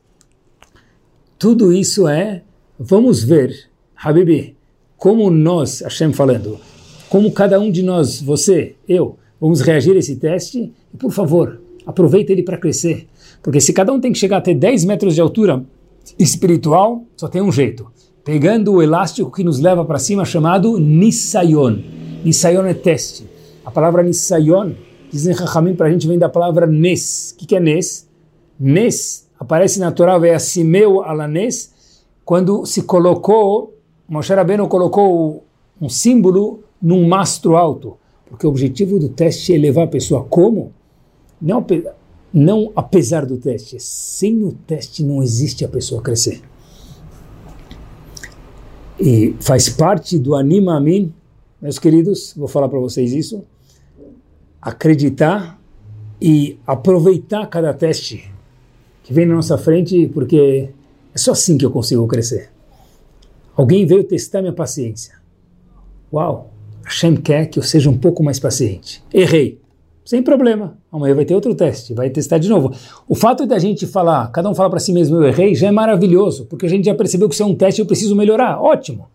Tudo 1.38 1.70
isso 1.70 2.08
é, 2.08 2.42
vamos 2.78 3.22
ver, 3.22 3.68
Habibi, 3.94 4.56
como 4.96 5.30
nós, 5.30 5.80
Hashem 5.80 6.14
falando, 6.14 6.58
como 7.10 7.30
cada 7.30 7.60
um 7.60 7.70
de 7.70 7.82
nós, 7.82 8.22
você, 8.22 8.74
eu, 8.88 9.18
vamos 9.38 9.60
reagir 9.60 9.94
a 9.94 9.98
esse 9.98 10.16
teste, 10.16 10.72
e 10.94 10.96
por 10.96 11.12
favor, 11.12 11.60
aproveita 11.84 12.32
ele 12.32 12.42
para 12.42 12.56
crescer. 12.56 13.06
Porque 13.44 13.60
se 13.60 13.74
cada 13.74 13.92
um 13.92 14.00
tem 14.00 14.10
que 14.10 14.18
chegar 14.18 14.38
até 14.38 14.54
10 14.54 14.86
metros 14.86 15.14
de 15.14 15.20
altura 15.20 15.62
espiritual, 16.18 17.04
só 17.14 17.28
tem 17.28 17.42
um 17.42 17.52
jeito. 17.52 17.86
Pegando 18.24 18.72
o 18.72 18.82
elástico 18.82 19.30
que 19.30 19.44
nos 19.44 19.60
leva 19.60 19.84
para 19.84 19.98
cima, 19.98 20.24
chamado 20.24 20.80
Nisayon. 20.80 21.76
Nisayon 22.24 22.64
é 22.64 22.72
teste. 22.72 23.26
A 23.62 23.70
palavra 23.70 24.02
Nisayon, 24.02 24.72
dizem 25.10 25.34
Chachamim 25.34 25.74
para 25.74 25.88
a 25.88 25.90
gente, 25.90 26.08
vem 26.08 26.18
da 26.18 26.30
palavra 26.30 26.66
Nes. 26.66 27.36
O 27.38 27.46
que, 27.46 27.54
é 27.54 27.60
Nes? 27.60 28.08
Nes 28.58 29.28
aparece 29.38 29.78
na 29.78 29.92
Torá, 29.92 30.18
é 30.26 30.34
Asimeu 30.34 31.02
Alanes, 31.02 31.70
quando 32.24 32.64
se 32.64 32.84
colocou, 32.84 33.76
Moshe 34.08 34.32
Rabbeinu 34.32 34.66
colocou 34.68 35.44
um 35.78 35.90
símbolo 35.90 36.64
num 36.80 37.06
mastro 37.06 37.58
alto. 37.58 37.98
Porque 38.24 38.46
o 38.46 38.48
objetivo 38.48 38.98
do 38.98 39.10
teste 39.10 39.54
é 39.54 39.58
levar 39.58 39.82
a 39.82 39.88
pessoa 39.88 40.24
como? 40.24 40.72
Não 41.38 41.62
não 42.34 42.72
apesar 42.74 43.24
do 43.24 43.36
teste. 43.36 43.78
Sem 43.78 44.42
o 44.42 44.50
teste 44.50 45.04
não 45.04 45.22
existe 45.22 45.64
a 45.64 45.68
pessoa 45.68 46.02
crescer. 46.02 46.42
E 48.98 49.36
faz 49.38 49.68
parte 49.68 50.18
do 50.18 50.34
anima 50.34 50.76
a 50.76 50.80
mim, 50.80 51.14
meus 51.62 51.78
queridos, 51.78 52.34
vou 52.36 52.48
falar 52.48 52.68
para 52.68 52.78
vocês 52.80 53.12
isso, 53.12 53.44
acreditar 54.60 55.60
e 56.20 56.58
aproveitar 56.66 57.46
cada 57.46 57.72
teste 57.72 58.32
que 59.04 59.12
vem 59.12 59.26
na 59.26 59.34
nossa 59.34 59.56
frente, 59.56 60.08
porque 60.08 60.70
é 61.14 61.18
só 61.18 61.32
assim 61.32 61.56
que 61.56 61.64
eu 61.64 61.70
consigo 61.70 62.06
crescer. 62.06 62.50
Alguém 63.56 63.86
veio 63.86 64.02
testar 64.02 64.40
minha 64.40 64.52
paciência. 64.52 65.14
Uau, 66.12 66.52
Hashem 66.84 67.16
quer 67.16 67.46
que 67.46 67.58
eu 67.58 67.62
seja 67.62 67.90
um 67.90 67.98
pouco 67.98 68.22
mais 68.22 68.40
paciente. 68.40 69.02
Errei 69.12 69.63
sem 70.04 70.22
problema. 70.22 70.76
Amanhã 70.92 71.14
vai 71.14 71.24
ter 71.24 71.34
outro 71.34 71.54
teste, 71.54 71.94
vai 71.94 72.10
testar 72.10 72.38
de 72.38 72.48
novo. 72.48 72.72
O 73.08 73.14
fato 73.14 73.46
de 73.46 73.54
a 73.54 73.58
gente 73.58 73.86
falar, 73.86 74.30
cada 74.30 74.50
um 74.50 74.54
falar 74.54 74.68
para 74.68 74.78
si 74.78 74.92
mesmo, 74.92 75.16
eu 75.16 75.24
errei, 75.24 75.54
já 75.54 75.68
é 75.68 75.70
maravilhoso, 75.70 76.44
porque 76.44 76.66
a 76.66 76.68
gente 76.68 76.84
já 76.84 76.94
percebeu 76.94 77.28
que 77.28 77.34
isso 77.34 77.42
é 77.42 77.46
um 77.46 77.54
teste, 77.54 77.80
eu 77.80 77.86
preciso 77.86 78.14
melhorar. 78.14 78.60
Ótimo. 78.60 79.06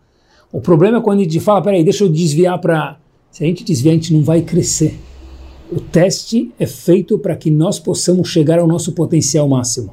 O 0.52 0.60
problema 0.60 0.98
é 0.98 1.00
quando 1.00 1.20
a 1.20 1.22
gente 1.22 1.38
fala, 1.38 1.62
peraí, 1.62 1.84
deixa 1.84 2.02
eu 2.02 2.08
desviar 2.08 2.60
para. 2.60 2.98
Se 3.30 3.44
a 3.44 3.46
gente 3.46 3.62
desviar, 3.62 3.92
a 3.92 3.94
gente 3.94 4.12
não 4.12 4.22
vai 4.22 4.42
crescer. 4.42 4.98
O 5.70 5.78
teste 5.78 6.52
é 6.58 6.66
feito 6.66 7.16
para 7.16 7.36
que 7.36 7.48
nós 7.48 7.78
possamos 7.78 8.28
chegar 8.28 8.58
ao 8.58 8.66
nosso 8.66 8.90
potencial 8.90 9.48
máximo. 9.48 9.92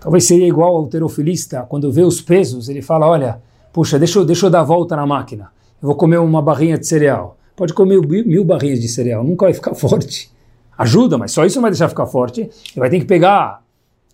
Talvez 0.00 0.24
seria 0.24 0.46
igual 0.46 0.70
ao 0.70 0.76
alterofilista, 0.82 1.62
quando 1.62 1.90
vê 1.90 2.02
os 2.02 2.20
pesos, 2.20 2.68
ele 2.68 2.80
fala: 2.80 3.08
olha, 3.08 3.40
puxa, 3.72 3.98
deixa 3.98 4.20
eu, 4.20 4.24
deixa 4.24 4.46
eu 4.46 4.50
dar 4.50 4.60
a 4.60 4.64
volta 4.64 4.94
na 4.94 5.04
máquina, 5.04 5.50
eu 5.82 5.88
vou 5.88 5.96
comer 5.96 6.18
uma 6.18 6.40
barrinha 6.40 6.78
de 6.78 6.86
cereal 6.86 7.36
pode 7.56 7.72
comer 7.72 8.00
mil 8.06 8.44
barrinhas 8.44 8.80
de 8.80 8.88
cereal, 8.88 9.24
nunca 9.24 9.46
vai 9.46 9.54
ficar 9.54 9.74
forte. 9.74 10.30
Ajuda, 10.78 11.16
mas 11.16 11.32
só 11.32 11.44
isso 11.46 11.56
não 11.56 11.62
vai 11.62 11.70
deixar 11.70 11.88
ficar 11.88 12.06
forte. 12.06 12.42
Ele 12.42 12.50
vai 12.76 12.90
ter 12.90 13.00
que 13.00 13.06
pegar 13.06 13.64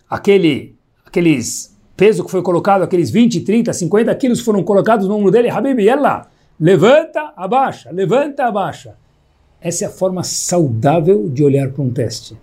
aquele, 0.09 0.73
aqueles 1.05 1.75
peso 1.95 2.23
que 2.23 2.31
foi 2.31 2.41
colocado, 2.41 2.83
aqueles 2.83 3.11
20, 3.11 3.41
30, 3.41 3.73
50 3.73 4.15
quilos 4.15 4.39
foram 4.39 4.63
colocados 4.63 5.07
no 5.07 5.15
ombro 5.15 5.29
dele, 5.29 5.49
Habib, 5.49 5.79
lá, 5.99 6.27
levanta, 6.59 7.33
abaixa, 7.35 7.91
levanta, 7.91 8.45
abaixa. 8.45 8.95
Essa 9.61 9.85
é 9.85 9.87
a 9.87 9.91
forma 9.91 10.23
saudável 10.23 11.29
de 11.29 11.43
olhar 11.43 11.69
para 11.69 11.83
um 11.83 11.89
teste. 11.89 12.37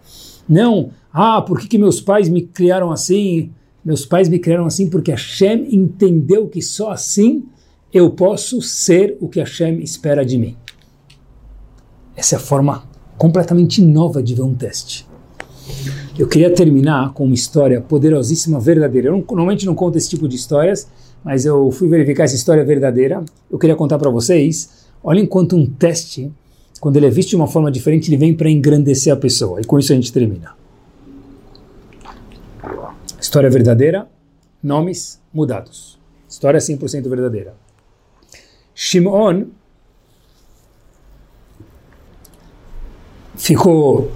Não, 0.48 0.90
ah, 1.12 1.42
por 1.42 1.58
que, 1.58 1.68
que 1.68 1.78
meus 1.78 2.00
pais 2.00 2.28
me 2.28 2.42
criaram 2.42 2.90
assim? 2.90 3.50
Meus 3.84 4.04
pais 4.06 4.28
me 4.28 4.38
criaram 4.38 4.66
assim 4.66 4.88
porque 4.88 5.10
Hashem 5.10 5.68
entendeu 5.74 6.48
que 6.48 6.62
só 6.62 6.90
assim 6.90 7.44
eu 7.92 8.10
posso 8.10 8.62
ser 8.62 9.16
o 9.20 9.28
que 9.28 9.40
Hashem 9.40 9.80
espera 9.80 10.24
de 10.24 10.38
mim. 10.38 10.56
Essa 12.20 12.34
é 12.34 12.36
a 12.36 12.40
forma 12.40 12.84
completamente 13.16 13.80
nova 13.80 14.22
de 14.22 14.34
ver 14.34 14.42
um 14.42 14.54
teste. 14.54 15.08
Eu 16.18 16.28
queria 16.28 16.52
terminar 16.52 17.14
com 17.14 17.24
uma 17.24 17.34
história 17.34 17.80
poderosíssima, 17.80 18.60
verdadeira. 18.60 19.08
Eu 19.08 19.24
normalmente 19.26 19.64
não 19.64 19.74
conto 19.74 19.96
esse 19.96 20.10
tipo 20.10 20.28
de 20.28 20.36
histórias, 20.36 20.86
mas 21.24 21.46
eu 21.46 21.70
fui 21.70 21.88
verificar 21.88 22.24
essa 22.24 22.34
história 22.34 22.62
verdadeira. 22.62 23.24
Eu 23.50 23.58
queria 23.58 23.74
contar 23.74 23.96
para 23.96 24.10
vocês. 24.10 24.86
Olhem 25.02 25.24
quanto 25.24 25.56
um 25.56 25.64
teste, 25.64 26.30
quando 26.78 26.98
ele 26.98 27.06
é 27.06 27.10
visto 27.10 27.30
de 27.30 27.36
uma 27.36 27.46
forma 27.46 27.70
diferente, 27.70 28.10
ele 28.10 28.18
vem 28.18 28.34
para 28.34 28.50
engrandecer 28.50 29.10
a 29.10 29.16
pessoa. 29.16 29.58
E 29.58 29.64
com 29.64 29.78
isso 29.78 29.90
a 29.90 29.94
gente 29.94 30.12
termina. 30.12 30.52
História 33.18 33.48
verdadeira, 33.48 34.06
nomes 34.62 35.18
mudados. 35.32 35.98
História 36.28 36.60
100% 36.60 37.08
verdadeira. 37.08 37.54
Shimon 38.74 39.46
ficou 43.40 44.12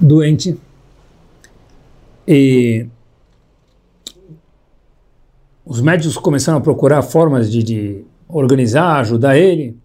doente 0.00 0.56
e 2.26 2.86
os 5.64 5.80
médicos 5.80 6.16
começaram 6.16 6.58
a 6.58 6.60
procurar 6.60 7.02
formas 7.02 7.52
de, 7.52 7.62
de 7.62 8.04
organizar, 8.26 8.98
ajudar 9.00 9.36
ele. 9.36 9.76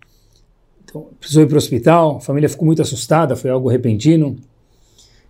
Então, 0.84 1.08
precisou 1.20 1.44
ir 1.44 1.48
para 1.48 1.56
o 1.56 1.58
hospital, 1.58 2.18
a 2.18 2.20
família 2.22 2.48
ficou 2.48 2.66
muito 2.66 2.82
assustada, 2.82 3.36
foi 3.36 3.50
algo 3.50 3.70
repentino. 3.70 4.38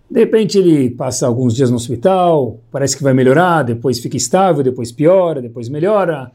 De 0.08 0.20
repente 0.20 0.58
ele 0.58 0.90
passa 0.90 1.26
alguns 1.26 1.54
dias 1.54 1.68
no 1.68 1.76
hospital, 1.76 2.60
parece 2.70 2.96
que 2.96 3.02
vai 3.02 3.12
melhorar, 3.12 3.64
depois 3.64 3.98
fica 3.98 4.16
estável, 4.16 4.62
depois 4.62 4.92
piora, 4.92 5.42
depois 5.42 5.68
melhora. 5.68 6.30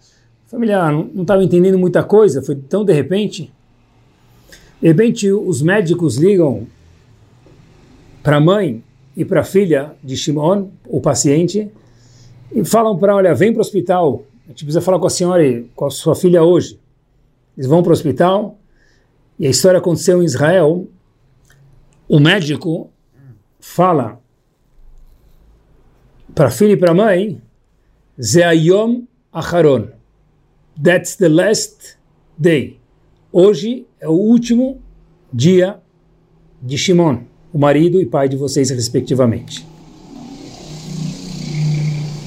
A 0.46 0.50
família 0.50 0.92
não 0.92 1.22
estava 1.22 1.42
entendendo 1.42 1.80
muita 1.80 2.04
coisa, 2.04 2.42
foi 2.42 2.56
tão 2.56 2.84
de 2.84 2.92
repente. 2.92 3.52
De 4.82 4.88
repente, 4.88 5.32
os 5.32 5.62
médicos 5.62 6.18
ligam 6.18 6.68
para 8.28 8.36
a 8.36 8.42
mãe 8.42 8.84
e 9.16 9.24
para 9.24 9.40
a 9.40 9.44
filha 9.46 9.96
de 10.04 10.18
Shimon, 10.18 10.68
o 10.86 11.00
paciente, 11.00 11.72
e 12.52 12.66
falam 12.66 12.98
para 12.98 13.16
olha, 13.16 13.34
vem 13.34 13.54
para 13.54 13.60
o 13.60 13.62
hospital, 13.62 14.26
a 14.44 14.50
gente 14.50 14.66
precisa 14.66 14.82
falar 14.82 15.00
com 15.00 15.08
a 15.08 15.10
senhora 15.10 15.48
e 15.48 15.64
com 15.74 15.86
a 15.86 15.90
sua 15.90 16.14
filha 16.14 16.44
hoje. 16.44 16.78
Eles 17.56 17.70
vão 17.70 17.82
para 17.82 17.92
o 17.92 17.94
hospital, 17.94 18.60
e 19.40 19.48
a 19.48 19.50
história 19.50 19.80
aconteceu 19.80 20.22
em 20.22 20.26
Israel. 20.26 20.90
O 22.06 22.20
médico 22.20 22.90
fala 23.62 24.20
para 26.36 26.48
a 26.48 26.52
filha 26.52 26.74
e 26.74 26.78
para 26.78 26.92
a 26.92 26.96
mãe, 26.96 27.42
Zeayom 28.22 29.04
Acharon. 29.32 29.88
That's 30.84 31.16
the 31.16 31.30
last 31.30 31.98
day. 32.38 32.78
Hoje 33.32 33.88
é 34.02 34.10
o 34.10 34.12
último 34.12 34.82
dia 35.32 35.80
de 36.62 36.78
Shimon, 36.78 37.22
o 37.54 37.58
marido 37.58 38.02
e 38.02 38.06
pai 38.06 38.28
de 38.30 38.36
vocês, 38.36 38.70
respectivamente. 38.70 39.66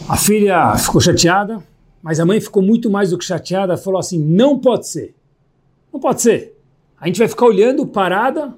A 0.08 0.16
filha 0.16 0.76
ficou 0.76 1.00
chateada, 1.00 1.62
mas 2.02 2.18
a 2.18 2.26
mãe 2.26 2.40
ficou 2.40 2.62
muito 2.62 2.90
mais 2.90 3.10
do 3.10 3.18
que 3.18 3.24
chateada, 3.24 3.76
falou 3.76 4.00
assim: 4.00 4.18
não 4.18 4.58
pode 4.58 4.88
ser. 4.88 5.14
Não 5.92 6.00
pode 6.00 6.22
ser. 6.22 6.56
A 7.00 7.06
gente 7.06 7.18
vai 7.18 7.28
ficar 7.28 7.46
olhando 7.46 7.86
parada, 7.86 8.54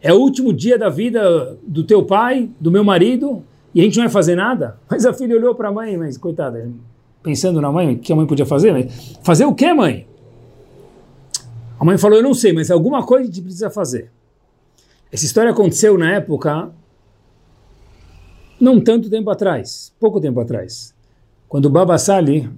é 0.00 0.12
o 0.12 0.16
último 0.16 0.52
dia 0.52 0.78
da 0.78 0.88
vida 0.88 1.56
do 1.66 1.84
teu 1.84 2.04
pai, 2.04 2.50
do 2.60 2.70
meu 2.70 2.84
marido, 2.84 3.42
e 3.74 3.80
a 3.80 3.84
gente 3.84 3.96
não 3.96 4.04
vai 4.04 4.12
fazer 4.12 4.36
nada? 4.36 4.78
Mas 4.90 5.06
a 5.06 5.12
filha 5.12 5.36
olhou 5.36 5.54
para 5.54 5.68
a 5.68 5.72
mãe, 5.72 5.96
mas 5.96 6.18
coitada, 6.18 6.70
pensando 7.22 7.60
na 7.60 7.72
mãe, 7.72 7.94
o 7.94 7.98
que 7.98 8.12
a 8.12 8.16
mãe 8.16 8.26
podia 8.26 8.44
fazer? 8.44 8.72
Mas, 8.72 9.16
fazer 9.22 9.44
o 9.44 9.54
que, 9.54 9.72
mãe? 9.72 10.06
A 11.80 11.84
mãe 11.84 11.96
falou, 11.96 12.18
eu 12.18 12.22
não 12.22 12.34
sei, 12.34 12.52
mas 12.52 12.70
alguma 12.70 13.04
coisa 13.04 13.24
a 13.24 13.26
gente 13.26 13.42
precisa 13.42 13.70
fazer. 13.70 14.10
Essa 15.12 15.26
história 15.26 15.50
aconteceu 15.50 15.98
na 15.98 16.10
época, 16.14 16.72
não 18.58 18.80
tanto 18.80 19.10
tempo 19.10 19.28
atrás, 19.28 19.92
pouco 20.00 20.18
tempo 20.18 20.40
atrás, 20.40 20.94
quando 21.46 21.68
Baba 21.68 21.98
Sali, 21.98 22.48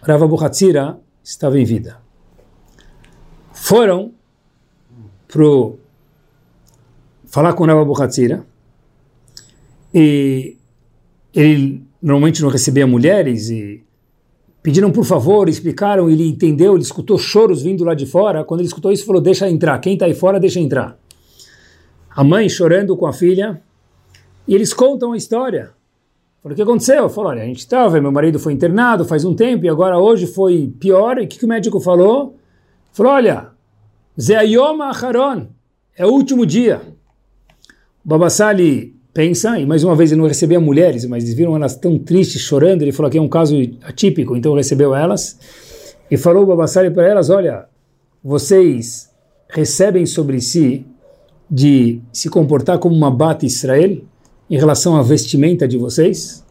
Rava 0.00 0.28
Buhatzira, 0.28 0.96
estava 1.20 1.58
em 1.58 1.64
vida. 1.64 2.00
Foram 3.52 4.12
para 5.26 5.44
falar 7.24 7.54
com 7.54 7.64
Rava 7.64 7.84
Buhatzira, 7.84 8.46
e 9.92 10.56
ele 11.34 11.82
normalmente 12.00 12.40
não 12.40 12.50
recebia 12.50 12.86
mulheres 12.86 13.50
e 13.50 13.82
pediram 14.62 14.92
por 14.92 15.04
favor, 15.04 15.48
explicaram, 15.48 16.08
ele 16.08 16.28
entendeu, 16.28 16.74
ele 16.74 16.84
escutou 16.84 17.18
choros 17.18 17.62
vindo 17.62 17.82
lá 17.82 17.94
de 17.94 18.06
fora. 18.06 18.44
Quando 18.44 18.60
ele 18.60 18.68
escutou 18.68 18.92
isso, 18.92 19.04
falou: 19.04 19.20
Deixa 19.20 19.50
entrar, 19.50 19.78
quem 19.80 19.94
está 19.94 20.06
aí 20.06 20.14
fora, 20.14 20.38
deixa 20.38 20.60
entrar. 20.60 20.98
A 22.14 22.22
mãe 22.22 22.48
chorando 22.48 22.96
com 22.96 23.06
a 23.06 23.12
filha, 23.12 23.60
e 24.46 24.54
eles 24.54 24.72
contam 24.72 25.12
a 25.12 25.16
história. 25.16 25.72
Falou: 26.42 26.52
O 26.52 26.56
que 26.56 26.62
aconteceu? 26.62 27.08
Falou: 27.08 27.30
Olha, 27.30 27.42
a 27.42 27.46
gente 27.46 27.58
estava, 27.58 28.00
meu 28.00 28.12
marido 28.12 28.38
foi 28.38 28.52
internado 28.52 29.04
faz 29.04 29.24
um 29.24 29.34
tempo 29.34 29.64
e 29.64 29.68
agora 29.68 29.98
hoje 29.98 30.26
foi 30.26 30.72
pior. 30.78 31.18
E 31.18 31.24
o 31.24 31.28
que, 31.28 31.38
que 31.38 31.44
o 31.44 31.48
médico 31.48 31.80
falou? 31.80 32.36
Falou: 32.92 33.12
Olha, 33.12 33.48
Zeayom 34.20 34.80
Acharon, 34.82 35.48
é 35.96 36.06
o 36.06 36.10
último 36.10 36.46
dia. 36.46 36.80
O 38.04 38.08
Babassali 38.08 38.94
pensa, 39.12 39.58
e 39.58 39.64
mais 39.64 39.82
uma 39.82 39.96
vez 39.96 40.12
ele 40.12 40.20
não 40.20 40.28
recebia 40.28 40.60
mulheres, 40.60 41.04
mas 41.06 41.24
eles 41.24 41.34
viram 41.34 41.56
elas 41.56 41.76
tão 41.76 41.98
tristes, 41.98 42.42
chorando, 42.42 42.82
ele 42.82 42.92
falou 42.92 43.10
que 43.10 43.16
é 43.16 43.22
um 43.22 43.28
caso 43.28 43.54
atípico, 43.82 44.36
então 44.36 44.54
recebeu 44.54 44.92
elas, 44.92 45.38
e 46.10 46.16
falou 46.16 46.42
o 46.42 46.46
Babassari 46.46 46.90
para 46.90 47.06
elas, 47.08 47.30
olha, 47.30 47.66
vocês 48.22 49.08
recebem 49.48 50.04
sobre 50.04 50.40
si 50.40 50.84
de 51.50 52.00
se 52.12 52.28
comportar 52.28 52.78
como 52.78 52.94
uma 52.94 53.10
bata 53.10 53.46
Israel 53.46 54.02
em 54.48 54.56
relação 54.56 54.96
à 54.96 55.02
vestimenta 55.02 55.66
de 55.68 55.76
vocês? 55.76 56.44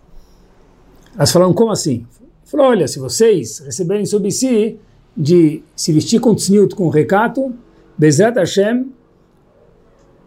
Elas 1.16 1.32
falaram, 1.32 1.54
como 1.54 1.72
assim? 1.72 2.06
Falou, 2.46 2.68
olha, 2.68 2.88
se 2.88 3.00
vocês 3.00 3.60
receberem 3.60 4.06
sobre 4.06 4.32
si 4.32 4.78
de 5.16 5.64
se 5.76 5.92
vestir 5.92 6.20
com 6.20 6.36
tzniut, 6.36 6.76
com 6.76 6.90
recato, 6.90 7.54
Bezat 7.98 8.38
Hashem, 8.38 8.92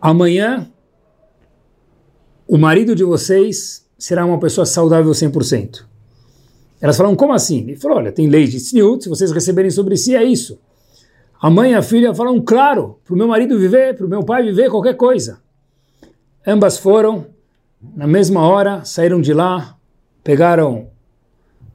amanhã 0.01 0.71
o 2.47 2.57
marido 2.57 2.95
de 2.95 3.03
vocês 3.03 3.85
será 3.99 4.25
uma 4.25 4.39
pessoa 4.39 4.65
saudável 4.65 5.11
100%. 5.11 5.85
Elas 6.81 6.97
falaram, 6.97 7.17
como 7.17 7.33
assim? 7.33 7.63
Ele 7.63 7.77
falou, 7.77 7.99
olha, 7.99 8.13
tem 8.13 8.29
lei 8.29 8.47
de 8.47 8.59
tzniut, 8.59 9.03
se 9.03 9.09
vocês 9.09 9.33
receberem 9.33 9.71
sobre 9.71 9.97
si, 9.97 10.15
é 10.15 10.23
isso. 10.23 10.59
A 11.41 11.51
mãe 11.51 11.73
e 11.73 11.75
a 11.75 11.83
filha 11.83 12.15
falaram, 12.15 12.41
claro, 12.41 12.99
para 13.05 13.15
o 13.15 13.17
meu 13.17 13.29
marido 13.29 13.59
viver, 13.59 13.95
para 13.95 14.07
o 14.07 14.09
meu 14.09 14.23
pai 14.23 14.43
viver, 14.43 14.71
qualquer 14.71 14.95
coisa. 14.95 15.41
Ambas 16.47 16.79
foram, 16.79 17.27
na 17.95 18.07
mesma 18.07 18.41
hora, 18.41 18.85
saíram 18.85 19.21
de 19.21 19.35
lá, 19.35 19.77
pegaram 20.25 20.89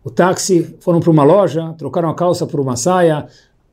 o 0.04 0.10
táxi, 0.10 0.76
foram 0.80 1.00
para 1.00 1.12
uma 1.12 1.24
loja, 1.24 1.74
trocaram 1.78 2.10
a 2.10 2.16
calça 2.16 2.48
por 2.48 2.60
uma 2.60 2.76
saia, 2.76 3.28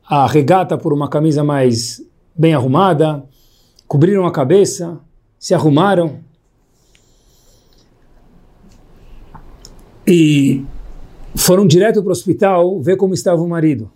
a 0.07 0.27
regata 0.27 0.77
por 0.77 0.93
uma 0.93 1.09
camisa 1.09 1.43
mais 1.43 2.01
bem 2.35 2.53
arrumada, 2.53 3.23
cobriram 3.87 4.27
a 4.27 4.31
cabeça, 4.31 4.99
se 5.39 5.53
arrumaram, 5.53 6.19
e 10.09 10.65
foram 11.35 11.67
direto 11.67 12.01
para 12.01 12.09
o 12.09 12.11
hospital 12.11 12.81
ver 12.81 12.97
como 12.97 13.13
estava 13.13 13.41
o 13.41 13.47
marido. 13.47 13.91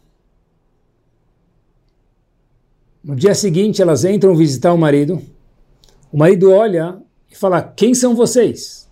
No 3.04 3.16
dia 3.16 3.36
seguinte, 3.36 3.82
elas 3.82 4.06
entram 4.06 4.34
visitar 4.34 4.72
o 4.72 4.78
marido. 4.78 5.22
O 6.12 6.18
marido 6.18 6.52
olha 6.52 7.02
e 7.30 7.36
fala: 7.36 7.62
Quem 7.62 7.94
são 7.94 8.16
vocês? 8.16 8.90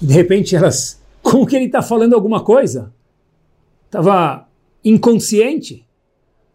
E 0.00 0.06
de 0.06 0.14
repente 0.14 0.56
elas, 0.56 1.02
como 1.22 1.46
que 1.46 1.54
ele 1.56 1.66
está 1.66 1.82
falando 1.82 2.14
alguma 2.14 2.42
coisa? 2.42 2.92
Estava 3.84 4.48
inconsciente. 4.82 5.86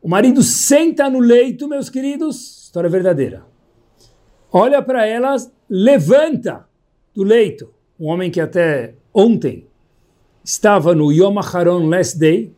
O 0.02 0.10
marido 0.10 0.42
senta 0.42 1.10
no 1.10 1.20
leito, 1.20 1.68
meus 1.68 1.90
queridos, 1.90 2.64
história 2.66 2.90
verdadeira. 2.90 3.46
Olha 4.52 4.82
para 4.82 5.06
elas, 5.06 5.52
levanta 5.70 6.68
do 7.14 7.24
leito. 7.24 7.72
Um 8.00 8.08
homem 8.08 8.32
que 8.32 8.42
até 8.42 8.96
ontem 9.14 9.68
estava 10.44 10.96
no 10.96 11.12
Yom 11.12 11.38
HaRon 11.40 11.88
Last 11.88 12.18
Day 12.18 12.54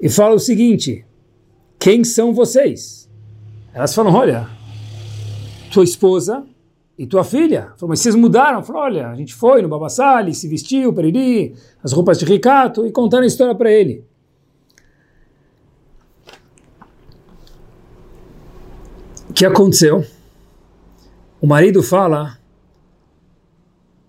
e 0.00 0.08
fala 0.08 0.34
o 0.34 0.38
seguinte: 0.38 1.04
quem 1.80 2.04
são 2.04 2.34
vocês? 2.34 3.10
Elas 3.72 3.94
falam: 3.94 4.14
olha, 4.14 4.46
tua 5.72 5.82
esposa 5.82 6.44
e 6.98 7.06
tua 7.06 7.24
filha. 7.24 7.72
Falam, 7.78 7.88
mas 7.88 8.00
vocês 8.00 8.14
mudaram? 8.14 8.62
Falam, 8.62 8.82
olha, 8.82 9.08
a 9.08 9.14
gente 9.14 9.34
foi 9.34 9.62
no 9.62 9.68
Babassali, 9.68 10.34
se 10.34 10.46
vestiu, 10.46 10.92
periri, 10.92 11.56
as 11.82 11.92
roupas 11.92 12.18
de 12.18 12.26
ricato 12.26 12.86
e 12.86 12.92
contaram 12.92 13.24
a 13.24 13.26
história 13.26 13.54
para 13.54 13.72
ele. 13.72 14.04
O 19.30 19.32
que 19.32 19.46
aconteceu? 19.46 20.04
O 21.40 21.46
marido 21.46 21.82
fala, 21.82 22.38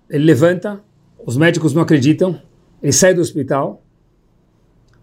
ele 0.10 0.26
levanta, 0.26 0.84
os 1.26 1.38
médicos 1.38 1.74
não 1.74 1.82
acreditam, 1.82 2.42
ele 2.84 2.92
sai 2.92 3.14
do 3.14 3.22
hospital 3.22 3.81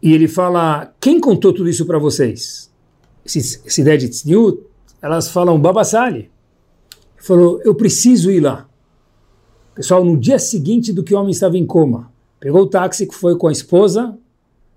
e 0.02 0.12
ele 0.12 0.28
fala: 0.28 0.92
Quem 1.00 1.20
contou 1.20 1.52
tudo 1.52 1.68
isso 1.68 1.86
para 1.86 1.98
vocês? 1.98 2.70
Essa 3.24 3.80
ideia 3.80 3.98
de 3.98 4.08
tzniut, 4.08 4.60
elas 5.02 5.28
falam 5.28 5.60
Babassali. 5.60 6.18
Ele 6.18 6.30
falou: 7.18 7.60
Eu 7.64 7.74
preciso 7.74 8.30
ir 8.30 8.40
lá. 8.40 8.66
Pessoal, 9.74 10.04
no 10.04 10.16
dia 10.16 10.38
seguinte 10.38 10.92
do 10.92 11.04
que 11.04 11.14
o 11.14 11.18
homem 11.18 11.30
estava 11.30 11.56
em 11.56 11.66
coma, 11.66 12.12
pegou 12.40 12.62
o 12.62 12.66
táxi 12.66 13.06
que 13.06 13.14
foi 13.14 13.36
com 13.36 13.46
a 13.46 13.52
esposa 13.52 14.16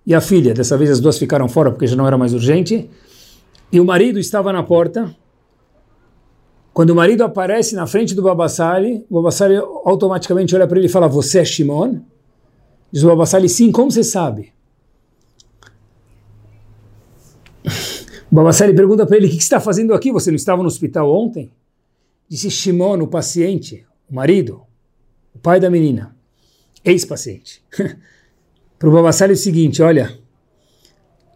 e 0.05 0.13
a 0.13 0.22
filha. 0.22 0.53
Dessa 0.53 0.78
vez 0.78 0.91
as 0.91 0.99
duas 0.99 1.17
ficaram 1.17 1.47
fora 1.49 1.72
porque 1.72 1.88
já 1.88 1.95
não 1.95 2.05
era 2.05 2.17
mais 2.17 2.34
urgente. 2.34 2.89
E 3.72 3.80
o 3.80 3.86
marido 3.86 4.19
estava 4.19 4.51
na 4.51 4.61
porta 4.61 5.15
quando 6.74 6.91
o 6.91 6.95
marido 6.95 7.24
aparece 7.24 7.76
na 7.76 7.86
frente 7.86 8.15
do 8.15 8.22
Babassali, 8.22 9.05
o 9.09 9.15
Babassali 9.15 9.55
automaticamente 9.57 10.55
olha 10.55 10.67
para 10.67 10.78
ele 10.78 10.88
e 10.88 10.89
fala: 10.89 11.07
Você 11.07 11.39
é 11.39 11.45
Shimon? 11.45 11.99
Diz 12.91 13.03
o 13.03 13.07
Babassali: 13.07 13.49
Sim, 13.49 13.72
como 13.72 13.91
você 13.91 14.03
sabe? 14.03 14.53
O 18.32 18.36
Babassali 18.36 18.73
pergunta 18.73 19.05
para 19.05 19.17
ele: 19.17 19.27
O 19.27 19.29
que 19.29 19.36
está 19.36 19.59
fazendo 19.59 19.93
aqui? 19.93 20.09
Você 20.11 20.32
não 20.32 20.38
estava 20.38 20.61
no 20.61 20.67
hospital 20.67 21.13
ontem? 21.13 21.51
Disse 22.29 22.49
Shimon, 22.49 23.01
o 23.01 23.07
paciente, 23.07 23.86
o 24.09 24.15
marido, 24.15 24.61
o 25.36 25.39
pai 25.39 25.59
da 25.59 25.69
menina, 25.69 26.15
ex-paciente. 26.86 27.61
para 28.79 28.89
o 28.89 28.91
Babassali 28.91 29.34
é 29.34 29.36
o 29.36 29.38
seguinte: 29.38 29.82
Olha, 29.82 30.17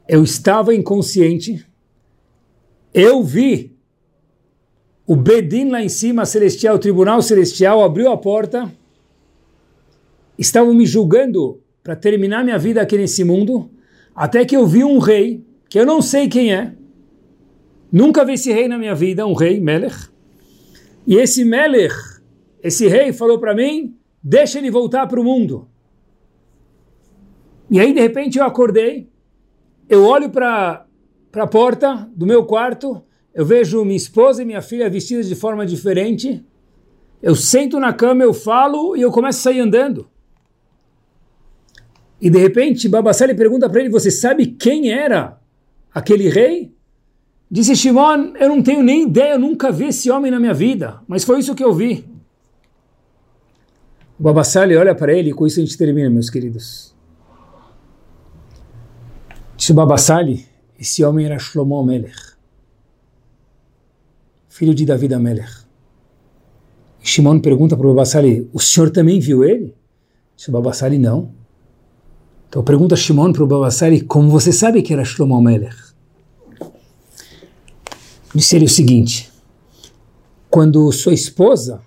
eu 0.07 0.23
estava 0.23 0.73
inconsciente, 0.73 1.65
eu 2.93 3.21
vi 3.21 3.75
o 5.05 5.17
Bedin 5.17 5.69
lá 5.69 5.83
em 5.83 5.89
cima, 5.89 6.25
celestial, 6.25 6.77
o 6.77 6.79
tribunal 6.79 7.21
celestial, 7.21 7.83
abriu 7.83 8.09
a 8.09 8.17
porta, 8.17 8.73
estavam 10.39 10.73
me 10.73 10.85
julgando 10.85 11.61
para 11.83 11.95
terminar 11.95 12.43
minha 12.43 12.57
vida 12.57 12.81
aqui 12.81 12.97
nesse 12.97 13.23
mundo, 13.25 13.69
até 14.15 14.45
que 14.45 14.55
eu 14.55 14.65
vi 14.65 14.83
um 14.83 14.97
rei, 14.97 15.45
que 15.69 15.77
eu 15.77 15.85
não 15.85 16.01
sei 16.01 16.27
quem 16.27 16.53
é, 16.53 16.73
Nunca 17.95 18.25
vi 18.25 18.33
esse 18.33 18.51
rei 18.51 18.67
na 18.67 18.77
minha 18.77 18.93
vida, 18.93 19.25
um 19.25 19.31
rei, 19.31 19.57
Melech. 19.61 20.09
E 21.07 21.15
esse 21.15 21.45
Melech, 21.45 21.95
esse 22.61 22.89
rei 22.89 23.13
falou 23.13 23.39
para 23.39 23.55
mim, 23.55 23.95
deixa 24.21 24.59
ele 24.59 24.69
voltar 24.69 25.07
para 25.07 25.17
o 25.17 25.23
mundo. 25.23 25.69
E 27.71 27.79
aí, 27.79 27.93
de 27.93 28.01
repente, 28.01 28.37
eu 28.37 28.43
acordei, 28.43 29.09
eu 29.87 30.03
olho 30.03 30.29
para 30.29 30.85
a 31.37 31.47
porta 31.47 32.11
do 32.13 32.25
meu 32.25 32.43
quarto, 32.43 33.01
eu 33.33 33.45
vejo 33.45 33.85
minha 33.85 33.95
esposa 33.95 34.41
e 34.41 34.45
minha 34.45 34.61
filha 34.61 34.89
vestidas 34.89 35.29
de 35.29 35.35
forma 35.35 35.65
diferente, 35.65 36.43
eu 37.23 37.33
sento 37.33 37.79
na 37.79 37.93
cama, 37.93 38.25
eu 38.25 38.33
falo 38.33 38.97
e 38.97 39.01
eu 39.03 39.09
começo 39.09 39.39
a 39.39 39.43
sair 39.43 39.61
andando. 39.61 40.09
E 42.19 42.29
de 42.29 42.39
repente, 42.39 42.89
Babassali 42.89 43.33
pergunta 43.33 43.69
para 43.69 43.79
ele: 43.79 43.89
Você 43.89 44.11
sabe 44.11 44.47
quem 44.47 44.91
era 44.91 45.39
aquele 45.93 46.27
rei? 46.27 46.74
Disse 47.49 47.75
Shimon: 47.75 48.33
Eu 48.39 48.49
não 48.49 48.61
tenho 48.61 48.83
nem 48.83 49.03
ideia, 49.03 49.33
eu 49.33 49.39
nunca 49.39 49.71
vi 49.71 49.85
esse 49.85 50.09
homem 50.09 50.31
na 50.31 50.39
minha 50.39 50.53
vida, 50.53 51.01
mas 51.07 51.23
foi 51.23 51.39
isso 51.39 51.55
que 51.55 51.63
eu 51.63 51.73
vi. 51.73 52.05
O 54.19 54.23
Babassali 54.23 54.75
olha 54.75 54.95
para 54.95 55.13
ele 55.13 55.29
e 55.29 55.33
com 55.33 55.45
isso 55.45 55.59
a 55.59 55.63
gente 55.63 55.77
termina, 55.77 56.09
meus 56.09 56.29
queridos. 56.29 56.95
Disse 59.55 59.71
o 59.71 59.75
Babassali: 59.75 60.45
Esse 60.79 61.03
homem 61.03 61.25
era 61.25 61.37
Shlomo 61.37 61.83
Melech, 61.83 62.15
filho 64.49 64.73
de 64.73 64.85
David 64.85 65.13
Amelech. 65.13 65.65
E 67.01 67.07
Shimon 67.07 67.39
pergunta 67.39 67.77
para 67.77 67.85
o 67.85 67.89
Babassali: 67.89 68.49
O 68.51 68.59
senhor 68.59 68.89
também 68.89 69.19
viu 69.19 69.43
ele? 69.43 69.75
Disse 70.35 70.49
o 70.49 70.51
Babassali: 70.51 70.97
Não. 70.97 71.31
Então 72.49 72.63
pergunta 72.63 72.95
Shimon 72.95 73.31
para 73.33 73.43
o 73.43 73.47
Babassali: 73.47 74.01
Como 74.01 74.29
você 74.29 74.51
sabe 74.51 74.81
que 74.81 74.93
era 74.93 75.05
Shlomo 75.05 75.41
Melech? 75.41 75.84
Ele 78.53 78.65
o 78.65 78.69
seguinte: 78.69 79.31
quando 80.49 80.91
sua 80.91 81.13
esposa 81.13 81.81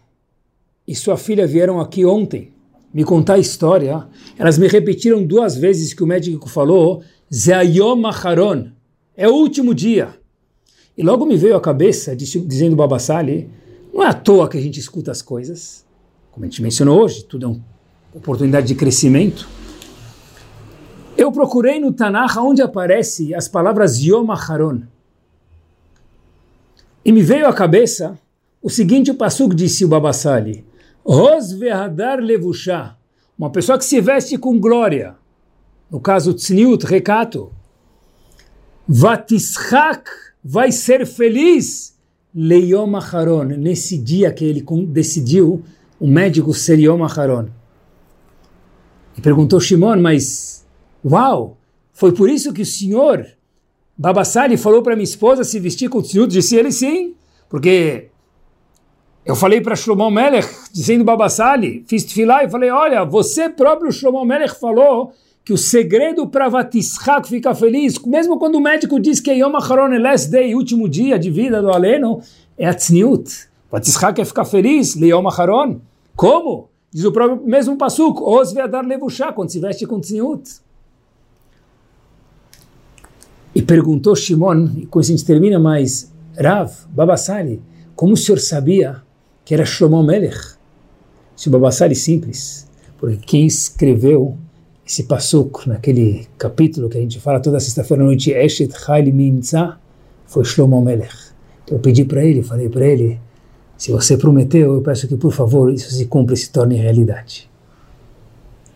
e 0.87 0.95
sua 0.95 1.17
filha 1.17 1.47
vieram 1.47 1.81
aqui 1.81 2.05
ontem 2.05 2.53
me 2.93 3.05
contar 3.05 3.35
a 3.35 3.39
história, 3.39 4.07
elas 4.39 4.57
me 4.57 4.67
repetiram 4.67 5.25
duas 5.25 5.57
vezes 5.57 5.93
que 5.93 6.03
o 6.03 6.07
médico 6.07 6.49
falou, 6.49 7.03
Zeayom 7.33 8.07
Acharon, 8.07 8.69
é 9.17 9.29
o 9.29 9.35
último 9.35 9.75
dia. 9.75 10.15
E 10.97 11.03
logo 11.03 11.27
me 11.27 11.37
veio 11.37 11.57
à 11.57 11.61
cabeça, 11.61 12.17
dizendo 12.17 12.75
Babassali, 12.75 13.49
não 13.93 14.03
é 14.03 14.07
à 14.07 14.15
toa 14.15 14.49
que 14.49 14.57
a 14.57 14.61
gente 14.61 14.81
escuta 14.81 15.11
as 15.11 15.23
coisas, 15.23 15.85
como 16.33 16.45
a 16.45 16.49
gente 16.49 16.63
mencionou 16.63 17.03
hoje, 17.03 17.25
tudo 17.25 17.47
é 17.47 17.49
uma 17.49 17.61
oportunidade 18.15 18.67
de 18.67 18.75
crescimento. 18.75 19.49
Eu 21.17 21.31
procurei 21.33 21.79
no 21.81 21.93
Tanakh 21.93 22.37
onde 22.39 22.63
aparece 22.63 23.35
as 23.35 23.49
palavras 23.49 23.99
Yom 23.99 24.31
Acharon. 24.31 24.83
E 27.05 27.13
me 27.13 27.23
veio 27.23 27.47
à 27.47 27.53
cabeça 27.53 28.19
o 28.63 28.69
seguinte 28.69 29.11
o 29.11 29.55
disse 29.55 29.85
o 29.85 29.89
Babassali, 29.89 30.65
Ros 31.05 31.53
vehadar 31.53 32.19
levushá, 32.19 32.97
uma 33.39 33.51
pessoa 33.51 33.79
que 33.79 33.85
se 33.85 34.01
veste 34.01 34.37
com 34.37 34.59
glória, 34.59 35.17
no 35.91 36.01
caso 36.01 36.35
tzniut, 36.35 36.85
recato, 36.85 37.51
vatishak, 38.87 40.11
vai 40.45 40.71
ser 40.71 41.07
feliz, 41.07 41.97
leiom 42.35 42.95
acharon, 42.97 43.45
nesse 43.45 43.97
dia 43.97 44.33
que 44.33 44.45
ele 44.45 44.65
decidiu 44.89 45.65
o 45.99 46.07
médico 46.07 46.55
ser 46.55 46.79
Yom 46.79 47.03
Acharon. 47.05 47.49
E 49.17 49.21
perguntou 49.21 49.61
Shimon, 49.61 50.01
mas, 50.01 50.65
uau, 51.05 51.59
foi 51.93 52.13
por 52.13 52.31
isso 52.31 52.53
que 52.53 52.63
o 52.63 52.67
senhor 52.67 53.27
Babassali 53.99 54.57
falou 54.57 54.81
para 54.81 54.95
minha 54.95 55.03
esposa 55.03 55.43
se 55.43 55.59
vestir 55.59 55.89
com 55.91 56.01
tzniut, 56.01 56.31
disse 56.31 56.55
ele 56.55 56.71
sim, 56.71 57.15
porque 57.49 58.09
eu 59.27 59.35
falei 59.35 59.61
para 59.61 59.75
Shlomo 59.75 60.09
Melech, 60.09 60.49
dizendo 60.73 61.03
Babassali, 61.03 61.85
fiz 61.89 62.05
tefilá 62.05 62.45
e 62.45 62.49
falei, 62.49 62.71
olha, 62.71 63.05
você 63.05 63.49
próprio 63.49 63.91
Shlomo 63.91 64.25
Melech 64.25 64.59
falou 64.61 65.13
que 65.45 65.53
o 65.53 65.59
segredo 65.59 66.29
para 66.29 66.49
Vatishak 66.49 67.27
ficar 67.29 67.55
feliz, 67.55 67.99
mesmo 68.01 68.39
quando 68.39 68.57
o 68.57 68.61
médico 68.61 69.01
diz 69.01 69.19
que 69.19 69.33
Yom 69.33 69.57
HaCharon 69.57 69.95
é 69.95 69.99
last 69.99 70.31
day, 70.31 70.55
último 70.55 70.89
dia 70.89 71.19
de 71.19 71.31
vida 71.31 71.61
do 71.61 71.71
Aleno, 71.71 72.21
é 72.57 72.69
a 72.69 72.75
tzniut. 72.75 73.49
Vatishak 73.71 74.21
é 74.21 74.25
ficar 74.25 74.45
feliz, 74.45 74.95
Yom 74.95 75.27
HaCharon. 75.27 75.81
Como? 76.15 76.69
Diz 76.93 77.05
o 77.05 77.13
próprio 77.13 77.43
mesmo 77.47 77.77
Pasuk, 77.77 78.21
Os 78.23 78.53
ve'adar 78.53 78.85
levushá, 78.85 79.33
quando 79.33 79.51
se 79.51 79.59
veste 79.59 79.87
com 79.87 79.99
tzniut. 79.99 80.61
E 83.59 83.63
perguntou 83.63 84.15
Shimon, 84.15 84.69
e 84.77 84.87
com 84.87 85.01
isso 85.01 85.11
a 85.11 85.17
gente 85.17 85.27
termina, 85.27 85.59
mas 85.59 86.13
Rav, 86.39 86.71
Babassali, 86.91 87.61
como 87.97 88.13
o 88.13 88.17
senhor 88.17 88.39
sabia 88.39 89.03
que 89.45 89.53
era 89.53 89.65
Shlomo 89.65 90.01
Melech? 90.01 90.39
Se 91.35 91.49
o 91.49 91.51
Babassali 91.51 91.97
simples, 91.97 92.69
porque 92.97 93.17
quem 93.17 93.47
escreveu 93.49 94.39
esse 94.87 95.03
passuco 95.03 95.69
naquele 95.69 96.29
capítulo 96.39 96.89
que 96.89 96.99
a 96.99 97.01
gente 97.01 97.19
fala 97.19 97.41
toda 97.41 97.59
sexta-feira 97.59 98.05
à 98.05 98.07
noite, 98.07 98.31
Eshet 98.31 98.73
Chayli 98.79 99.13
foi 100.25 100.45
Shlomo 100.45 100.81
Melech. 100.81 101.17
Então 101.65 101.79
eu 101.79 101.83
pedi 101.83 102.05
para 102.05 102.25
ele, 102.25 102.45
falei 102.45 102.69
para 102.69 102.87
ele, 102.87 103.19
se 103.77 103.91
você 103.91 104.17
prometeu, 104.17 104.75
eu 104.75 104.83
peço 104.83 105.09
que 105.09 105.17
por 105.17 105.33
favor 105.33 105.73
isso 105.73 105.91
se 105.91 106.05
cumpra 106.05 106.33
e 106.33 106.37
se 106.37 106.53
torne 106.53 106.77
realidade. 106.77 107.51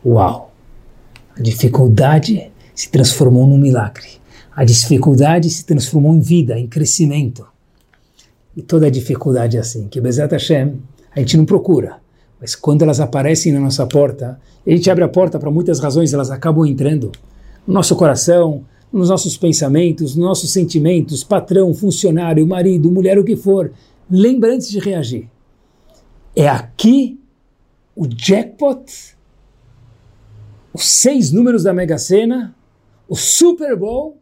Uau! 0.04 0.52
A 1.38 1.40
dificuldade 1.40 2.50
se 2.74 2.90
transformou 2.90 3.46
num 3.46 3.58
milagre. 3.58 4.20
A 4.54 4.64
dificuldade 4.64 5.48
se 5.48 5.64
transformou 5.64 6.14
em 6.14 6.20
vida, 6.20 6.58
em 6.58 6.66
crescimento. 6.66 7.46
E 8.54 8.60
toda 8.60 8.90
dificuldade 8.90 9.56
é 9.56 9.60
assim, 9.60 9.88
que 9.88 10.00
Bezat 10.00 10.30
Hashem, 10.30 10.74
a 11.14 11.20
gente 11.20 11.36
não 11.38 11.46
procura, 11.46 11.96
mas 12.38 12.54
quando 12.54 12.82
elas 12.82 13.00
aparecem 13.00 13.52
na 13.52 13.60
nossa 13.60 13.86
porta, 13.86 14.38
a 14.66 14.70
gente 14.70 14.90
abre 14.90 15.04
a 15.04 15.08
porta 15.08 15.38
para 15.38 15.50
muitas 15.50 15.80
razões, 15.80 16.12
elas 16.12 16.30
acabam 16.30 16.66
entrando 16.66 17.10
no 17.66 17.72
nosso 17.72 17.96
coração, 17.96 18.64
nos 18.92 19.08
nossos 19.08 19.38
pensamentos, 19.38 20.14
nos 20.14 20.26
nossos 20.26 20.52
sentimentos, 20.52 21.24
patrão, 21.24 21.72
funcionário, 21.72 22.46
marido, 22.46 22.90
mulher, 22.90 23.18
o 23.18 23.24
que 23.24 23.36
for. 23.36 23.72
Lembra 24.10 24.52
antes 24.54 24.68
de 24.68 24.78
reagir. 24.78 25.30
É 26.36 26.46
aqui 26.46 27.18
o 27.96 28.06
jackpot, 28.06 29.16
os 30.74 30.84
seis 30.84 31.32
números 31.32 31.62
da 31.62 31.72
Mega 31.72 31.96
Sena, 31.96 32.54
o 33.08 33.16
Super 33.16 33.76
Bowl 33.76 34.21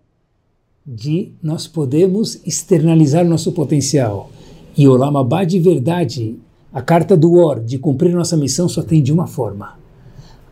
de 0.86 1.32
nós 1.42 1.66
podemos 1.66 2.40
externalizar 2.46 3.24
nosso 3.24 3.52
potencial. 3.52 4.30
E 4.76 4.88
o 4.88 4.96
Lamabá 4.96 5.44
de 5.44 5.58
verdade, 5.58 6.36
a 6.72 6.80
carta 6.80 7.16
do 7.16 7.34
Or, 7.34 7.60
de 7.60 7.78
cumprir 7.78 8.14
nossa 8.14 8.36
missão, 8.36 8.68
só 8.68 8.82
tem 8.82 9.02
de 9.02 9.12
uma 9.12 9.26
forma. 9.26 9.78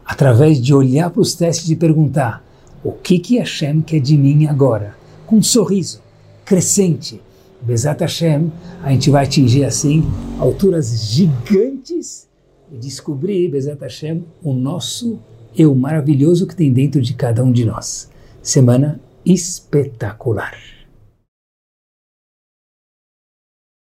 Através 0.04 0.60
de 0.60 0.74
olhar 0.74 1.10
para 1.10 1.20
os 1.20 1.34
testes 1.34 1.68
e 1.70 1.76
perguntar 1.76 2.44
o 2.84 2.92
que 2.92 3.18
que 3.18 3.38
Hashem 3.38 3.80
quer 3.80 4.00
de 4.00 4.16
mim 4.16 4.46
agora? 4.46 4.96
Com 5.26 5.36
um 5.36 5.42
sorriso 5.42 6.00
crescente. 6.44 7.20
Bezat 7.60 8.00
Hashem, 8.00 8.52
a 8.82 8.92
gente 8.92 9.10
vai 9.10 9.24
atingir 9.24 9.64
assim 9.64 10.04
alturas 10.38 11.10
gigantes 11.10 12.28
e 12.72 12.76
descobrir, 12.76 13.50
Bezat 13.50 13.80
Hashem, 13.80 14.24
o 14.42 14.52
nosso 14.52 15.18
eu 15.56 15.74
maravilhoso 15.74 16.46
que 16.46 16.54
tem 16.54 16.72
dentro 16.72 17.00
de 17.00 17.14
cada 17.14 17.42
um 17.42 17.50
de 17.50 17.64
nós. 17.64 18.08
Semana 18.40 19.00
espectacular. 19.28 20.54